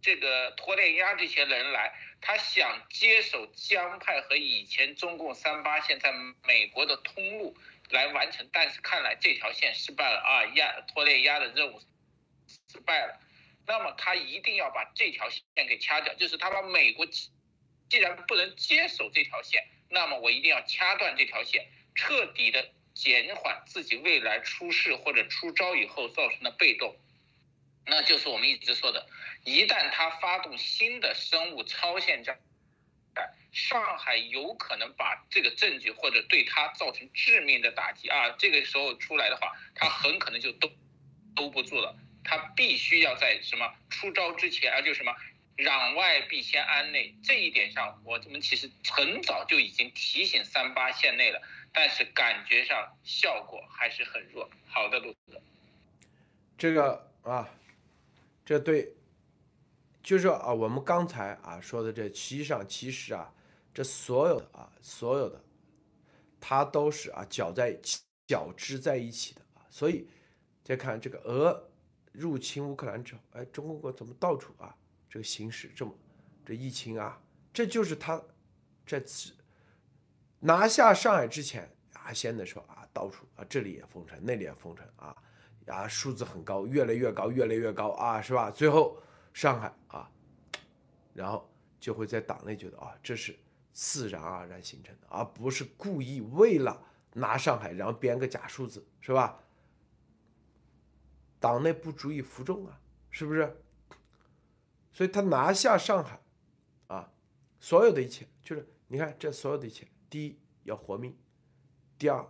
[0.08, 6.14] 这个托列亚这些人来，他想接手江派和以前中共三八线在
[6.46, 7.54] 美国的通路。
[7.90, 11.82] 来完成，但是看来这条线失败了啊，压托列压的任务
[12.48, 13.20] 失败了。
[13.66, 17.06] 那么他一定要把这条线给掐掉，就是他把美国
[17.90, 21.66] 既然不能接手这条线，那么我一定要掐断这条线，
[21.96, 26.96] 彻底的减缓自己未来出事或者出招以后造成的被动。
[27.90, 29.08] 那就是我们一直说的，
[29.46, 32.38] 一旦他发动新的生物超限战，
[33.54, 40.70] 上海有可能把这个证据或者对他造成致命的打击啊，这个时候出来的话，他很可能就兜
[41.34, 45.16] 兜不住了，他必须要在什么出招之前啊，就什么
[45.56, 51.42] 攘外必先安内这一点上，我们其实很早就已经提醒三八线内了，
[51.72, 54.50] 但是感觉上效果还是很弱。
[54.68, 55.42] 好的，陆哥，
[56.58, 57.48] 这个啊。
[58.48, 58.96] 这对，
[60.02, 63.36] 就是啊，我们刚才啊说的这，实际上其实啊，
[63.74, 65.44] 这所有的啊，所有的，
[66.40, 67.78] 它都是啊搅在
[68.26, 69.68] 搅织在一起的啊。
[69.70, 70.08] 所以
[70.64, 71.70] 再看这个俄
[72.14, 74.74] 入侵乌克兰之后，哎，中国怎么到处啊
[75.10, 75.94] 这个形势这么
[76.46, 77.22] 这疫情啊，
[77.52, 78.24] 这就是他
[78.86, 79.34] 这次
[80.40, 85.14] 拿下上海之前啊，先的说啊，到处啊这里也封城，那里也封城啊。
[85.68, 88.50] 啊，数字很高，越来越高，越来越高啊，是吧？
[88.50, 88.98] 最后
[89.34, 90.10] 上海啊，
[91.14, 91.50] 然后
[91.80, 93.38] 就会在党内觉得啊，这是
[93.74, 96.82] 自然而然形成的，而不是故意为了
[97.14, 99.44] 拿上海，然后编个假数字，是吧？
[101.40, 102.80] 党内不足以服众啊，
[103.12, 103.62] 是不是？
[104.92, 106.20] 所以他拿下上海，
[106.88, 107.12] 啊，
[107.60, 111.16] 所有的一切就是你看这所有的一切，第一要活命，
[111.98, 112.26] 第二，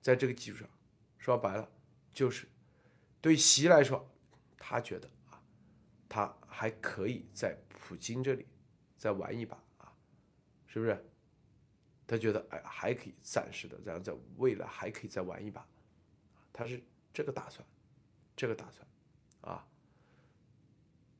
[0.00, 0.68] 在这个基础上。
[1.26, 1.68] 说白了，
[2.14, 2.46] 就是
[3.20, 4.08] 对习来说，
[4.56, 5.42] 他觉得啊，
[6.08, 8.46] 他还可以在普京这里
[8.96, 9.92] 再玩一把啊，
[10.68, 11.04] 是不是？
[12.06, 15.66] 他觉得哎，还可以暂时的，然后在未来还可以再玩一把，
[16.52, 16.80] 他是
[17.12, 17.66] 这个打算，
[18.36, 18.86] 这个打算
[19.40, 19.66] 啊，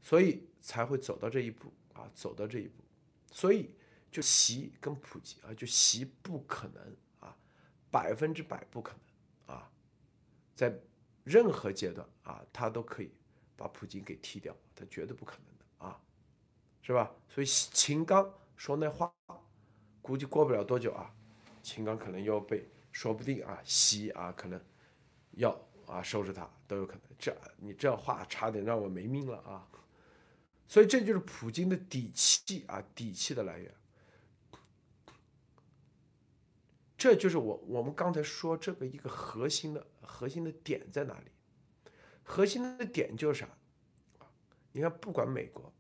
[0.03, 2.85] 所以才会走到这一步啊，走到这一步，
[3.33, 3.75] 所以
[4.13, 7.37] 就习跟普京啊，就习不可能啊，
[7.91, 9.73] 百分之百不可能啊。
[10.57, 10.77] 在
[11.23, 13.13] 任何阶段啊，他都可以
[13.57, 16.01] 把普京给踢掉，他绝对不可能的啊，
[16.83, 17.15] 是吧？
[17.29, 19.13] 所以秦刚说那话，
[20.03, 21.15] 估计过不了多久啊，
[21.63, 24.61] 秦刚可能要被，说不定啊，西啊可能
[25.33, 25.57] 要
[25.87, 27.03] 啊收拾他都有可能。
[27.19, 29.69] 这你这话差点让我没命了啊！
[30.69, 33.75] 所以这就是普京的底气啊，底气的来源。
[36.97, 41.31] 这就是我我们刚才说这个一个核心的核心的点在哪里？
[42.23, 43.49] 核心的点就是啥？
[44.73, 45.73] 你看，不管美国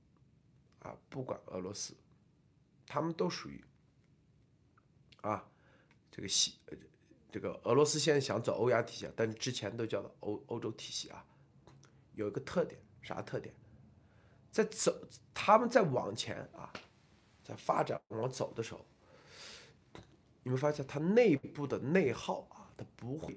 [0.80, 1.96] 啊，不管俄罗斯，
[2.86, 3.64] 他们都属于
[5.22, 5.48] 啊
[6.10, 6.58] 这个西
[7.30, 11.24] 这个俄罗斯现在想走欧亚体系，但是之前都叫做欧欧洲体系啊。
[12.12, 13.54] 有一个特点，啥特点？
[14.50, 14.94] 在走
[15.34, 16.72] 他们在往前啊，
[17.42, 18.86] 在发展往走的时候。
[20.46, 23.36] 你会发现，它内部的内耗啊，它不会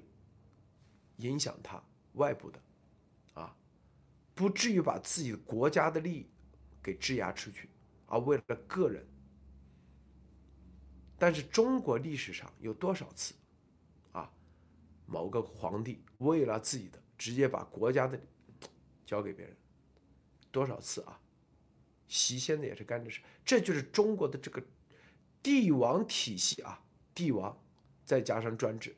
[1.16, 1.82] 影响它
[2.12, 2.62] 外部的，
[3.34, 3.52] 啊，
[4.32, 6.30] 不至于把自己的国家的利益
[6.80, 7.68] 给质押出去，
[8.06, 9.04] 而为了个人。
[11.18, 13.34] 但是中国历史上有多少次，
[14.12, 14.32] 啊，
[15.04, 18.16] 某个皇帝为了自己的直接把国家的
[19.04, 19.56] 交给别人，
[20.52, 21.20] 多少次啊？
[22.06, 24.62] 习现在也是干这事，这就是中国的这个
[25.42, 26.80] 帝王体系啊。
[27.20, 27.54] 帝王，
[28.02, 28.96] 再加上专制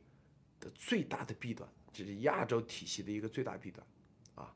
[0.61, 3.85] 的最大的弊端，这是亚洲体系的一个最大弊端，
[4.37, 4.55] 啊。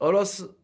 [0.00, 0.54] 俄罗斯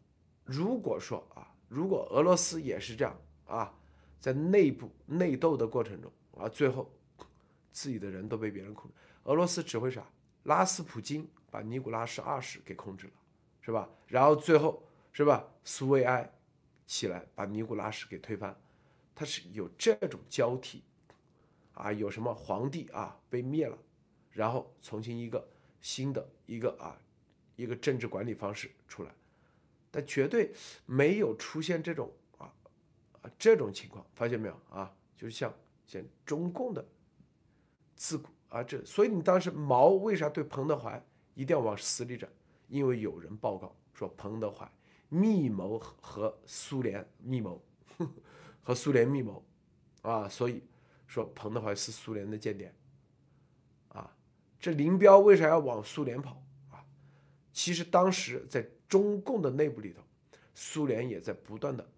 [0.45, 3.75] 如果说啊，如果俄罗斯也是这样啊，
[4.21, 6.93] 在内部内斗的过程中啊，最后
[7.73, 10.07] 自己的人都被别人控制，俄罗斯只会啥？
[10.43, 13.13] 拉斯普京把尼古拉什二世给控制了，
[13.63, 13.89] 是吧？
[14.07, 15.49] 然后最后是吧？
[15.65, 16.31] 苏维埃
[16.87, 18.55] 起来把尼古拉什给推翻。
[19.19, 20.85] 它是有这种交替，
[21.75, 23.77] 啊，有什么皇帝啊被灭了，
[24.31, 25.45] 然后重新一个
[25.81, 26.97] 新的一个啊
[27.57, 29.13] 一个政治管理方式出来，
[29.91, 30.53] 但绝对
[30.87, 32.55] 没有出现这种啊
[33.23, 34.95] 啊这种情况，发现没有啊？
[35.17, 35.53] 就像
[35.85, 36.87] 像中共的
[37.97, 41.05] 自古啊这，所以你当时毛为啥对彭德怀
[41.35, 42.31] 一定要往死里整？
[42.69, 44.71] 因为有人报告说彭德怀
[45.09, 47.61] 密谋和苏联密谋。
[48.69, 49.43] 和苏联密谋，
[50.03, 50.63] 啊，所以
[51.07, 52.71] 说彭德怀是苏联的间谍，
[53.89, 54.15] 啊，
[54.61, 56.85] 这林彪为啥要往苏联跑啊？
[57.51, 60.03] 其实当时在中共的内部里头，
[60.55, 61.89] 苏联也在不断的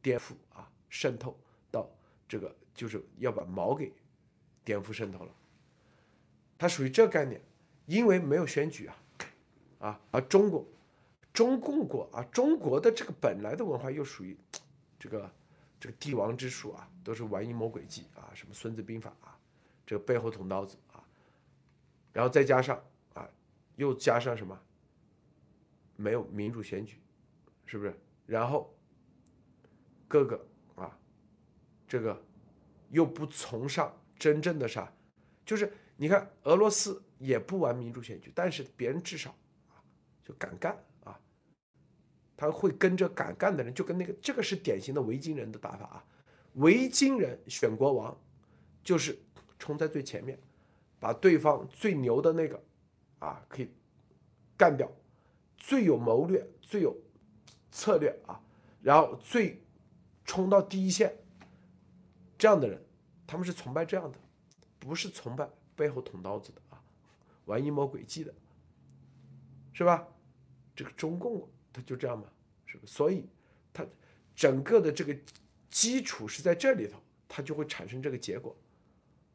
[0.00, 1.36] 颠覆啊，渗透
[1.72, 1.90] 到
[2.28, 3.92] 这个，就是要把毛给
[4.62, 5.34] 颠覆渗透了。
[6.56, 7.42] 它属于这概念，
[7.86, 8.96] 因为没有选举啊，
[9.80, 10.64] 啊，而中国
[11.32, 14.36] 中共国啊，中国的这个本来的文化又属于
[15.00, 15.28] 这个。
[15.82, 19.36] 这个帝王之术啊，都是玩阴谋诡计啊，什么《孙子兵法》啊，
[19.84, 21.02] 这个背后捅刀子啊，
[22.12, 22.80] 然后再加上
[23.14, 23.28] 啊，
[23.74, 24.56] 又加上什么？
[25.96, 27.00] 没有民主选举，
[27.66, 27.92] 是不是？
[28.26, 28.72] 然后
[30.06, 30.46] 各个
[30.76, 30.96] 啊，
[31.88, 32.24] 这个
[32.90, 34.92] 又不崇尚真正的啥，
[35.44, 39.30] 就是你看俄罗斯也不玩民主选举，但是别人至少
[39.68, 39.82] 啊
[40.22, 40.80] 就敢干，
[42.42, 46.04] 他会跟着敢干的人，就跟那个这个是典型的维京人的打法啊，
[46.54, 48.20] 维京人选国王
[48.82, 49.16] 就是
[49.60, 50.36] 冲在最前面，
[50.98, 52.60] 把对方最牛的那个
[53.20, 53.70] 啊可以
[54.56, 54.90] 干掉，
[55.56, 56.96] 最有谋略、最有
[57.70, 58.40] 策略啊，
[58.82, 59.62] 然后最
[60.24, 61.16] 冲到第一线
[62.36, 62.84] 这样的人，
[63.24, 64.18] 他们是崇拜这样的，
[64.80, 66.82] 不是崇拜背后捅刀子的啊，
[67.44, 68.34] 玩阴谋诡计的，
[69.72, 70.08] 是吧？
[70.74, 72.26] 这个中共他就这样嘛，
[72.66, 72.86] 是不？
[72.86, 73.26] 所以
[73.72, 73.86] 他
[74.34, 75.16] 整个的这个
[75.70, 78.56] 基础是在这里头，它就会产生这个结果。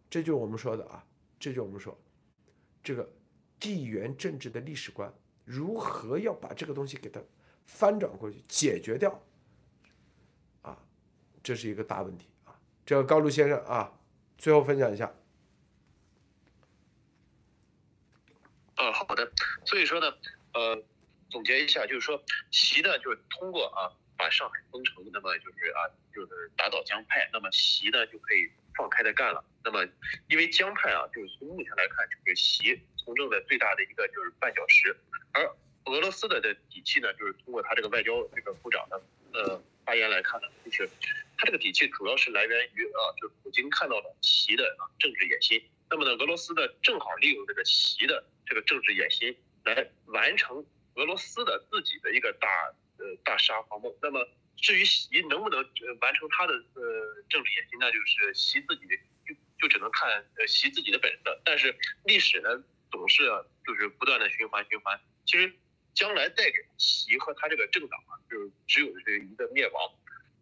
[0.10, 1.04] 这就是我们说的啊，
[1.40, 1.98] 这就是我们说
[2.84, 3.12] 这个
[3.60, 5.12] 地缘政治的历史观，
[5.44, 7.20] 如何要把这个东西给它
[7.66, 9.22] 翻转过去，解决掉
[10.62, 10.78] 啊，
[11.44, 12.58] 这是一个大问题啊。
[12.86, 14.00] 这个高卢先生啊，
[14.38, 15.14] 最后分享一下。
[18.78, 19.32] 呃，好的。
[19.66, 20.08] 所以说呢，
[20.54, 20.84] 呃，
[21.30, 29.44] 总结一下，就是说，习呢，就是通过啊，把上海封城，那么就是啊，就是打倒江派，那么习呢就可以放开的干了。
[29.64, 29.86] 那么，
[30.30, 34.96] 因为江派啊，就是从目前来看，就是习从政的最大的一个就是绊脚石，
[35.34, 35.44] 而
[35.86, 39.02] 俄罗斯的的底气呢，就是通过他这个外交这个部长的
[39.34, 40.90] 呃发言来看呢，就是
[41.38, 45.62] 他这个底气主要是来源于啊，就是普京看到了习的啊政治野心。
[45.90, 50.66] 那么呢，俄罗斯呢正好利用这个习的这个政治野心来完成
[50.98, 52.48] 俄罗斯的自己的一个大
[52.98, 53.94] 呃大沙皇梦。
[54.02, 55.64] 那么至于习能不能
[56.02, 56.82] 完成他的呃
[57.30, 58.96] 政治野心，那就是习自己的
[59.26, 61.20] 就就只能看呃习自己的本事。
[61.46, 61.76] 但是
[62.06, 62.50] 历史呢
[62.92, 63.24] 总是
[63.66, 65.54] 就是不断的循环循环，其实
[65.94, 69.92] 将来带给习和他这个政党啊，就是只有这一个灭亡。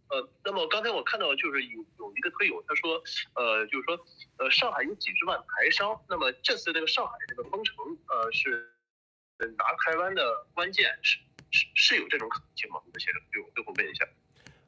[0.07, 3.03] 呃，那么刚才我看到就是有有一个推友他说，
[3.33, 3.99] 呃，就是说，
[4.37, 7.75] 呃，上海有几十万台商，那么这次这个上海这个封城，
[8.07, 8.71] 呃，是
[9.37, 11.17] 拿台湾的关键，是
[11.51, 12.81] 是是有这种可能性吗？
[12.85, 14.07] 这个先生，对我最后问一下。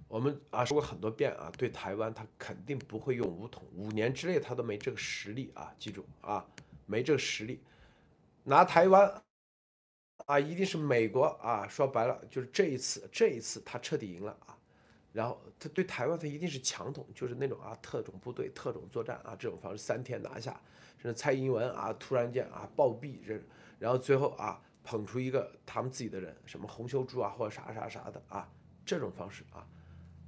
[0.07, 6.45] 我们啊说过很多遍啊，对台湾他肯定不会用武统，五年之内他都没这个实力啊，记住啊，
[6.85, 7.61] 没这个实力，
[8.43, 9.21] 拿台湾
[10.25, 14.57] 啊，一定是美国啊，说白了就是这一次，这一次他彻底赢了啊。
[15.13, 20.59] 然后他对台湾，他一定是强统，就是那种啊特种部队、特种作战啊这种方式，三天拿下。
[20.99, 23.39] 甚至蔡英文啊突然间啊暴毙，这
[23.77, 28.51] 然后最后啊捧出一个他们自己的人，什么洪秀柱啊或者啥啥啥的啊
[28.85, 29.67] 这种方式啊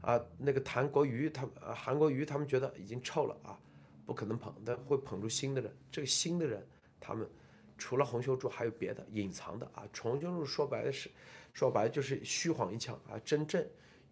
[0.02, 3.60] 啊那个谭国瑜他们啊韩国瑜他们觉得已经臭了啊，
[4.06, 5.76] 不可能捧，但会捧出新的人。
[5.92, 6.66] 这个新的人，
[7.00, 7.30] 他们
[7.78, 9.88] 除了洪秀柱还有别的隐藏的啊。
[10.02, 11.10] 洪秀柱说白了是
[11.54, 13.66] 说白了就是虚晃一枪啊，真正。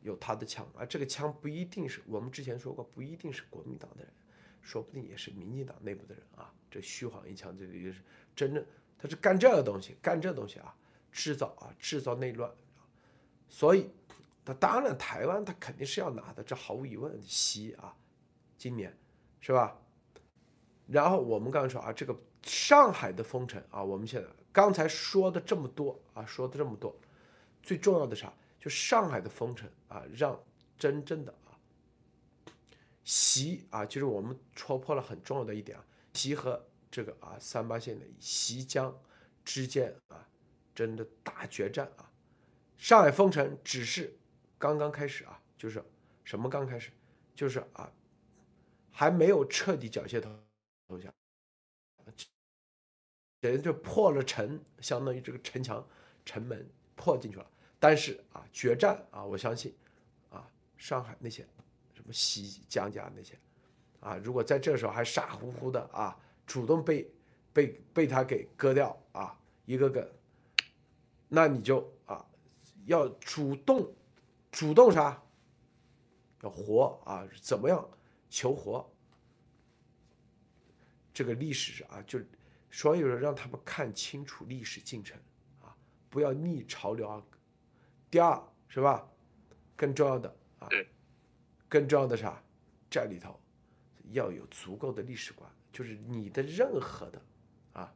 [0.04, 4.14] 有他的枪啊，这个枪不一定是我们之前说过，不一定是国民党的人，
[4.62, 6.54] 说不定也是民进党内部的人啊。
[6.70, 8.02] 这虚晃一枪，这个就是
[8.34, 8.64] 真正
[8.98, 10.76] 他是干这个东西，干这东西啊，
[11.12, 12.52] 制造啊，制造内乱。
[13.50, 13.90] 所以，
[14.44, 17.22] 他当然台湾他肯定是要拿的，这毫无疑问。
[17.22, 17.96] 习啊，
[18.58, 18.96] 今年
[19.40, 19.80] 是吧？
[20.88, 26.96] 然后我们刚才说啊，这个上海的封城啊，我们现在刚才说的这么多啊，说的这么多，
[27.62, 28.34] 最重要的啥？
[28.60, 30.38] 就上海的封城啊，让
[30.78, 31.56] 真正的啊，
[33.04, 36.66] 习啊，就是我们戳破了很重要的一点啊，习和
[36.98, 38.92] 这个啊三八线的西江
[39.46, 40.28] 之间啊，
[40.74, 42.12] 真的大决战啊，
[42.76, 44.18] 上海封城只是
[44.58, 45.80] 刚刚开始啊，就是
[46.24, 46.90] 什么刚开始，
[47.36, 47.94] 就是啊，
[48.90, 50.28] 还没有彻底缴械投
[50.88, 51.14] 投降，
[53.42, 55.88] 人就破了城，相当于这个城墙
[56.26, 57.48] 城门破进去了。
[57.78, 59.72] 但是啊，决战啊，我相信，
[60.32, 61.46] 啊，上海那些
[61.94, 63.38] 什么西江家那些，
[64.00, 67.08] 啊，如果在这时候还傻乎乎的啊，主动被
[67.54, 70.12] 被被他给割掉啊，一个个，
[71.28, 72.26] 那你就啊，
[72.86, 73.94] 要主动
[74.50, 75.22] 主动啥？
[76.42, 77.28] 要活啊？
[77.42, 77.88] 怎么样
[78.30, 78.90] 求活？
[81.14, 82.20] 这个历史啊，就
[82.72, 85.20] 所有人让他们看清楚历史进程
[85.62, 85.76] 啊，
[86.10, 87.22] 不要逆潮流啊。
[88.10, 89.06] 第二是吧？
[89.76, 90.70] 更重要的啊，
[91.68, 92.42] 更重要的啥？
[92.90, 93.38] 这里头
[94.12, 97.22] 要有足够的历史观，就是你的任何的
[97.74, 97.94] 啊，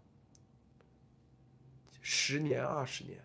[2.00, 3.20] 十年二十年，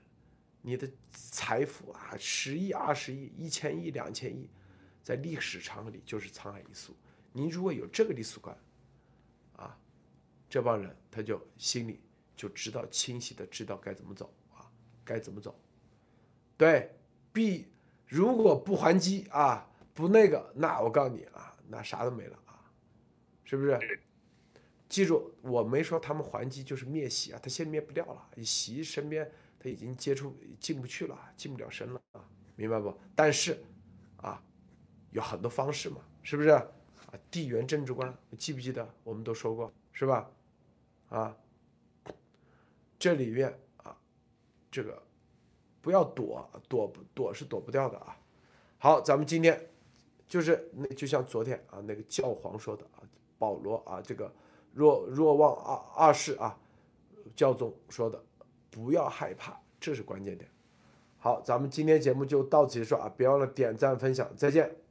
[0.63, 4.49] 你的财富啊，十亿二十亿一千亿两千亿，
[5.03, 6.97] 在历史长河里就是沧海一粟。
[7.35, 8.57] 你如果有这个历史观，
[9.57, 9.79] 啊，
[10.49, 12.01] 这帮人他就心里
[12.35, 14.73] 就知道清晰的知道该怎么走啊，
[15.05, 15.55] 该怎么走。
[16.57, 16.97] 对，
[17.31, 17.67] 必
[18.07, 22.73] 如果不还击啊，不那个，那我告诉你啊，那啥都没了啊，
[23.45, 24.01] 是不是？
[24.89, 32.97] 记住，我没说他们还击就是灭洗啊，他现在灭不掉了，洗身边他已经接触进不去了，进不了身了啊，明白不？
[33.15, 33.63] 但是
[34.19, 34.43] 啊，
[35.11, 36.51] 有很多方式嘛，是不是？
[36.51, 36.71] 啊，
[37.31, 38.89] 地缘政治观，记不记得？
[39.05, 40.31] 我们都说过，是吧？
[41.09, 41.37] 啊，
[42.99, 43.97] 这里面啊，
[44.71, 45.03] 这个
[45.81, 48.19] 不要躲，躲不躲是躲不掉的啊。
[48.79, 49.69] 好，咱们今天
[50.27, 53.03] 就是那就像昨天啊那个教皇说的啊，
[53.39, 54.33] 保罗啊这个
[54.77, 56.55] 若若望二二世啊
[57.35, 58.23] 教宗说的，
[58.71, 60.51] 不要害怕，这是关键点。
[61.19, 64.77] 好，咱们今天节目就到此结束啊，别忘了点赞分享，再见。